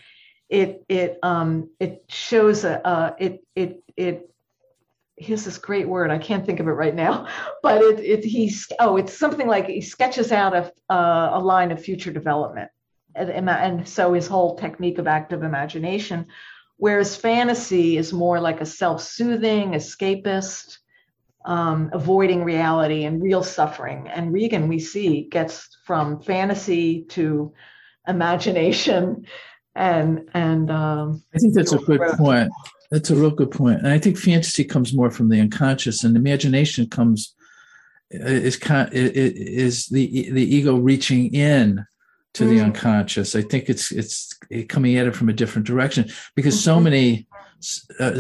it, 0.48 0.84
it, 0.88 1.18
um, 1.22 1.70
it 1.78 2.04
shows 2.08 2.64
a, 2.64 3.14
it, 3.18 3.44
it, 3.54 3.82
it 3.96 4.30
here's 5.20 5.44
this 5.44 5.58
great 5.58 5.86
word 5.86 6.10
i 6.10 6.18
can't 6.18 6.46
think 6.46 6.60
of 6.60 6.66
it 6.66 6.72
right 6.72 6.94
now 6.94 7.28
but 7.62 7.82
it, 7.82 8.00
it 8.00 8.24
he's 8.24 8.66
oh 8.80 8.96
it's 8.96 9.16
something 9.16 9.46
like 9.46 9.66
he 9.66 9.80
sketches 9.80 10.32
out 10.32 10.54
a, 10.54 10.72
uh, 10.92 11.30
a 11.34 11.40
line 11.40 11.70
of 11.70 11.82
future 11.82 12.10
development 12.10 12.70
and, 13.14 13.50
and, 13.50 13.88
so 13.88 14.12
his 14.12 14.28
whole 14.28 14.56
technique 14.56 14.98
of 14.98 15.06
active 15.06 15.42
imagination 15.42 16.26
whereas 16.76 17.16
fantasy 17.16 17.96
is 17.96 18.12
more 18.12 18.40
like 18.40 18.60
a 18.60 18.66
self-soothing 18.66 19.72
escapist 19.72 20.78
um, 21.44 21.90
avoiding 21.92 22.44
reality 22.44 23.04
and 23.04 23.22
real 23.22 23.42
suffering 23.42 24.08
and 24.08 24.32
Regan 24.32 24.68
we 24.68 24.78
see 24.78 25.22
gets 25.30 25.68
from 25.86 26.20
fantasy 26.22 27.02
to 27.10 27.52
imagination 28.06 29.26
and 29.74 30.28
and 30.34 30.70
um, 30.70 31.22
I 31.34 31.38
think 31.38 31.54
that's 31.54 31.72
a 31.72 31.78
good 31.78 31.98
Growth. 31.98 32.18
point. 32.18 32.50
That's 32.90 33.10
a 33.10 33.16
real 33.16 33.30
good 33.30 33.50
point. 33.52 33.78
And 33.78 33.88
I 33.88 33.98
think 33.98 34.18
fantasy 34.18 34.64
comes 34.64 34.92
more 34.92 35.10
from 35.10 35.28
the 35.28 35.40
unconscious, 35.40 36.02
and 36.04 36.16
imagination 36.16 36.88
comes 36.88 37.34
is 38.10 38.56
con- 38.56 38.88
i- 38.92 38.96
i- 38.98 39.34
is 39.64 39.86
the 39.86 40.30
the 40.32 40.42
ego 40.56 40.76
reaching 40.76 41.32
in 41.32 41.84
to 42.34 42.44
the 42.44 42.56
Mm. 42.58 42.64
unconscious. 42.64 43.36
I 43.36 43.42
think 43.42 43.68
it's 43.68 43.92
it's 43.92 44.34
coming 44.68 44.96
at 44.96 45.06
it 45.06 45.14
from 45.14 45.28
a 45.28 45.32
different 45.32 45.66
direction 45.68 46.08
because 46.34 46.58
so 46.60 46.78
Mhm. 46.78 46.82
many 46.84 47.26
uh, 48.00 48.18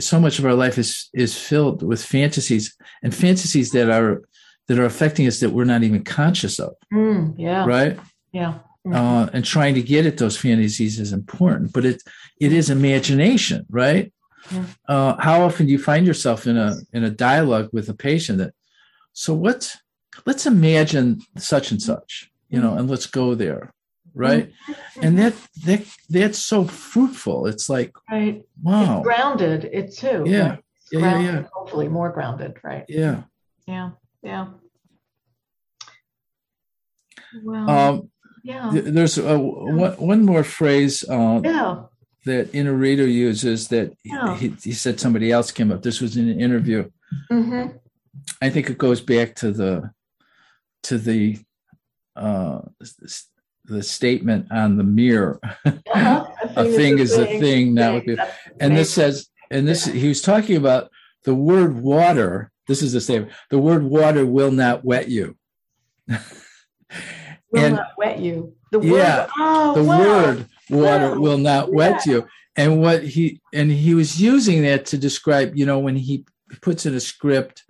so 0.00 0.18
much 0.20 0.38
of 0.38 0.44
our 0.44 0.54
life 0.54 0.76
is 0.76 1.08
is 1.14 1.34
filled 1.38 1.82
with 1.82 2.02
fantasies 2.04 2.74
and 3.02 3.14
fantasies 3.14 3.70
that 3.70 3.88
are 3.88 4.22
that 4.66 4.78
are 4.78 4.84
affecting 4.84 5.26
us 5.26 5.40
that 5.40 5.50
we're 5.50 5.64
not 5.64 5.82
even 5.82 6.02
conscious 6.04 6.58
of, 6.58 6.72
mm, 6.92 7.32
yeah 7.38 7.64
right? 7.64 7.98
yeah 8.32 8.54
uh, 8.92 9.28
and 9.32 9.44
trying 9.44 9.74
to 9.74 9.82
get 9.82 10.06
at 10.06 10.16
those 10.18 10.36
fantasies 10.38 10.98
is 10.98 11.12
important. 11.12 11.72
But 11.72 11.84
it 11.84 12.02
it 12.40 12.52
is 12.52 12.70
imagination, 12.70 13.66
right? 13.70 14.12
Yeah. 14.50 14.64
Uh, 14.88 15.16
how 15.20 15.42
often 15.42 15.66
do 15.66 15.72
you 15.72 15.78
find 15.78 16.06
yourself 16.06 16.46
in 16.46 16.56
a 16.56 16.76
in 16.92 17.04
a 17.04 17.10
dialogue 17.10 17.68
with 17.72 17.88
a 17.88 17.94
patient 17.94 18.38
that, 18.38 18.54
so 19.12 19.34
what? 19.34 19.76
Let's 20.26 20.44
imagine 20.46 21.20
such 21.38 21.70
and 21.70 21.80
such, 21.80 22.30
you 22.48 22.60
know, 22.60 22.74
and 22.76 22.90
let's 22.90 23.06
go 23.06 23.34
there, 23.34 23.72
right? 24.12 24.50
And 25.00 25.18
that 25.18 25.34
that 25.64 25.86
that's 26.08 26.38
so 26.38 26.64
fruitful. 26.64 27.46
It's 27.46 27.68
like, 27.70 27.92
right 28.10 28.42
wow, 28.62 28.98
It's 28.98 29.06
grounded 29.06 29.64
it 29.72 29.94
too. 29.96 30.24
Yeah. 30.26 30.48
right? 30.48 30.64
Yeah, 30.92 31.00
yeah, 31.00 31.20
yeah. 31.20 31.42
Hopefully 31.52 31.88
more 31.88 32.10
grounded, 32.10 32.58
right? 32.64 32.84
yeah. 32.88 33.22
Yeah, 33.66 33.90
yeah. 34.22 34.46
Well, 37.44 37.70
Um, 37.70 38.10
yeah, 38.42 38.70
there's 38.72 39.18
a, 39.18 39.38
one, 39.38 39.92
one 39.92 40.24
more 40.24 40.44
phrase 40.44 41.04
uh, 41.08 41.40
yeah. 41.44 41.82
that 42.24 42.52
Inarritu 42.52 43.10
uses 43.12 43.68
that 43.68 43.92
Yeah. 44.04 44.36
he, 44.36 44.48
he 44.62 44.72
said 44.72 45.00
somebody 45.00 45.30
else 45.32 45.50
came 45.52 45.70
up. 45.72 45.82
This 45.82 46.00
was 46.00 46.16
in 46.16 46.28
an 46.28 46.40
interview. 46.40 46.90
hmm 47.28 47.66
I 48.42 48.50
think 48.50 48.68
it 48.70 48.78
goes 48.78 49.00
back 49.00 49.34
to 49.36 49.52
the 49.52 49.90
to 50.84 50.98
the 50.98 51.38
uh, 52.16 52.60
the 53.66 53.82
statement 53.82 54.50
on 54.50 54.76
the 54.76 54.84
mirror. 54.84 55.40
Uh-huh. 55.92 56.24
a 56.56 56.64
thing 56.64 56.98
is 56.98 57.16
a 57.18 57.26
thing, 57.40 57.74
not 57.74 57.94
what 57.94 58.06
you- 58.06 58.16
That's 58.16 58.36
And 58.60 58.76
this 58.76 58.92
says, 58.92 59.28
and 59.50 59.66
this 59.66 59.84
he 59.84 60.08
was 60.08 60.22
talking 60.22 60.56
about 60.56 60.90
the 61.24 61.34
word 61.34 61.76
water. 61.82 62.50
This 62.68 62.82
is 62.82 62.92
the 62.92 63.00
statement: 63.00 63.32
the 63.50 63.58
word 63.58 63.82
water 63.82 64.24
will 64.24 64.50
not 64.52 64.84
wet 64.84 65.08
you. 65.08 65.36
will 67.50 67.64
and- 67.64 67.76
not 67.76 67.92
wet 67.98 68.18
you. 68.20 68.54
The 68.72 68.80
Yeah, 68.80 69.22
word, 69.22 69.28
oh, 69.38 69.74
the 69.74 69.82
wow. 69.84 69.98
word 69.98 70.46
water 70.70 71.10
Wow. 71.10 71.18
will 71.18 71.38
not 71.38 71.72
wet 71.72 72.06
you. 72.06 72.26
And 72.56 72.80
what 72.80 73.02
he 73.02 73.40
and 73.52 73.70
he 73.70 73.94
was 73.94 74.20
using 74.20 74.62
that 74.62 74.86
to 74.86 74.98
describe, 74.98 75.56
you 75.56 75.66
know, 75.66 75.78
when 75.80 75.96
he 75.96 76.24
puts 76.62 76.86
in 76.86 76.94
a 76.94 77.00
script, 77.00 77.64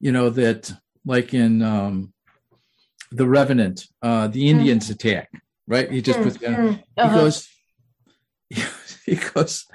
you 0.00 0.12
know, 0.12 0.30
that 0.30 0.72
like 1.04 1.34
in 1.34 1.62
um 1.62 2.12
the 3.10 3.26
Revenant, 3.26 3.86
uh 4.02 4.28
the 4.28 4.48
Indians 4.48 4.90
attack, 4.90 5.28
right? 5.66 5.90
He 5.90 6.00
just 6.02 6.20
puts 6.20 6.36
Mm, 6.38 6.56
mm, 6.56 6.74
he 6.76 6.82
uh-huh. 7.02 7.14
goes 7.20 7.48
he 9.06 9.16
goes 9.16 9.66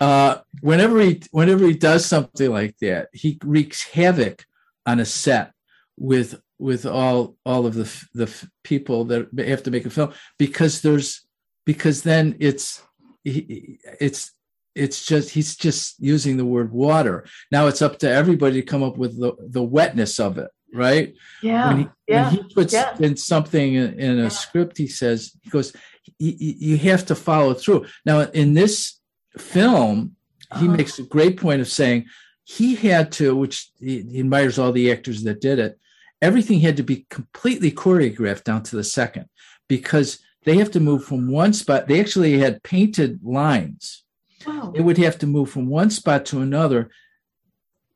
uh 0.00 0.38
whenever 0.60 1.00
he 1.00 1.22
whenever 1.30 1.64
he 1.66 1.74
does 1.74 2.04
something 2.04 2.50
like 2.50 2.76
that 2.80 3.08
he 3.12 3.38
wreaks 3.44 3.84
havoc 3.84 4.44
on 4.86 4.98
a 4.98 5.04
set 5.04 5.52
with 5.96 6.40
with 6.60 6.84
all 6.86 7.36
all 7.44 7.66
of 7.66 7.74
the 7.74 7.88
the 8.14 8.30
people 8.62 9.04
that 9.06 9.28
have 9.38 9.62
to 9.62 9.70
make 9.70 9.86
a 9.86 9.90
film 9.90 10.12
because 10.38 10.82
there's 10.82 11.26
because 11.64 12.02
then 12.02 12.36
it's 12.38 12.82
it's 13.24 14.32
it's 14.74 15.04
just 15.04 15.30
he's 15.30 15.56
just 15.56 15.98
using 15.98 16.36
the 16.36 16.44
word 16.44 16.70
water 16.72 17.24
now 17.50 17.66
it's 17.66 17.82
up 17.82 17.98
to 17.98 18.08
everybody 18.08 18.60
to 18.60 18.66
come 18.72 18.82
up 18.82 18.96
with 18.96 19.18
the 19.18 19.32
the 19.48 19.62
wetness 19.62 20.20
of 20.20 20.38
it 20.38 20.50
right 20.72 21.14
yeah, 21.42 21.66
when 21.68 21.78
he, 21.78 21.88
yeah, 22.06 22.24
when 22.30 22.34
he 22.34 22.54
puts 22.54 22.72
yeah. 22.72 22.96
in 23.00 23.16
something 23.16 23.74
in, 23.74 23.98
in 23.98 24.18
a 24.20 24.24
Yeah. 24.24 24.28
script, 24.28 24.78
he 24.78 24.86
says, 24.86 25.32
he 25.42 25.50
goes, 25.50 25.72
"Y- 26.20 26.36
y- 26.40 26.56
you 26.68 26.76
have 26.76 27.04
to 27.06 27.14
follow 27.16 27.54
through. 27.54 27.86
Now, 28.06 28.20
in 28.20 28.54
this 28.54 29.00
film, 29.36 30.14
he 30.60 30.66
Uh-huh. 30.66 30.76
makes 30.76 30.98
a 31.00 31.02
great 31.02 31.36
point 31.38 31.60
of 31.60 31.66
saying 31.68 32.06
he 32.44 32.76
had 32.76 33.10
to, 33.12 33.34
which 33.34 33.70
he, 33.80 34.02
he 34.12 34.20
admires 34.20 34.58
all 34.60 34.70
the 34.72 34.92
actors 34.92 35.24
that 35.24 35.40
did 35.40 35.58
it, 35.58 35.72
everything 36.22 36.60
had 36.60 36.76
to 36.76 36.82
be 36.82 37.06
completely 37.10 37.70
choreographed 37.72 38.44
down 38.44 38.62
to 38.64 38.76
the 38.76 38.84
second 38.84 39.26
because 39.68 40.18
they 40.44 40.56
have 40.58 40.70
to 40.72 40.80
move 40.80 41.04
from 41.04 41.30
one 41.30 41.52
spot. 41.52 41.86
They 41.88 42.00
actually 42.00 42.38
had 42.38 42.62
painted 42.62 43.20
lines 43.22 44.04
Wow. 44.46 44.72
they 44.74 44.80
would 44.80 44.96
have 44.98 45.18
to 45.18 45.26
move 45.26 45.50
from 45.50 45.66
one 45.68 45.90
spot 45.90 46.24
to 46.26 46.40
another 46.40 46.90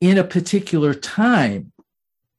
in 0.02 0.18
a 0.18 0.24
particular 0.24 0.92
time 0.92 1.72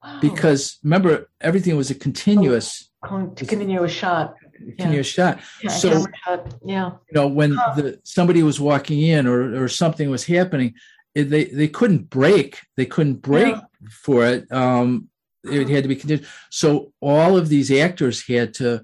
wow. 0.03 0.20
because 0.22 0.78
remember 0.84 1.28
everything 1.41 1.76
was 1.76 1.90
a 1.90 1.95
continuous 1.95 2.91
Con- 3.03 3.34
to 3.34 3.45
continue 3.48 3.84
a 3.84 3.90
shot. 3.90 4.36
continuous 4.56 5.07
shot 5.07 5.40
Yeah, 5.64 5.70
So- 5.72 6.06
shot. 6.24 6.53
Yeah. 6.64 6.91
you 7.10 7.14
know 7.16 7.28
when 7.28 7.53
Huh. 7.56 7.74
the 7.76 7.99
somebody 8.03 8.44
was 8.44 8.60
walking 8.60 9.02
in 9.02 9.26
or 9.26 9.64
or 9.64 9.68
something 9.68 10.07
was 10.12 10.26
happening 10.26 10.76
it, 11.16 11.32
they 11.32 11.45
they 11.45 11.68
couldn't 11.68 12.10
break 12.12 12.60
they 12.78 12.86
couldn't 12.86 13.24
break 13.24 13.56
Yeah. 13.56 13.62
for 14.03 14.24
it 14.28 14.52
um 14.52 15.10
it 15.52 15.70
had 15.70 15.84
to 15.84 15.90
be 15.90 15.96
continued 15.96 16.28
so 16.50 16.92
all 17.02 17.38
of 17.38 17.50
these 17.50 17.72
actors 17.72 18.26
had 18.28 18.54
to 18.54 18.84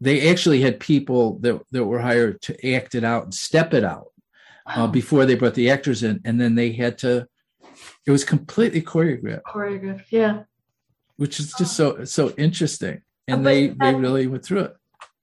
they 0.00 0.30
actually 0.30 0.60
had 0.60 0.78
people 0.80 1.38
that 1.40 1.60
that 1.70 1.84
were 1.84 2.00
hired 2.00 2.40
to 2.42 2.72
act 2.74 2.94
it 2.94 3.04
out 3.04 3.24
and 3.24 3.34
step 3.34 3.74
it 3.74 3.84
out 3.84 4.08
uh, 4.66 4.86
before 4.86 5.24
they 5.26 5.34
brought 5.34 5.54
the 5.54 5.70
actors 5.70 6.02
in 6.02 6.20
and 6.24 6.40
then 6.40 6.54
they 6.54 6.72
had 6.72 6.98
to 6.98 7.26
it 8.06 8.10
was 8.10 8.24
completely 8.24 8.82
choreographed 8.82 9.42
choreographed. 9.42 10.04
Yeah. 10.10 10.42
which 11.16 11.40
is 11.40 11.52
just 11.58 11.74
so 11.76 12.04
so 12.04 12.30
interesting 12.36 13.02
and 13.26 13.42
But 13.42 13.50
they 13.50 13.66
they 13.68 13.94
really 13.94 14.26
went 14.26 14.44
through 14.44 14.60
it 14.60 14.74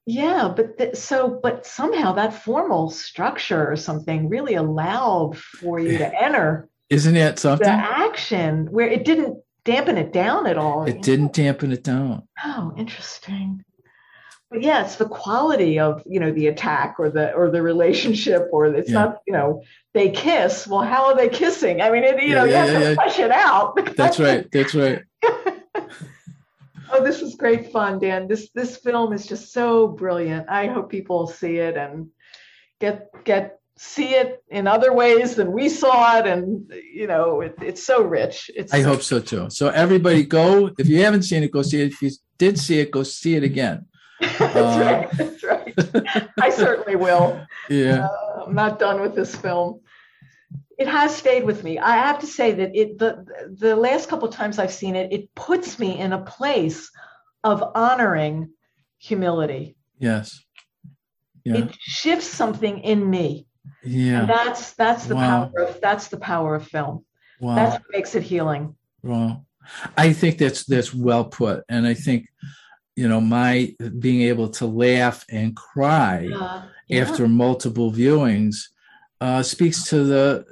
Yeah, 0.05 0.53
but 0.55 0.77
th- 0.77 0.95
so, 0.95 1.39
but 1.41 1.65
somehow 1.65 2.13
that 2.13 2.43
formal 2.43 2.91
structure 2.91 3.65
or 3.71 3.75
something 3.75 4.29
really 4.29 4.53
allowed 4.53 5.35
for 5.37 5.79
you 5.79 5.97
to 5.97 6.23
enter 6.27 6.69
isn't 6.89 7.15
it 7.15 7.39
something? 7.39 7.65
the 7.67 7.73
action 7.73 8.67
where 8.71 8.87
it 8.87 9.03
didn't 9.05 9.39
dampen 9.65 9.97
it 9.97 10.13
down 10.13 10.47
at 10.47 10.57
all. 10.57 10.85
it 10.85 11.01
didn't 11.01 11.33
dampen 11.33 11.71
it 11.73 11.83
down 11.83 12.23
Oh, 12.43 12.73
interesting. 12.77 13.63
But 14.51 14.61
yeah, 14.61 14.85
it's 14.85 14.95
the 14.95 15.09
quality 15.09 15.79
of 15.79 16.03
you 16.05 16.19
know 16.19 16.31
the 16.31 16.47
attack 16.47 16.95
or 16.99 17.09
the 17.09 17.33
or 17.33 17.49
the 17.49 17.61
relationship 17.61 18.47
or 18.51 18.67
it's 18.67 18.89
Yeah. 18.89 18.99
not 18.99 19.17
you 19.27 19.33
know 19.33 19.63
they 19.93 20.09
kiss. 20.11 20.67
Well, 20.67 20.81
how 20.81 21.05
are 21.07 21.15
they 21.17 21.29
kissing? 21.29 21.81
I 21.81 21.89
mean, 21.89 22.03
it, 22.03 22.21
you 22.21 22.29
Yeah, 22.29 22.35
know, 22.35 22.45
yeah, 22.45 22.65
you 22.65 22.71
have 22.73 22.83
to 22.89 22.95
flesh 22.95 23.19
it 23.19 23.31
out. 23.31 23.95
that's 23.97 24.19
right 24.19 24.49
that's 24.51 24.75
right 24.75 25.01
Oh, 26.91 27.03
this 27.03 27.21
is 27.21 27.35
great 27.35 27.71
fun, 27.71 27.99
Dan. 27.99 28.27
This 28.27 28.49
this 28.53 28.77
film 28.77 29.11
is 29.11 29.25
just 29.25 29.51
so 29.51 29.87
brilliant. 29.87 30.47
I 30.49 30.67
hope 30.67 30.89
people 30.89 31.27
see 31.27 31.57
it 31.57 31.75
and 31.75 32.09
get 32.79 33.09
get 33.25 33.59
see 33.77 34.15
it 34.15 34.41
in 34.49 34.67
other 34.67 34.93
ways 34.93 35.35
than 35.35 35.51
we 35.51 35.69
saw 35.69 36.17
it, 36.19 36.27
and 36.27 36.71
you 36.93 37.07
know, 37.07 37.41
it, 37.41 37.55
it's 37.61 37.83
so 37.83 38.03
rich. 38.03 38.49
It's 38.55 38.73
I 38.73 38.81
hope 38.81 39.01
so 39.01 39.19
too. 39.19 39.49
So 39.49 39.69
everybody 39.69 40.23
go. 40.23 40.71
If 40.77 40.87
you 40.87 41.03
haven't 41.03 41.23
seen 41.23 41.43
it, 41.43 41.51
go 41.51 41.61
see 41.61 41.81
it. 41.81 41.87
If 41.87 42.01
you 42.01 42.11
did 42.37 42.57
see 42.59 42.79
it, 42.79 42.91
go 42.91 43.03
see 43.03 43.35
it 43.35 43.43
again. 43.43 43.85
that's 44.21 44.55
Uh, 44.55 44.79
right. 44.79 45.11
That's 45.17 45.43
right. 45.43 45.73
I 46.41 46.49
certainly 46.49 46.95
will. 46.95 47.45
Yeah. 47.69 48.07
Uh, 48.07 48.43
I'm 48.47 48.55
not 48.55 48.79
done 48.79 49.01
with 49.01 49.15
this 49.15 49.35
film. 49.35 49.81
It 50.77 50.87
has 50.87 51.15
stayed 51.15 51.45
with 51.45 51.63
me. 51.63 51.79
I 51.79 51.95
have 51.95 52.19
to 52.19 52.27
say 52.27 52.51
that 52.53 52.75
it 52.75 52.97
the 52.97 53.25
the 53.57 53.75
last 53.75 54.09
couple 54.09 54.27
times 54.29 54.59
I've 54.59 54.73
seen 54.73 54.95
it, 54.95 55.11
it 55.11 55.33
puts 55.35 55.79
me 55.79 55.97
in 55.99 56.13
a 56.13 56.21
place 56.21 56.91
of 57.43 57.63
honoring 57.75 58.49
humility. 58.97 59.75
Yes. 59.99 60.41
Yeah. 61.43 61.57
It 61.57 61.75
shifts 61.79 62.27
something 62.27 62.79
in 62.79 63.07
me. 63.09 63.47
And 63.83 63.93
Yeah. 63.93 64.25
that's 64.25 64.73
that's 64.73 65.05
the 65.05 65.15
Wow. 65.15 65.51
power 65.53 65.63
of 65.63 65.81
that's 65.81 66.07
the 66.07 66.17
power 66.17 66.55
of 66.55 66.67
film. 66.67 67.05
Wow. 67.39 67.55
That's 67.55 67.73
what 67.75 67.91
makes 67.91 68.15
it 68.15 68.23
healing. 68.23 68.75
Wow. 69.03 69.45
I 69.97 70.13
think 70.13 70.37
that's 70.37 70.63
that's 70.65 70.93
well 70.93 71.25
put, 71.25 71.63
and 71.69 71.85
I 71.87 71.93
think 71.93 72.27
you 72.95 73.07
know 73.09 73.19
my 73.21 73.73
being 73.99 74.21
able 74.21 74.49
to 74.49 74.65
laugh 74.65 75.25
and 75.29 75.55
cry 75.55 76.29
Uh, 76.33 76.61
yeah. 76.87 77.01
after 77.01 77.27
multiple 77.27 77.91
viewings 77.91 78.55
uh, 79.21 79.41
speaks 79.41 79.85
to 79.89 80.03
the, 80.03 80.45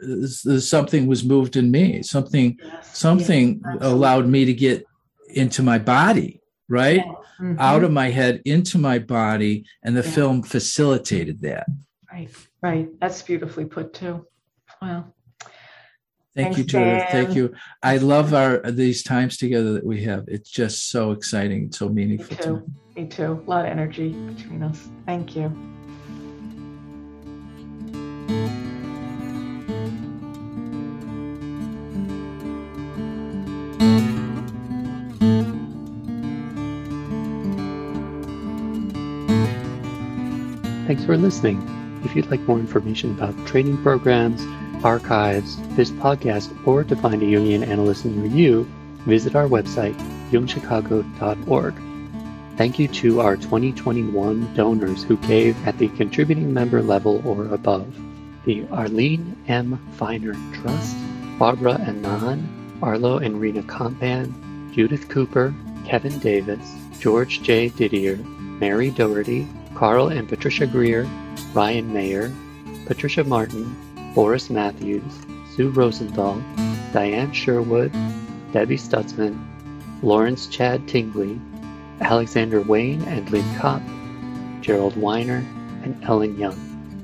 the 0.46 0.60
something 0.62 1.06
was 1.06 1.24
moved 1.24 1.56
in 1.58 1.70
me. 1.70 2.02
Something 2.02 2.58
Yes. 2.64 2.98
something 2.98 3.62
absolutely. 3.66 3.88
allowed 3.88 4.28
me 4.28 4.46
to 4.46 4.54
get 4.54 4.86
into 5.30 5.62
my 5.64 5.78
body, 5.78 6.42
right? 6.70 7.04
Mhm. 7.40 7.60
Out 7.60 7.84
of 7.84 7.92
my 7.92 8.10
head 8.10 8.42
into 8.46 8.78
my 8.78 8.98
body, 9.00 9.66
and 9.84 9.96
the 9.98 10.04
Yeah. 10.04 10.12
film 10.16 10.44
facilitated 10.44 11.42
that. 11.42 11.68
Right, 12.14 12.30
right. 12.62 13.00
That's 13.00 13.22
beautifully 13.22 13.66
put 13.66 13.94
too. 13.94 14.26
Wow. 14.82 15.14
Thank 16.36 16.56
Thanks, 16.56 16.58
you, 16.58 16.64
Judith. 16.64 17.00
Dan. 17.00 17.12
Thank 17.12 17.36
you. 17.36 17.54
I 17.84 17.98
love 17.98 18.34
our 18.34 18.60
these 18.72 19.04
times 19.04 19.38
together 19.38 19.74
that 19.74 19.86
we 19.86 20.04
have. 20.04 20.26
It's 20.28 20.50
just 20.50 20.90
so 20.90 21.12
exciting, 21.12 21.72
so 21.72 21.90
Me 21.90 21.94
meaningful 22.06 22.38
to 22.38 22.54
me. 22.54 22.60
too. 22.60 22.72
Me 23.02 23.08
too. 23.08 23.44
A 23.46 23.50
lot 23.50 23.66
of 23.66 23.72
energy 23.72 24.14
between 24.14 24.64
us. 24.64 24.90
Thank 25.06 25.36
you. 25.36 25.52
Thanks 40.88 41.06
for 41.06 41.16
listening. 41.18 41.83
If 42.04 42.16
you'd 42.16 42.30
like 42.30 42.42
more 42.42 42.60
information 42.60 43.12
about 43.12 43.48
training 43.48 43.82
programs, 43.82 44.46
archives, 44.84 45.58
this 45.76 45.92
podcast, 45.92 46.56
or 46.68 46.84
to 46.84 46.96
find 46.96 47.22
a 47.22 47.26
Jungian 47.26 47.66
analyst 47.66 48.06
near 48.06 48.26
you, 48.26 48.68
visit 49.06 49.36
our 49.36 49.48
website, 49.48 49.96
jungchicago.org. 50.30 51.76
Thank 52.58 52.78
you 52.78 52.88
to 52.88 53.22
our 53.22 53.36
2021 53.36 54.54
donors 54.54 55.04
who 55.04 55.18
gave 55.18 55.56
at 55.68 55.78
the 55.80 55.88
contributing 55.90 56.54
member 56.54 56.82
level 56.82 57.28
or 57.28 57.48
above. 57.48 57.88
The 58.46 58.68
Arlene 58.68 59.36
M. 59.48 59.80
Feiner 59.94 60.36
Trust, 60.54 60.96
Barbara 61.40 61.80
Anan, 61.82 62.78
Arlo 62.82 63.18
and 63.18 63.40
Rena 63.40 63.64
Compan, 63.64 64.34
Judith 64.74 65.08
Cooper, 65.08 65.54
Kevin 65.86 66.20
Davis, 66.20 66.76
George 67.00 67.42
J. 67.42 67.70
Didier, 67.70 68.18
Mary 68.18 68.92
Doherty, 68.92 69.48
Carl 69.76 70.08
and 70.08 70.28
Patricia 70.28 70.68
Greer, 70.68 71.08
Ryan 71.54 71.92
Mayer, 71.94 72.32
Patricia 72.86 73.24
Martin, 73.24 73.76
Boris 74.14 74.50
Matthews, 74.50 75.04
Sue 75.56 75.70
Rosenthal, 75.70 76.42
Diane 76.92 77.32
Sherwood, 77.32 77.92
Debbie 78.52 78.78
Stutzman, 78.78 79.40
Lawrence 80.02 80.48
Chad 80.48 80.88
Tingley, 80.88 81.40
Alexander 82.02 82.62
Wayne 82.62 83.02
and 83.04 83.30
Lynn 83.32 83.56
Kopp, 83.58 83.82
Gerald 84.62 84.96
Weiner, 84.98 85.46
and 85.84 86.02
Ellen 86.04 86.38
Young. 86.38 86.58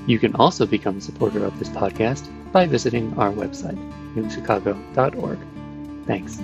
You 0.07 0.19
can 0.19 0.35
also 0.35 0.65
become 0.65 0.97
a 0.97 1.01
supporter 1.01 1.43
of 1.45 1.57
this 1.59 1.69
podcast 1.69 2.27
by 2.51 2.65
visiting 2.65 3.17
our 3.17 3.31
website, 3.31 3.77
jungchicago.org. 4.15 5.39
Thanks. 6.05 6.39